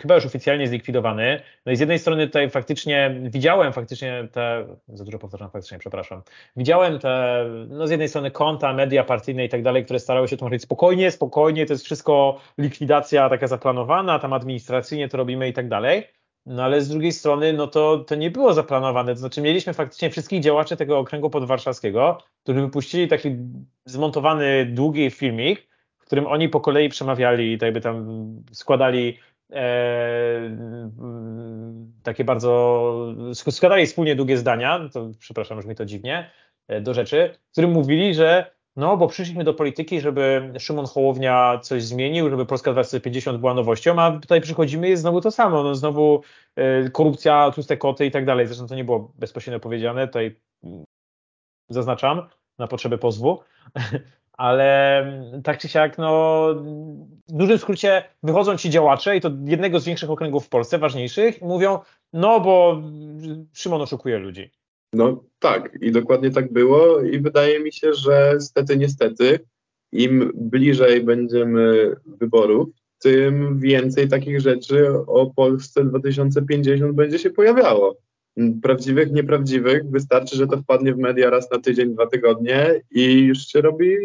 chyba 0.00 0.14
już 0.14 0.26
oficjalnie 0.26 0.68
zlikwidowany. 0.68 1.40
No 1.66 1.72
i 1.72 1.76
z 1.76 1.80
jednej 1.80 1.98
strony 1.98 2.26
tutaj 2.26 2.50
faktycznie 2.50 3.20
widziałem 3.22 3.72
faktycznie 3.72 4.28
te, 4.32 4.66
za 4.88 5.04
dużo 5.04 5.18
powtarzam 5.18 5.50
faktycznie, 5.50 5.78
przepraszam, 5.78 6.22
widziałem 6.56 6.98
te, 6.98 7.44
no 7.68 7.86
z 7.86 7.90
jednej 7.90 8.08
strony 8.08 8.30
konta, 8.30 8.72
media 8.72 9.04
partyjne 9.04 9.44
i 9.44 9.48
tak 9.48 9.62
dalej, 9.62 9.84
które 9.84 9.98
starały 9.98 10.28
się 10.28 10.36
tłumaczyć 10.36 10.62
spokojnie, 10.62 11.10
spokojnie, 11.10 11.66
to 11.66 11.72
jest 11.72 11.84
wszystko 11.84 12.40
likwidacja 12.58 13.28
taka 13.28 13.46
zaplanowana, 13.46 14.18
tam 14.18 14.32
administracyjnie 14.32 15.08
to 15.08 15.16
robimy 15.16 15.48
i 15.48 15.52
tak 15.52 15.68
dalej. 15.68 16.16
No 16.46 16.64
ale 16.64 16.80
z 16.80 16.88
drugiej 16.88 17.12
strony, 17.12 17.52
no 17.52 17.66
to, 17.66 17.98
to 17.98 18.14
nie 18.14 18.30
było 18.30 18.54
zaplanowane. 18.54 19.12
To 19.12 19.18
znaczy, 19.18 19.42
mieliśmy 19.42 19.74
faktycznie 19.74 20.10
wszystkich 20.10 20.40
działaczy 20.40 20.76
tego 20.76 20.98
okręgu 20.98 21.30
podwarszawskiego, 21.30 22.18
którzy 22.42 22.60
wypuścili 22.60 23.08
taki 23.08 23.36
zmontowany 23.84 24.66
długi 24.66 25.10
filmik, 25.10 25.68
w 25.98 26.06
którym 26.06 26.26
oni 26.26 26.48
po 26.48 26.60
kolei 26.60 26.88
przemawiali 26.88 27.52
i 27.52 27.58
tak 27.58 27.66
jakby 27.66 27.80
tam 27.80 28.06
składali 28.52 29.18
e, 29.52 30.56
takie 32.02 32.24
bardzo, 32.24 33.14
składali 33.34 33.86
wspólnie 33.86 34.16
długie 34.16 34.38
zdania, 34.38 34.88
to 34.92 35.10
przepraszam, 35.18 35.68
mi 35.68 35.74
to 35.74 35.84
dziwnie, 35.84 36.30
e, 36.68 36.80
do 36.80 36.94
rzeczy, 36.94 37.30
w 37.48 37.52
którym 37.52 37.70
mówili, 37.70 38.14
że 38.14 38.55
no, 38.76 38.96
bo 38.96 39.08
przyszliśmy 39.08 39.44
do 39.44 39.54
polityki, 39.54 40.00
żeby 40.00 40.52
Szymon 40.58 40.86
Hołownia 40.86 41.58
coś 41.62 41.84
zmienił, 41.84 42.30
żeby 42.30 42.46
Polska 42.46 42.72
2050 42.72 43.38
była 43.38 43.54
nowością, 43.54 44.02
a 44.02 44.18
tutaj 44.20 44.40
przychodzimy 44.40 44.88
jest 44.88 45.02
znowu 45.02 45.20
to 45.20 45.30
samo. 45.30 45.62
No, 45.62 45.74
znowu 45.74 46.22
y, 46.58 46.90
korupcja, 46.90 47.50
tłuste 47.54 47.76
koty 47.76 48.06
i 48.06 48.10
tak 48.10 48.24
dalej. 48.24 48.46
Zresztą 48.46 48.66
to 48.66 48.74
nie 48.74 48.84
było 48.84 49.12
bezpośrednio 49.18 49.60
powiedziane, 49.60 50.06
tutaj 50.06 50.36
zaznaczam 51.68 52.28
na 52.58 52.66
potrzeby 52.66 52.98
pozwu, 52.98 53.40
ale 54.32 55.04
tak 55.44 55.58
czy 55.58 55.68
siak, 55.68 55.98
no, 55.98 56.46
w 57.28 57.32
dużym 57.32 57.58
skrócie 57.58 58.04
wychodzą 58.22 58.56
ci 58.56 58.70
działacze 58.70 59.16
i 59.16 59.20
to 59.20 59.30
jednego 59.44 59.80
z 59.80 59.84
większych 59.84 60.10
okręgów 60.10 60.46
w 60.46 60.48
Polsce, 60.48 60.78
ważniejszych, 60.78 61.42
i 61.42 61.44
mówią, 61.44 61.78
no 62.12 62.40
bo 62.40 62.82
Szymon 63.52 63.82
oszukuje 63.82 64.18
ludzi. 64.18 64.50
No 64.92 65.24
tak, 65.38 65.78
i 65.80 65.92
dokładnie 65.92 66.30
tak 66.30 66.52
było 66.52 67.00
i 67.00 67.20
wydaje 67.20 67.60
mi 67.60 67.72
się, 67.72 67.94
że 67.94 68.40
stety, 68.40 68.76
niestety, 68.76 69.38
im 69.92 70.32
bliżej 70.34 71.04
będziemy 71.04 71.96
wyborów, 72.06 72.68
tym 72.98 73.60
więcej 73.60 74.08
takich 74.08 74.40
rzeczy 74.40 74.88
o 75.06 75.26
Polsce 75.36 75.84
2050 75.84 76.96
będzie 76.96 77.18
się 77.18 77.30
pojawiało. 77.30 77.96
Prawdziwych, 78.62 79.12
nieprawdziwych, 79.12 79.90
wystarczy, 79.90 80.36
że 80.36 80.46
to 80.46 80.56
wpadnie 80.56 80.94
w 80.94 80.98
media 80.98 81.30
raz 81.30 81.50
na 81.50 81.58
tydzień, 81.58 81.94
dwa 81.94 82.06
tygodnie 82.06 82.80
i 82.90 83.20
już 83.20 83.38
się 83.38 83.60
robi, 83.60 83.96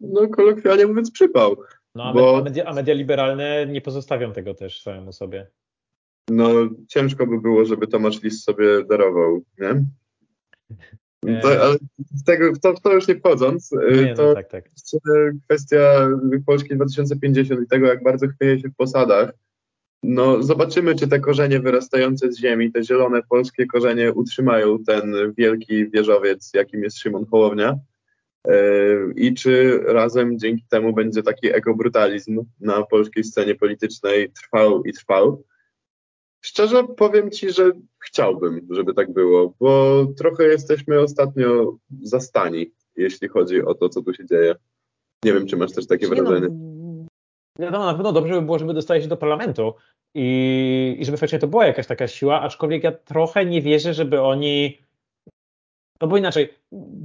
no 0.00 0.28
kolokwialnie 0.28 0.86
mówiąc, 0.86 1.10
przypał. 1.10 1.56
No 1.94 2.04
a, 2.04 2.12
bo... 2.12 2.42
media, 2.44 2.64
a 2.64 2.74
media 2.74 2.94
liberalne 2.94 3.66
nie 3.66 3.80
pozostawią 3.80 4.32
tego 4.32 4.54
też 4.54 4.82
samemu 4.82 5.12
sobie. 5.12 5.46
No 6.30 6.48
ciężko 6.88 7.26
by 7.26 7.40
było, 7.40 7.64
żeby 7.64 7.86
Tomasz 7.86 8.22
Lis 8.22 8.44
sobie 8.44 8.84
darował, 8.84 9.42
nie? 9.58 9.84
To, 11.42 11.48
ale 11.62 11.76
z 12.14 12.24
tego, 12.24 12.52
w, 12.52 12.60
to, 12.60 12.74
to 12.74 12.92
już 12.92 13.08
nie 13.08 13.14
wchodząc, 13.14 13.70
nie, 14.02 14.14
to 14.14 14.26
no, 14.26 14.34
tak, 14.34 14.48
tak. 14.48 14.64
kwestia 15.44 16.08
Polski 16.46 16.76
2050 16.76 17.60
i 17.60 17.66
tego, 17.66 17.86
jak 17.86 18.02
bardzo 18.02 18.28
chwieje 18.28 18.60
się 18.60 18.68
w 18.68 18.76
posadach, 18.76 19.32
no, 20.02 20.42
zobaczymy, 20.42 20.94
czy 20.94 21.08
te 21.08 21.20
korzenie 21.20 21.60
wyrastające 21.60 22.32
z 22.32 22.38
ziemi, 22.38 22.72
te 22.72 22.84
zielone 22.84 23.22
polskie 23.28 23.66
korzenie 23.66 24.12
utrzymają 24.12 24.84
ten 24.84 25.14
wielki 25.38 25.90
wieżowiec, 25.90 26.50
jakim 26.54 26.82
jest 26.82 26.98
Szymon 26.98 27.26
Hołownia. 27.26 27.78
E, 28.48 28.54
I 29.16 29.34
czy 29.34 29.80
razem 29.86 30.38
dzięki 30.38 30.64
temu 30.70 30.92
będzie 30.92 31.22
taki 31.22 31.54
ekobrutalizm 31.54 32.44
na 32.60 32.82
polskiej 32.82 33.24
scenie 33.24 33.54
politycznej 33.54 34.30
trwał 34.30 34.84
i 34.84 34.92
trwał. 34.92 35.44
Szczerze 36.44 36.84
powiem 36.84 37.30
Ci, 37.30 37.50
że 37.50 37.70
chciałbym, 38.04 38.66
żeby 38.70 38.94
tak 38.94 39.12
było, 39.12 39.54
bo 39.60 40.04
trochę 40.18 40.44
jesteśmy 40.44 41.00
ostatnio 41.00 41.76
zastani, 42.02 42.72
jeśli 42.96 43.28
chodzi 43.28 43.62
o 43.62 43.74
to, 43.74 43.88
co 43.88 44.02
tu 44.02 44.14
się 44.14 44.26
dzieje. 44.26 44.54
Nie 45.24 45.32
wiem, 45.32 45.46
czy 45.46 45.56
masz 45.56 45.72
też 45.72 45.86
takie 45.86 46.08
no, 46.08 46.14
wrażenie. 46.14 46.48
No 46.50 47.06
Wiadomo, 47.58 47.86
na 47.86 47.94
pewno 47.94 48.12
dobrze 48.12 48.34
by 48.34 48.42
było, 48.42 48.58
żeby 48.58 48.74
dostali 48.74 49.02
się 49.02 49.08
do 49.08 49.16
parlamentu 49.16 49.74
i, 50.14 50.96
i 50.98 51.04
żeby 51.04 51.18
faktycznie 51.18 51.38
to 51.38 51.46
była 51.46 51.66
jakaś 51.66 51.86
taka 51.86 52.08
siła, 52.08 52.40
aczkolwiek 52.40 52.84
ja 52.84 52.92
trochę 52.92 53.46
nie 53.46 53.62
wierzę, 53.62 53.94
żeby 53.94 54.20
oni. 54.20 54.78
No 56.00 56.08
bo 56.08 56.16
inaczej, 56.16 56.54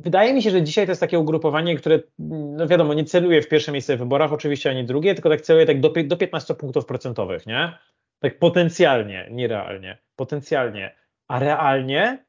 wydaje 0.04 0.34
mi 0.34 0.42
się, 0.42 0.52
że 0.52 0.64
dzisiaj 0.64 0.86
to 0.86 0.92
jest 0.92 1.02
takie 1.02 1.20
ugrupowanie, 1.20 1.76
które, 1.76 2.00
no 2.20 2.68
wiadomo, 2.68 2.94
nie 2.94 3.06
celuje 3.06 3.42
w 3.42 3.50
pierwsze 3.50 3.72
miejsce 3.72 3.96
w 3.96 4.00
wyborach, 4.00 4.34
oczywiście 4.34 4.70
ani 4.70 4.86
drugie, 4.86 5.16
tylko 5.16 5.30
tak 5.30 5.42
celuje 5.42 5.66
tak 5.66 5.80
do, 5.80 5.94
do 6.04 6.18
15 6.18 6.56
punktów 6.56 6.86
procentowych, 6.86 7.46
nie? 7.46 7.78
Tak 8.20 8.40
potencjalnie, 8.40 9.28
nie 9.32 9.48
realnie, 9.48 9.98
potencjalnie. 10.16 10.96
A 11.28 11.40
realnie, 11.40 12.26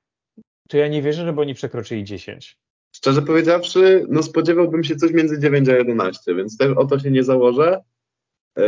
to 0.69 0.77
ja 0.77 0.89
nie 0.89 1.03
wierzę, 1.03 1.25
żeby 1.25 1.41
oni 1.41 1.55
przekroczyli 1.55 2.05
10. 2.05 2.59
Szczerze 2.93 3.23
powiedziawszy, 3.23 4.07
no 4.09 4.23
spodziewałbym 4.23 4.85
się 4.85 4.97
coś 4.97 5.13
między 5.13 5.39
9 5.39 5.69
a 5.69 5.73
11, 5.73 6.35
więc 6.35 6.57
też 6.57 6.73
o 6.77 6.85
to 6.85 6.99
się 6.99 7.11
nie 7.11 7.25
założę. 7.25 7.83
E, 8.57 8.63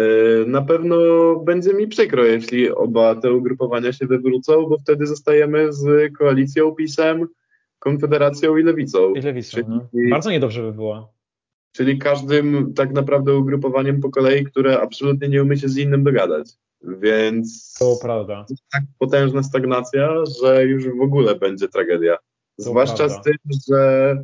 na 0.47 0.63
pewno 0.63 0.97
będzie 1.37 1.75
mi 1.75 1.89
przykro, 1.89 2.25
jeśli 2.25 2.71
oba 2.71 3.15
te 3.15 3.33
ugrupowania 3.33 3.93
się 3.93 4.07
wywrócą, 4.07 4.67
bo 4.67 4.79
wtedy 4.79 5.07
zostajemy 5.07 5.73
z 5.73 6.13
koalicją 6.19 6.75
PiSem, 6.75 7.29
Konfederacją 7.79 8.57
i 8.57 8.63
Lewicą. 8.63 9.15
I 9.15 9.21
Lewicą, 9.21 9.51
czyli, 9.51 9.65
no. 9.69 9.89
Bardzo 10.11 10.31
niedobrze 10.31 10.63
by 10.63 10.73
było. 10.73 11.13
Czyli 11.73 11.99
każdym 11.99 12.75
tak 12.75 12.93
naprawdę 12.93 13.37
ugrupowaniem 13.37 14.01
po 14.01 14.11
kolei, 14.11 14.45
które 14.45 14.81
absolutnie 14.81 15.29
nie 15.29 15.43
umie 15.43 15.57
się 15.57 15.69
z 15.69 15.77
innym 15.77 16.05
dogadać. 16.05 16.51
Więc 16.83 17.75
to 17.79 17.97
prawda. 18.03 18.47
Tak 18.73 18.83
potężna 18.99 19.43
stagnacja, 19.43 20.25
że 20.43 20.65
już 20.65 20.85
w 20.89 21.03
ogóle 21.03 21.35
będzie 21.35 21.69
tragedia. 21.69 22.17
To 22.17 22.63
Zwłaszcza 22.63 22.97
prawda. 22.97 23.21
z 23.21 23.23
tym, 23.23 23.37
że 23.69 24.17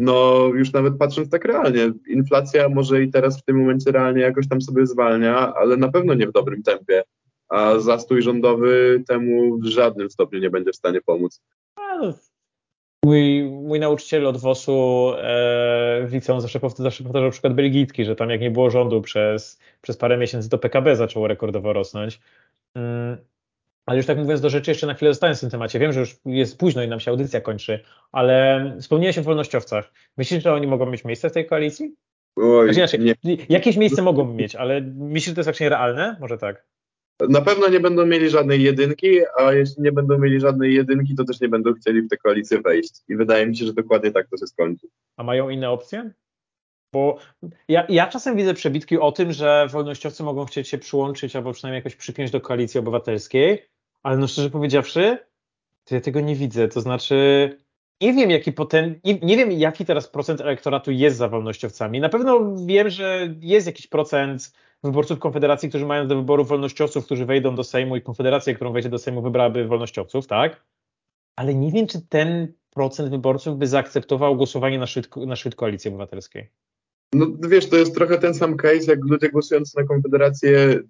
no 0.00 0.46
już 0.54 0.72
nawet 0.72 0.98
patrząc 0.98 1.30
tak 1.30 1.44
realnie, 1.44 1.92
inflacja 2.08 2.68
może 2.68 3.02
i 3.02 3.10
teraz 3.10 3.40
w 3.40 3.44
tym 3.44 3.58
momencie 3.58 3.92
realnie 3.92 4.22
jakoś 4.22 4.48
tam 4.48 4.60
sobie 4.60 4.86
zwalnia, 4.86 5.54
ale 5.54 5.76
na 5.76 5.88
pewno 5.88 6.14
nie 6.14 6.26
w 6.26 6.32
dobrym 6.32 6.62
tempie, 6.62 7.02
a 7.48 7.78
zastój 7.78 8.22
rządowy 8.22 9.02
temu 9.08 9.58
w 9.58 9.66
żadnym 9.66 10.10
stopniu 10.10 10.40
nie 10.40 10.50
będzie 10.50 10.72
w 10.72 10.76
stanie 10.76 11.00
pomóc. 11.00 11.42
No, 11.76 12.14
mój, 13.04 13.42
mój 13.44 13.80
nauczyciel 13.80 14.26
od 14.26 14.36
WOS-u 14.36 15.12
e, 15.16 16.06
w 16.06 16.12
liceum 16.12 16.40
zawsze, 16.40 16.60
powtarzał, 16.60 16.84
zawsze 16.84 17.04
powtarzał 17.04 17.30
przykład 17.30 17.54
belgijski, 17.54 18.04
że 18.04 18.16
tam 18.16 18.30
jak 18.30 18.40
nie 18.40 18.50
było 18.50 18.70
rządu 18.70 19.00
przez, 19.00 19.58
przez 19.82 19.96
parę 19.96 20.18
miesięcy, 20.18 20.48
to 20.48 20.58
PKB 20.58 20.96
zaczęło 20.96 21.28
rekordowo 21.28 21.72
rosnąć. 21.72 22.20
Mm, 22.74 23.16
ale 23.86 23.96
już 23.96 24.06
tak 24.06 24.18
mówiąc 24.18 24.40
do 24.40 24.50
rzeczy, 24.50 24.70
jeszcze 24.70 24.86
na 24.86 24.94
chwilę 24.94 25.12
zostałem 25.12 25.36
w 25.36 25.40
tym 25.40 25.50
temacie. 25.50 25.78
Wiem, 25.78 25.92
że 25.92 26.00
już 26.00 26.16
jest 26.24 26.58
późno 26.58 26.82
i 26.82 26.88
nam 26.88 27.00
się 27.00 27.10
audycja 27.10 27.40
kończy, 27.40 27.80
ale 28.12 28.64
wspomniałeś 28.80 29.18
o 29.18 29.22
wolnościowcach. 29.22 29.92
Myślisz, 30.16 30.42
że 30.42 30.52
oni 30.52 30.66
mogą 30.66 30.86
mieć 30.86 31.04
miejsce 31.04 31.30
w 31.30 31.32
tej 31.32 31.46
koalicji? 31.46 31.94
Oj, 32.36 32.74
znaczy, 32.74 32.98
nie. 32.98 33.14
Jakieś 33.48 33.76
miejsce 33.76 34.02
mogą 34.02 34.34
mieć, 34.34 34.56
ale 34.56 34.80
myślisz, 34.80 35.26
że 35.26 35.34
to 35.34 35.40
jest 35.40 35.48
faktycznie 35.48 35.68
realne? 35.68 36.16
Może 36.20 36.38
tak. 36.38 36.64
Na 37.28 37.40
pewno 37.40 37.68
nie 37.68 37.80
będą 37.80 38.06
mieli 38.06 38.30
żadnej 38.30 38.62
jedynki, 38.62 39.20
a 39.38 39.52
jeśli 39.52 39.82
nie 39.82 39.92
będą 39.92 40.18
mieli 40.18 40.40
żadnej 40.40 40.74
jedynki, 40.74 41.14
to 41.14 41.24
też 41.24 41.40
nie 41.40 41.48
będą 41.48 41.74
chcieli 41.74 42.02
w 42.02 42.08
tę 42.08 42.16
koalicję 42.16 42.60
wejść. 42.60 42.94
I 43.08 43.16
wydaje 43.16 43.46
mi 43.46 43.56
się, 43.56 43.66
że 43.66 43.72
dokładnie 43.72 44.10
tak 44.10 44.28
to 44.28 44.36
się 44.36 44.46
skończy. 44.46 44.86
A 45.16 45.22
mają 45.22 45.48
inne 45.48 45.70
opcje? 45.70 46.10
Bo 46.92 47.18
ja, 47.68 47.86
ja 47.88 48.06
czasem 48.06 48.36
widzę 48.36 48.54
przebitki 48.54 48.98
o 48.98 49.12
tym, 49.12 49.32
że 49.32 49.66
wolnościowcy 49.70 50.22
mogą 50.22 50.44
chcieć 50.44 50.68
się 50.68 50.78
przyłączyć 50.78 51.36
albo 51.36 51.52
przynajmniej 51.52 51.78
jakoś 51.78 51.96
przypiąć 51.96 52.30
do 52.30 52.40
koalicji 52.40 52.80
obywatelskiej, 52.80 53.66
ale 54.02 54.16
no 54.16 54.28
szczerze 54.28 54.50
powiedziawszy, 54.50 55.18
to 55.84 55.94
ja 55.94 56.00
tego 56.00 56.20
nie 56.20 56.36
widzę. 56.36 56.68
To 56.68 56.80
znaczy, 56.80 57.16
nie 58.00 58.12
wiem, 58.12 58.30
jaki 58.30 58.52
poten... 58.52 59.00
nie, 59.04 59.18
nie, 59.18 59.36
wiem, 59.36 59.52
jaki 59.52 59.84
teraz 59.84 60.08
procent 60.08 60.40
elektoratu 60.40 60.90
jest 60.90 61.16
za 61.16 61.28
wolnościowcami. 61.28 62.00
Na 62.00 62.08
pewno 62.08 62.54
wiem, 62.66 62.90
że 62.90 63.34
jest 63.40 63.66
jakiś 63.66 63.86
procent 63.86 64.52
wyborców 64.84 65.18
Konfederacji, 65.18 65.68
którzy 65.68 65.86
mają 65.86 66.08
do 66.08 66.16
wyboru 66.16 66.44
wolnościowców, 66.44 67.04
którzy 67.04 67.26
wejdą 67.26 67.54
do 67.54 67.64
Sejmu 67.64 67.96
i 67.96 68.02
Konfederacja, 68.02 68.54
którą 68.54 68.72
wejdzie 68.72 68.88
do 68.88 68.98
Sejmu, 68.98 69.22
wybrałaby 69.22 69.66
wolnościowców, 69.66 70.26
tak? 70.26 70.64
Ale 71.36 71.54
nie 71.54 71.72
wiem, 71.72 71.86
czy 71.86 72.06
ten 72.08 72.52
procent 72.70 73.10
wyborców 73.10 73.58
by 73.58 73.66
zaakceptował 73.66 74.36
głosowanie 74.36 74.78
na 74.78 74.86
szczyt, 74.86 75.16
na 75.16 75.36
szczyt 75.36 75.54
Koalicji 75.54 75.88
Obywatelskiej. 75.88 76.50
No 77.12 77.26
wiesz, 77.48 77.68
to 77.68 77.76
jest 77.76 77.94
trochę 77.94 78.18
ten 78.18 78.34
sam 78.34 78.56
case, 78.56 78.90
jak 78.90 79.04
ludzie 79.04 79.28
głosujący 79.28 79.78
na 79.80 79.86
Konfederację 79.86 80.80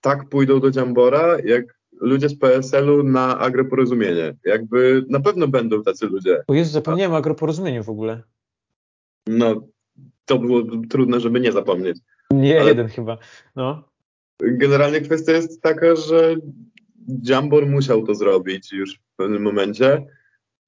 tak 0.00 0.28
pójdą 0.28 0.60
do 0.60 0.70
Dziambora, 0.70 1.36
jak 1.44 1.80
ludzie 2.00 2.28
z 2.28 2.38
PSL-u 2.38 3.02
na 3.02 3.38
agroporozumienie. 3.38 4.36
Jakby 4.44 5.04
na 5.08 5.20
pewno 5.20 5.48
będą 5.48 5.82
tacy 5.82 6.06
ludzie. 6.06 6.42
O 6.46 6.54
Jezu, 6.54 6.72
zapomniałem 6.72 7.12
o 7.12 7.16
agroporozumieniu 7.16 7.84
w 7.84 7.88
ogóle. 7.88 8.22
No, 9.26 9.68
to 10.24 10.38
było 10.38 10.62
trudne, 10.90 11.20
żeby 11.20 11.40
nie 11.40 11.52
zapomnieć. 11.52 11.98
Nie, 12.32 12.60
Ale 12.60 12.68
jeden 12.68 12.88
chyba. 12.88 13.18
No. 13.56 13.84
Generalnie 14.40 15.00
kwestia 15.00 15.32
jest 15.32 15.62
taka, 15.62 15.96
że 15.96 16.36
Jambor 17.22 17.66
musiał 17.66 18.06
to 18.06 18.14
zrobić 18.14 18.72
już 18.72 18.94
w 18.94 19.16
pewnym 19.16 19.42
momencie. 19.42 20.06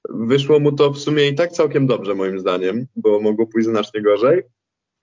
Wyszło 0.08 0.60
mu 0.60 0.72
to 0.72 0.90
w 0.90 0.98
sumie 0.98 1.28
i 1.28 1.34
tak 1.34 1.52
całkiem 1.52 1.86
dobrze, 1.86 2.14
moim 2.14 2.40
zdaniem, 2.40 2.86
bo 2.96 3.20
mogło 3.20 3.46
pójść 3.46 3.68
znacznie 3.68 4.02
gorzej. 4.02 4.42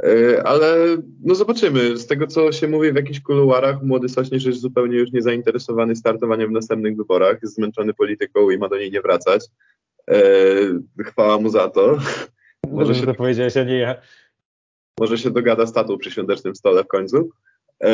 E, 0.04 0.44
ale 0.44 0.98
no 1.24 1.36
zobaczymy. 1.36 1.98
Z 1.98 2.08
tego, 2.08 2.28
co 2.28 2.52
się 2.52 2.68
mówi 2.68 2.92
w 2.92 2.96
jakichś 2.96 3.20
kuluarach, 3.20 3.84
młody 3.84 4.10
Sośnierz 4.10 4.46
jest 4.46 4.60
zupełnie 4.60 4.98
już 4.98 5.12
niezainteresowany 5.12 5.96
startowaniem 5.96 6.50
w 6.50 6.54
następnych 6.54 6.98
wyborach. 6.98 7.38
Jest 7.42 7.56
zmęczony 7.56 7.94
polityką 7.94 8.50
i 8.50 8.58
ma 8.58 8.70
do 8.70 8.78
niej 8.78 8.92
nie 8.92 9.02
wracać. 9.02 9.46
E, 10.12 10.24
chwała 11.04 11.40
mu 11.40 11.50
za 11.50 11.70
to. 11.70 11.98
Może 12.72 12.96
się 12.96 13.06
to 13.06 13.14
powiedziałeś, 13.14 13.58
a 13.58 13.64
nie 13.64 13.78
ja. 13.78 13.96
Może 15.00 15.18
się 15.18 15.32
dogada 15.32 15.66
z 15.66 15.74
tatą 15.74 15.98
przy 15.98 16.12
świątecznym 16.12 16.56
stole 16.56 16.84
w 16.84 16.88
końcu. 16.88 17.30
E, 17.84 17.92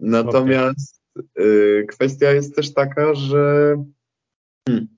natomiast 0.00 1.02
kwestia 1.88 2.32
jest 2.32 2.56
też 2.56 2.74
taka, 2.74 3.14
że 3.14 3.74
hmm, 4.68 4.88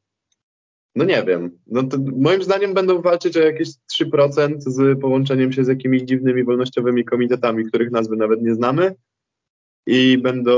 no 0.96 1.05
nie 1.05 1.22
wiem. 1.22 1.59
No 1.66 1.82
moim 2.16 2.42
zdaniem 2.42 2.74
będą 2.74 3.02
walczyć 3.02 3.36
o 3.36 3.40
jakieś 3.40 3.68
3% 4.00 4.55
z 4.59 5.00
połączeniem 5.00 5.52
się 5.52 5.64
z 5.64 5.68
jakimiś 5.68 6.02
dziwnymi 6.02 6.44
wolnościowymi 6.44 7.05
komitetami, 7.05 7.64
których 7.64 7.90
nazwy 7.90 8.16
nawet 8.16 8.42
nie 8.42 8.55
znamy 8.55 8.94
i 9.87 10.18
będą 10.18 10.53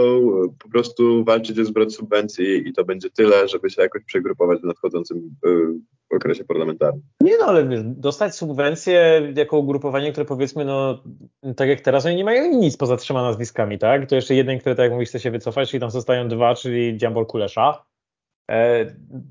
po 0.59 0.69
prostu 0.69 1.25
walczyć 1.25 1.59
o 1.59 1.65
zwrot 1.65 1.95
subwencji 1.95 2.69
i 2.69 2.73
to 2.73 2.85
będzie 2.85 3.11
tyle, 3.11 3.49
żeby 3.49 3.71
się 3.71 3.83
jakoś 3.83 4.05
przegrupować 4.05 4.61
w 4.61 4.65
nadchodzącym 4.65 5.37
y, 5.47 6.17
okresie 6.17 6.45
parlamentarnym. 6.45 7.03
Nie 7.21 7.39
no, 7.39 7.45
ale 7.45 7.85
dostać 7.85 8.35
subwencję 8.35 9.33
jako 9.37 9.59
ugrupowanie, 9.59 10.13
które 10.13 10.27
powiedzmy, 10.27 10.65
no 10.65 11.03
tak 11.57 11.69
jak 11.69 11.81
teraz, 11.81 12.07
oni 12.07 12.17
nie 12.17 12.25
mają 12.25 12.59
nic 12.59 12.77
poza 12.77 12.97
trzema 12.97 13.23
nazwiskami, 13.23 13.79
tak? 13.79 14.07
To 14.07 14.15
jeszcze 14.15 14.35
jeden, 14.35 14.59
który 14.59 14.75
tak 14.75 14.83
jak 14.83 14.93
mówisz 14.93 15.09
chce 15.09 15.21
się 15.21 15.31
wycofać, 15.31 15.71
czyli 15.71 15.81
tam 15.81 15.91
zostają 15.91 16.29
dwa, 16.29 16.55
czyli 16.55 16.97
Dziambol 16.97 17.27
Kulesza 17.27 17.87
E, 18.51 18.87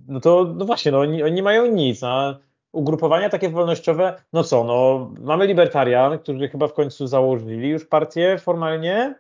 no 0.08 0.20
to 0.20 0.54
no 0.56 0.66
właśnie, 0.66 0.92
no 0.92 1.00
oni, 1.00 1.24
oni 1.24 1.34
nie 1.34 1.44
mają 1.44 1.66
nic. 1.66 2.04
A 2.04 2.40
ugrupowania 2.72 3.30
takie 3.30 3.50
wolnościowe, 3.50 4.22
no 4.34 4.44
co, 4.44 4.64
no 4.64 5.12
mamy 5.20 5.48
libertarian, 5.48 6.20
którzy 6.20 6.48
chyba 6.50 6.68
w 6.68 6.74
końcu 6.74 7.08
założyli 7.08 7.70
już 7.70 7.86
partię 7.86 8.38
formalnie, 8.38 9.16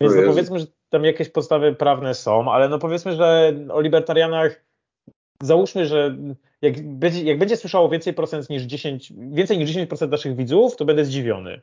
więc 0.00 0.14
no 0.14 0.22
powiedzmy, 0.22 0.58
że 0.58 0.66
tam 0.88 1.04
jakieś 1.04 1.28
podstawy 1.28 1.74
prawne 1.74 2.14
są, 2.14 2.52
ale 2.52 2.68
no 2.68 2.78
powiedzmy, 2.78 3.16
że 3.16 3.54
o 3.70 3.80
libertarianach 3.80 4.64
załóżmy, 5.42 5.86
że 5.86 6.16
jak 6.62 6.88
będzie, 6.88 7.22
jak 7.22 7.38
będzie 7.38 7.56
słyszało 7.56 7.88
więcej 7.88 8.14
procent 8.14 8.50
niż 8.50 8.62
10, 8.62 9.12
więcej 9.16 9.58
niż 9.58 9.70
10% 9.70 10.08
naszych 10.08 10.36
widzów, 10.36 10.76
to 10.76 10.84
będę 10.84 11.04
zdziwiony. 11.04 11.62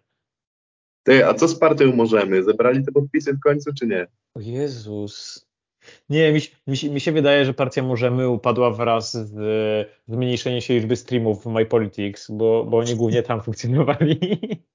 Ty, 1.04 1.26
a 1.26 1.34
co 1.34 1.48
z 1.48 1.60
partią 1.60 1.96
możemy? 1.96 2.44
Zebrali 2.44 2.86
te 2.86 2.92
podpisy 2.92 3.34
w 3.34 3.40
końcu, 3.40 3.74
czy 3.74 3.88
nie? 3.88 4.08
O 4.36 4.40
Jezus. 4.40 5.46
Nie, 6.10 6.34
mi, 6.34 6.40
mi, 6.68 6.90
mi, 6.92 7.00
się 7.00 7.12
wydaje, 7.12 7.46
że 7.46 7.54
partia 7.54 7.84
Możemy 7.84 8.30
upadła 8.30 8.72
wraz 8.72 9.14
z 9.14 9.90
zmniejszeniem 10.08 10.62
się 10.62 10.74
liczby 10.74 10.96
streamów 10.96 11.44
w 11.44 11.48
MyPolitics, 11.48 12.32
bo, 12.32 12.66
bo 12.66 12.78
oni 12.78 12.96
głównie 12.96 13.24
tam 13.24 13.42
funkcjonowali. 13.42 14.20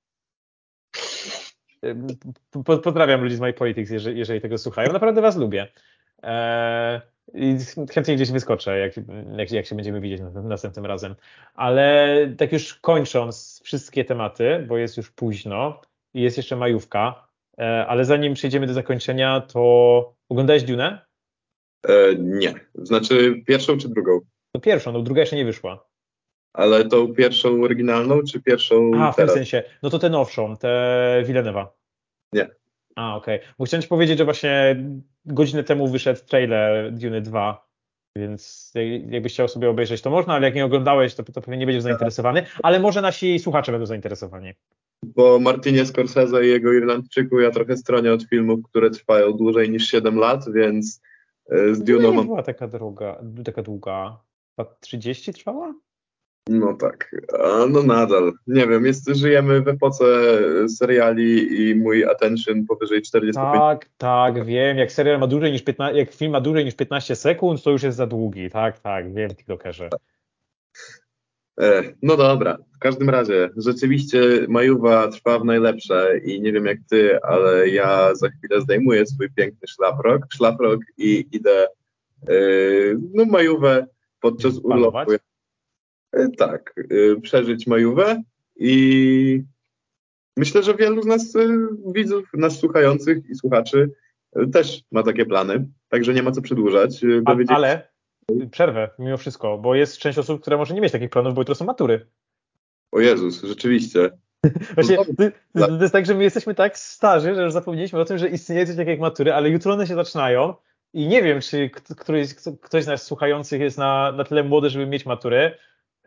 Pozdrawiam 2.85 3.23
ludzi 3.23 3.37
z 3.37 3.41
MyPolitics, 3.41 3.91
jeżeli, 3.91 4.19
jeżeli 4.19 4.41
tego 4.41 4.59
słuchają. 4.59 4.93
Naprawdę 4.93 5.21
was 5.21 5.37
lubię. 5.37 5.69
Eee, 6.23 7.01
i 7.35 7.57
chętnie 7.95 8.17
gdzieś 8.17 8.31
wyskoczę, 8.31 8.79
jak, 8.79 8.93
jak, 9.37 9.53
jak 9.53 9.67
się 9.67 9.75
będziemy 9.75 10.01
widzieć 10.01 10.21
następnym 10.45 10.87
razem. 10.87 11.15
Ale 11.55 12.17
tak 12.39 12.53
już 12.53 12.75
kończąc 12.75 13.61
wszystkie 13.65 14.05
tematy, 14.05 14.65
bo 14.69 14.79
jest 14.79 14.97
już 14.97 15.11
późno 15.11 15.81
i 16.15 16.23
jest 16.23 16.37
jeszcze 16.37 16.57
majówka, 16.57 17.29
e, 17.59 17.87
ale 17.87 18.05
zanim 18.05 18.35
przejdziemy 18.35 18.67
do 18.67 18.73
zakończenia, 18.73 19.41
to 19.41 20.15
oglądałeś 20.29 20.63
Dune? 20.63 21.07
E, 21.89 22.15
nie. 22.19 22.55
Znaczy 22.75 23.43
pierwszą 23.47 23.79
czy 23.79 23.89
drugą? 23.89 24.21
To 24.53 24.61
pierwszą, 24.61 24.93
no 24.93 25.03
druga 25.03 25.21
jeszcze 25.21 25.37
nie 25.37 25.45
wyszła. 25.45 25.88
Ale 26.53 26.85
tą 26.85 27.15
pierwszą 27.15 27.63
oryginalną, 27.63 28.23
czy 28.23 28.43
pierwszą 28.43 28.91
A, 28.95 29.13
w 29.13 29.17
teraz? 29.17 29.35
tym 29.35 29.45
sensie. 29.45 29.63
No 29.83 29.91
to 29.91 29.99
tę 29.99 30.11
nowszą, 30.11 30.57
tę 30.57 31.23
Villeneuva. 31.27 31.73
Nie. 32.33 32.49
A, 32.97 33.17
okej. 33.17 33.37
Okay. 33.37 33.49
Bo 33.59 33.65
chciałem 33.65 33.83
ci 33.83 33.89
powiedzieć, 33.89 34.19
że 34.19 34.25
właśnie 34.25 34.77
godzinę 35.25 35.65
temu 35.65 35.89
wyszedł 35.89 36.21
trailer 36.27 36.93
Dune 36.93 37.21
2, 37.21 37.69
więc 38.17 38.73
jakbyś 39.09 39.33
chciał 39.33 39.49
sobie 39.49 39.71
obejrzeć, 39.71 40.03
to 40.03 40.11
można, 40.11 40.35
ale 40.35 40.47
jak 40.47 40.55
nie 40.55 40.65
oglądałeś, 40.65 41.15
to, 41.15 41.23
to 41.23 41.41
pewnie 41.41 41.57
nie 41.57 41.67
będziesz 41.67 41.83
zainteresowany, 41.83 42.43
ale 42.63 42.81
może 42.81 43.03
nasi 43.03 43.39
słuchacze 43.39 43.73
będą 43.73 43.87
zainteresowani. 43.87 44.53
Po 45.15 45.39
Martinie 45.41 45.87
Scorsese 45.87 46.45
i 46.45 46.49
jego 46.49 46.73
Irlandczyku 46.73 47.41
ja 47.41 47.51
trochę 47.51 47.77
stronię 47.77 48.13
od 48.13 48.23
filmów, 48.23 48.61
które 48.65 48.91
trwają 48.91 49.33
dłużej 49.33 49.71
niż 49.71 49.89
7 49.91 50.19
lat, 50.19 50.53
więc 50.53 51.03
e, 51.51 51.75
z 51.75 51.83
Dune'ą... 51.85 52.17
Nie 52.17 52.25
była 52.25 52.43
taka 52.43 52.69
droga, 52.69 53.21
taka 53.45 53.63
długa. 53.63 54.21
30 54.81 55.33
trwała? 55.33 55.75
No 56.49 56.75
tak, 56.75 57.11
no 57.71 57.83
nadal. 57.83 58.33
Nie 58.47 58.67
wiem, 58.67 58.87
jest, 58.87 59.09
żyjemy 59.09 59.61
w 59.61 59.69
epoce 59.69 60.05
seriali 60.69 61.61
i 61.63 61.75
mój 61.75 62.05
attention 62.05 62.67
powyżej 62.67 63.03
45. 63.03 63.55
Tak, 63.59 63.89
tak, 63.99 64.45
wiem. 64.45 64.79
Jak 64.79 64.93
serial 64.93 65.19
ma 65.19 65.27
dłużej 65.27 65.53
niż 65.53 65.63
15, 65.63 65.99
jak 65.99 66.13
film 66.13 66.33
ma 66.33 66.41
dłużej 66.41 66.65
niż 66.65 66.75
15 66.75 67.17
sekund, 67.17 67.63
to 67.63 67.71
już 67.71 67.83
jest 67.83 67.97
za 67.97 68.07
długi. 68.07 68.51
Tak, 68.51 68.79
tak, 68.79 69.15
wiem, 69.15 69.31
TikTokerze. 69.31 69.89
E, 71.61 71.83
no 72.03 72.17
dobra, 72.17 72.59
w 72.77 72.79
każdym 72.79 73.11
razie, 73.11 73.51
rzeczywiście 73.57 74.21
Majuwa 74.49 75.09
trwa 75.09 75.39
w 75.39 75.45
najlepsze 75.45 76.19
i 76.25 76.41
nie 76.41 76.53
wiem 76.53 76.67
jak 76.67 76.79
ty, 76.91 77.23
ale 77.23 77.69
ja 77.69 78.15
za 78.15 78.29
chwilę 78.29 78.61
zdejmuję 78.61 79.07
swój 79.07 79.31
piękny 79.31 79.69
szlafrok, 79.69 80.27
szlafrok 80.35 80.81
i 80.97 81.27
idę 81.33 81.67
yy, 82.29 82.99
no 83.15 83.25
Majówę 83.25 83.87
podczas 84.21 84.59
urlopu. 84.59 85.13
E, 85.13 85.19
tak, 86.39 86.75
e, 86.79 87.21
przeżyć 87.21 87.67
majówę 87.67 88.23
i 88.57 89.43
myślę, 90.37 90.63
że 90.63 90.75
wielu 90.75 91.03
z 91.03 91.07
nas 91.07 91.37
e, 91.37 91.49
widzów, 91.95 92.29
nas 92.35 92.59
słuchających 92.59 93.31
i 93.31 93.35
słuchaczy 93.35 93.91
też 94.53 94.83
ma 94.93 95.03
takie 95.03 95.27
plany, 95.27 95.69
także 95.89 96.15
nie 96.15 96.23
ma 96.23 96.33
co 96.33 96.43
przedłużać. 96.43 97.01
A, 97.25 97.37
ale 97.49 97.89
przerwę 98.51 98.91
mimo 98.99 99.17
wszystko, 99.17 99.59
bo 99.59 99.75
jest 99.75 99.99
część 99.99 100.19
osób, 100.19 100.41
które 100.41 100.57
może 100.57 100.75
nie 100.75 100.81
mieć 100.81 100.93
takich 100.93 101.11
planów, 101.11 101.35
bo 101.35 101.41
jutro 101.41 101.55
są 101.55 101.65
matury. 101.65 102.07
O 102.93 103.01
Jezus, 103.01 103.43
rzeczywiście. 103.43 104.11
Właśnie, 104.75 104.97
to, 104.97 105.05
to, 105.05 105.67
to, 105.67 105.83
jest 105.83 105.93
tak, 105.93 106.07
że 106.07 106.15
my 106.15 106.23
jesteśmy 106.23 106.55
tak 106.55 106.79
starzy, 106.79 107.35
że 107.35 107.43
już 107.43 107.53
zapomnieliśmy 107.53 108.01
o 108.01 108.05
tym, 108.05 108.19
że 108.19 108.29
istnieje 108.29 108.67
coś 108.67 108.77
takiego 108.77 108.91
jak 108.91 109.01
matury, 109.01 109.33
ale 109.33 109.51
jutro 109.51 109.73
one 109.73 109.87
się 109.87 109.95
zaczynają 109.95 110.55
i 110.93 111.09
nie 111.09 111.23
wiem, 111.23 111.41
czy 111.41 111.71
któryś, 111.71 112.35
ktoś 112.63 112.85
z 112.85 112.87
nas 112.87 113.03
słuchających 113.03 113.61
jest 113.61 113.79
na, 113.79 114.13
na 114.13 114.25
tyle 114.25 114.45
młody, 114.45 114.71
żeby 114.71 114.87
mieć 114.87 115.07
matury, 115.07 115.55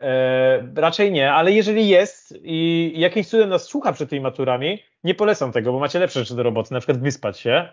E, 0.02 0.72
raczej 0.76 1.12
nie, 1.12 1.32
ale 1.32 1.52
jeżeli 1.52 1.88
jest 1.88 2.38
i 2.42 2.92
jakimś 2.96 3.26
cudem 3.26 3.48
nas 3.48 3.64
słucha 3.64 3.92
przed 3.92 4.10
tymi 4.10 4.22
maturami, 4.22 4.82
nie 5.04 5.14
polecam 5.14 5.52
tego, 5.52 5.72
bo 5.72 5.78
macie 5.78 5.98
lepsze 5.98 6.20
rzeczy 6.20 6.36
do 6.36 6.42
roboty, 6.42 6.74
na 6.74 6.80
przykład 6.80 7.00
wyspać 7.00 7.38
się, 7.38 7.68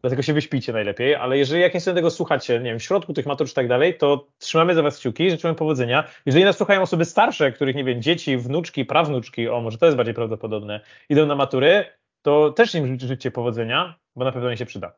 dlatego 0.00 0.22
się 0.22 0.32
wyśpicie 0.32 0.72
najlepiej, 0.72 1.14
ale 1.14 1.38
jeżeli 1.38 1.62
jakimś 1.62 1.84
cudem 1.84 1.96
tego 1.96 2.10
słuchacie, 2.10 2.58
nie 2.58 2.70
wiem, 2.70 2.78
w 2.78 2.82
środku 2.82 3.12
tych 3.12 3.26
matur 3.26 3.48
czy 3.48 3.54
tak 3.54 3.68
dalej, 3.68 3.98
to 3.98 4.28
trzymamy 4.38 4.74
za 4.74 4.82
was 4.82 4.98
kciuki, 4.98 5.30
życzymy 5.30 5.54
powodzenia. 5.54 6.04
Jeżeli 6.26 6.44
nas 6.44 6.56
słuchają 6.56 6.82
osoby 6.82 7.04
starsze, 7.04 7.52
których, 7.52 7.76
nie 7.76 7.84
wiem, 7.84 8.02
dzieci, 8.02 8.36
wnuczki, 8.36 8.84
prawnuczki, 8.84 9.48
o, 9.48 9.60
może 9.60 9.78
to 9.78 9.86
jest 9.86 9.96
bardziej 9.96 10.14
prawdopodobne, 10.14 10.80
idą 11.08 11.26
na 11.26 11.36
matury, 11.36 11.84
to 12.22 12.52
też 12.52 12.74
im 12.74 12.98
życzcie 13.00 13.30
powodzenia, 13.30 13.98
bo 14.16 14.24
na 14.24 14.32
pewno 14.32 14.50
im 14.50 14.56
się 14.56 14.66
przyda. 14.66 14.92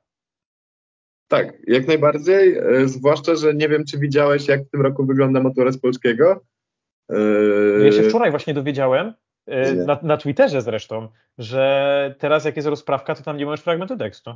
Tak, 1.29 1.59
jak 1.67 1.87
najbardziej, 1.87 2.59
e, 2.59 2.89
zwłaszcza, 2.89 3.35
że 3.35 3.55
nie 3.55 3.69
wiem, 3.69 3.85
czy 3.85 3.99
widziałeś, 3.99 4.49
jak 4.49 4.63
w 4.65 4.71
tym 4.71 4.83
roku 4.83 5.07
wygląda 5.07 5.41
matura 5.41 5.73
z 5.73 5.79
polskiego, 5.79 6.41
ja 7.85 7.93
się 7.93 8.03
wczoraj 8.03 8.31
właśnie 8.31 8.55
dowiedziałem, 8.55 9.15
yy, 9.47 9.75
na, 9.75 9.99
na, 10.03 10.17
Twitterze 10.17 10.63
zresztą, 10.63 11.09
że 11.39 12.15
teraz 12.19 12.45
jak 12.45 12.57
jest 12.57 12.69
rozprawka, 12.69 13.15
to 13.15 13.23
tam 13.23 13.37
nie 13.37 13.47
masz 13.47 13.61
fragmentu 13.61 13.97
tekstu. 13.97 14.35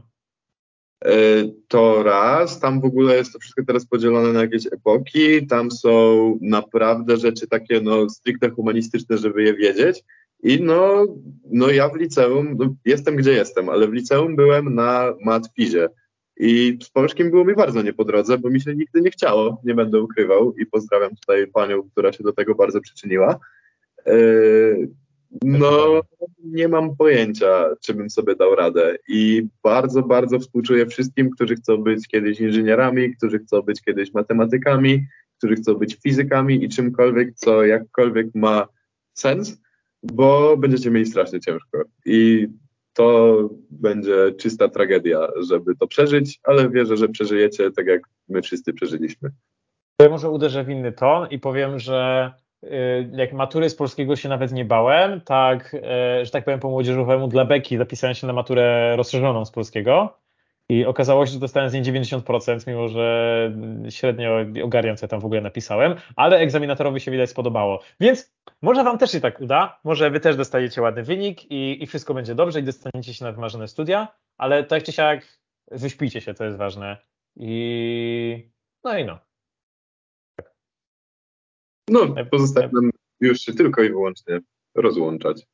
Yy, 1.05 1.55
to 1.68 2.03
raz, 2.03 2.61
tam 2.61 2.81
w 2.81 2.85
ogóle 2.85 3.16
jest 3.16 3.33
to 3.33 3.39
wszystko 3.39 3.62
teraz 3.66 3.87
podzielone 3.87 4.33
na 4.33 4.41
jakieś 4.41 4.66
epoki, 4.66 5.47
tam 5.47 5.70
są 5.70 6.39
naprawdę 6.43 7.16
rzeczy 7.16 7.47
takie 7.47 7.81
no 7.81 8.11
stricte 8.11 8.51
humanistyczne, 8.51 9.18
żeby 9.18 9.43
je 9.43 9.55
wiedzieć. 9.55 10.05
I 10.43 10.61
no, 10.62 11.05
no 11.51 11.70
ja 11.70 11.89
w 11.89 11.97
liceum, 11.97 12.57
no 12.59 12.75
jestem 12.85 13.16
gdzie 13.16 13.33
jestem, 13.33 13.68
ale 13.68 13.89
w 13.89 13.93
liceum 13.93 14.37
byłem 14.37 14.75
na 14.75 15.14
matfizie. 15.25 15.89
I 16.37 16.78
z 16.82 16.91
polskim 16.91 17.30
było 17.30 17.45
mi 17.45 17.55
bardzo 17.55 17.82
nie 17.82 17.93
po 17.93 18.05
drodze, 18.05 18.39
bo 18.39 18.51
mi 18.51 18.61
się 18.61 18.74
nigdy 18.74 19.01
nie 19.01 19.11
chciało, 19.11 19.61
nie 19.64 19.74
będę 19.74 20.01
ukrywał 20.01 20.55
i 20.55 20.66
pozdrawiam 20.66 21.11
tutaj 21.16 21.47
panią, 21.47 21.82
która 21.91 22.12
się 22.12 22.24
do 22.24 22.32
tego 22.32 22.55
bardzo 22.55 22.80
przyczyniła. 22.80 23.39
E, 24.07 24.12
no, 25.43 26.01
nie 26.45 26.68
mam 26.68 26.97
pojęcia, 26.97 27.64
czy 27.80 27.95
bym 27.95 28.11
sobie 28.11 28.37
dał 28.37 28.55
radę 28.55 28.97
i 29.09 29.47
bardzo, 29.62 30.03
bardzo 30.03 30.39
współczuję 30.39 30.87
wszystkim, 30.87 31.30
którzy 31.30 31.55
chcą 31.55 31.76
być 31.76 32.09
kiedyś 32.09 32.41
inżynierami, 32.41 33.16
którzy 33.16 33.39
chcą 33.39 33.62
być 33.62 33.82
kiedyś 33.82 34.14
matematykami, 34.14 35.07
którzy 35.39 35.55
chcą 35.55 35.74
być 35.74 35.97
fizykami 36.03 36.64
i 36.64 36.68
czymkolwiek, 36.68 37.35
co 37.35 37.64
jakkolwiek 37.64 38.26
ma 38.35 38.68
sens, 39.12 39.61
bo 40.03 40.57
będziecie 40.57 40.91
mieli 40.91 41.07
strasznie 41.07 41.41
ciężko. 41.41 41.85
I 42.07 42.49
to 42.95 43.38
będzie 43.70 44.32
czysta 44.38 44.68
tragedia, 44.68 45.28
żeby 45.49 45.76
to 45.76 45.86
przeżyć, 45.86 46.40
ale 46.45 46.70
wierzę, 46.70 46.97
że 46.97 47.09
przeżyjecie 47.09 47.70
tak, 47.70 47.86
jak 47.86 48.03
my 48.28 48.42
wszyscy 48.42 48.72
przeżyliśmy. 48.72 49.30
Ja 50.03 50.09
może 50.09 50.30
uderzę 50.30 50.64
w 50.64 50.70
inny 50.70 50.92
ton 50.92 51.28
i 51.30 51.38
powiem, 51.38 51.78
że 51.78 52.32
y, 52.64 52.68
jak 53.12 53.32
matury 53.32 53.70
z 53.70 53.74
polskiego 53.74 54.16
się 54.16 54.28
nawet 54.28 54.53
nie 54.53 54.64
bałem, 54.64 55.20
tak, 55.20 55.74
y, 55.74 56.24
że 56.24 56.30
tak 56.30 56.45
powiem 56.45 56.61
po 56.61 56.70
młodzieżowemu 56.70 57.28
dla 57.28 57.45
beki 57.45 57.76
zapisałem 57.76 58.14
się 58.14 58.26
na 58.26 58.32
maturę 58.32 58.97
rozszerzoną 58.97 59.45
z 59.45 59.51
polskiego 59.51 60.24
i 60.69 60.85
okazało 60.85 61.27
się, 61.27 61.33
że 61.33 61.39
dostałem 61.39 61.71
z 61.71 61.73
niej 61.73 61.83
90%, 61.83 62.69
mimo 62.69 62.89
że 62.89 63.53
średnio 63.91 64.37
ogarniam, 64.62 64.97
co 64.97 65.05
ja 65.05 65.09
tam 65.09 65.21
w 65.21 65.25
ogóle 65.25 65.41
napisałem, 65.41 65.95
ale 66.17 66.39
egzaminatorowi 66.39 67.01
się 67.01 67.11
widać 67.11 67.31
spodobało. 67.31 67.81
Więc 68.01 68.35
może 68.62 68.85
Wam 68.85 68.99
też 68.99 69.12
się 69.12 69.21
tak 69.21 69.41
uda, 69.41 69.81
może 69.85 70.11
Wy 70.11 70.21
też 70.21 70.37
dostajecie 70.37 70.83
ładny 70.83 71.03
wynik 71.03 71.51
i, 71.51 71.83
i 71.83 71.87
wszystko 71.87 72.15
będzie 72.15 72.35
dobrze 72.35 72.61
i 72.61 72.62
dostaniecie 72.62 73.15
się 73.15 73.25
na 73.25 73.33
wymarzone 73.33 73.69
studia, 73.69 74.09
ale 74.39 74.65
tak 74.65 74.83
czy 74.83 74.93
siak 74.93 75.39
wyśpijcie 75.71 76.21
się, 76.21 76.35
to 76.35 76.45
jest 76.45 76.59
ważne. 76.59 76.97
I 77.37 78.51
no 78.85 78.99
i 78.99 79.05
no. 79.05 79.19
No, 81.91 82.01
pozostaje 82.31 82.69
nam 82.73 82.91
już 83.21 83.41
się 83.41 83.53
tylko 83.53 83.83
i 83.83 83.89
wyłącznie 83.89 84.41
rozłączać. 84.75 85.47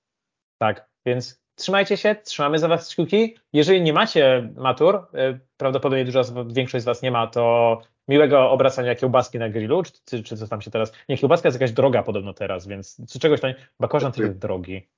Tak, 0.59 0.89
więc 1.07 1.43
trzymajcie 1.61 1.97
się, 1.97 2.15
trzymamy 2.15 2.59
za 2.59 2.69
Was 2.69 2.89
kciuki. 2.89 3.37
Jeżeli 3.53 3.83
nie 3.83 3.93
macie 3.93 4.53
matur, 4.57 4.95
y, 4.95 5.41
prawdopodobnie 5.57 6.05
duża 6.05 6.23
większość 6.47 6.83
z 6.83 6.87
Was 6.87 7.03
nie 7.03 7.11
ma, 7.11 7.27
to 7.27 7.83
miłego 8.09 8.51
obracania 8.51 8.95
kiełbaski 8.95 9.39
na 9.39 9.49
grillu, 9.49 9.83
czy, 10.05 10.23
czy 10.23 10.37
co 10.37 10.49
tam 10.49 10.61
się 10.61 10.71
teraz... 10.71 10.93
Nie, 11.09 11.19
kiełbaska 11.19 11.49
jest 11.49 11.61
jakaś 11.61 11.73
droga 11.73 12.03
podobno 12.03 12.35
teraz, 12.35 12.67
więc 12.67 13.03
czy 13.13 13.19
czegoś 13.19 13.41
tam... 13.41 13.53
Też 13.91 14.19
jest 14.19 14.39
drogi. 14.39 14.89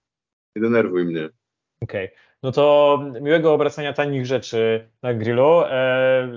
Nie 0.57 0.63
denerwuj 0.63 1.05
mnie. 1.05 1.29
Okej, 1.83 2.07
okay. 2.07 2.19
no 2.43 2.53
to 2.53 2.99
miłego 3.21 3.55
obracania 3.55 3.93
tanich 3.93 4.27
rzeczy 4.27 4.89
na 5.03 5.15
grillu, 5.15 5.61
e, 5.61 6.33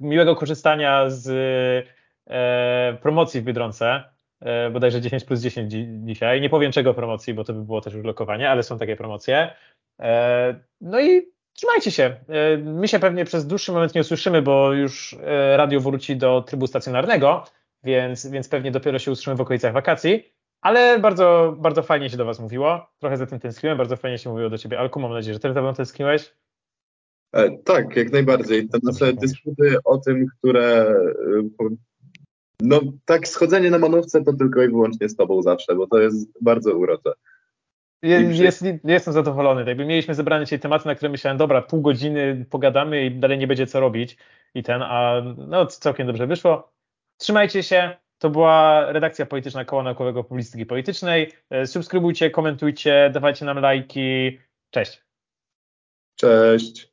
miłego 0.00 0.36
korzystania 0.36 1.10
z 1.10 1.28
e, 2.26 2.98
promocji 3.02 3.40
w 3.40 3.44
Biedronce, 3.44 4.04
bodajże 4.72 5.00
10 5.00 5.24
plus 5.24 5.40
10 5.40 5.72
dzi 5.72 5.86
dzisiaj. 5.90 6.40
Nie 6.40 6.50
powiem 6.50 6.72
czego 6.72 6.94
promocji, 6.94 7.34
bo 7.34 7.44
to 7.44 7.52
by 7.52 7.64
było 7.64 7.80
też 7.80 7.94
już 7.94 8.04
lokowanie, 8.04 8.50
ale 8.50 8.62
są 8.62 8.78
takie 8.78 8.96
promocje. 8.96 9.50
E, 10.00 10.60
no 10.80 11.00
i 11.00 11.32
trzymajcie 11.52 11.90
się. 11.90 12.16
E, 12.28 12.56
my 12.58 12.88
się 12.88 12.98
pewnie 12.98 13.24
przez 13.24 13.46
dłuższy 13.46 13.72
moment 13.72 13.94
nie 13.94 14.00
usłyszymy, 14.00 14.42
bo 14.42 14.72
już 14.72 15.16
e, 15.22 15.56
radio 15.56 15.80
wróci 15.80 16.16
do 16.16 16.42
trybu 16.42 16.66
stacjonarnego, 16.66 17.44
więc, 17.84 18.26
więc 18.26 18.48
pewnie 18.48 18.70
dopiero 18.70 18.98
się 18.98 19.10
usłyszymy 19.10 19.36
w 19.36 19.40
okolicach 19.40 19.72
wakacji. 19.72 20.32
Ale 20.60 20.98
bardzo, 20.98 21.56
bardzo 21.58 21.82
fajnie 21.82 22.10
się 22.10 22.16
do 22.16 22.24
Was 22.24 22.40
mówiło. 22.40 22.86
Trochę 22.98 23.16
za 23.16 23.26
tym 23.26 23.40
tęskniłem, 23.40 23.78
bardzo 23.78 23.96
fajnie 23.96 24.18
się 24.18 24.30
mówiło 24.30 24.50
do 24.50 24.58
Ciebie. 24.58 24.78
Alku, 24.78 25.00
mam 25.00 25.12
nadzieję, 25.12 25.34
że 25.34 25.40
Ty 25.40 25.52
za 25.52 25.62
mną 25.62 25.74
tęskniłeś. 25.74 26.34
E, 27.32 27.58
tak, 27.64 27.96
jak 27.96 28.12
najbardziej. 28.12 28.68
Te 28.68 28.78
nasze 28.82 29.12
dyskusje 29.12 29.78
o 29.84 29.98
tym, 29.98 30.26
które 30.38 30.94
no 32.62 32.80
tak, 33.04 33.28
schodzenie 33.28 33.70
na 33.70 33.78
manowce 33.78 34.24
to 34.24 34.32
tylko 34.32 34.62
i 34.62 34.68
wyłącznie 34.68 35.08
z 35.08 35.16
tobą 35.16 35.42
zawsze, 35.42 35.74
bo 35.74 35.86
to 35.86 35.98
jest 35.98 36.42
bardzo 36.42 36.74
urocze. 36.74 37.12
jest, 38.02 38.64
jestem 38.84 39.14
zadowolony. 39.14 39.64
Jakby 39.66 39.84
mieliśmy 39.84 40.14
zebrane 40.14 40.44
dzisiaj 40.44 40.60
tematy, 40.60 40.86
na 40.86 40.94
które 40.94 41.08
myślałem, 41.08 41.38
dobra, 41.38 41.62
pół 41.62 41.80
godziny 41.80 42.46
pogadamy 42.50 43.04
i 43.04 43.10
dalej 43.10 43.38
nie 43.38 43.46
będzie 43.46 43.66
co 43.66 43.80
robić. 43.80 44.16
I 44.54 44.62
ten, 44.62 44.82
a 44.82 45.22
no 45.48 45.66
całkiem 45.66 46.06
dobrze 46.06 46.26
wyszło. 46.26 46.72
Trzymajcie 47.16 47.62
się. 47.62 47.96
To 48.18 48.30
była 48.30 48.86
redakcja 48.92 49.26
polityczna 49.26 49.64
Koła 49.64 49.82
Naukowego 49.82 50.24
Publicystyki 50.24 50.66
Politycznej. 50.66 51.32
E, 51.50 51.66
subskrybujcie, 51.66 52.30
komentujcie, 52.30 53.10
dawajcie 53.14 53.44
nam 53.44 53.58
lajki. 53.58 54.38
Cześć. 54.70 55.04
Cześć. 56.16 56.89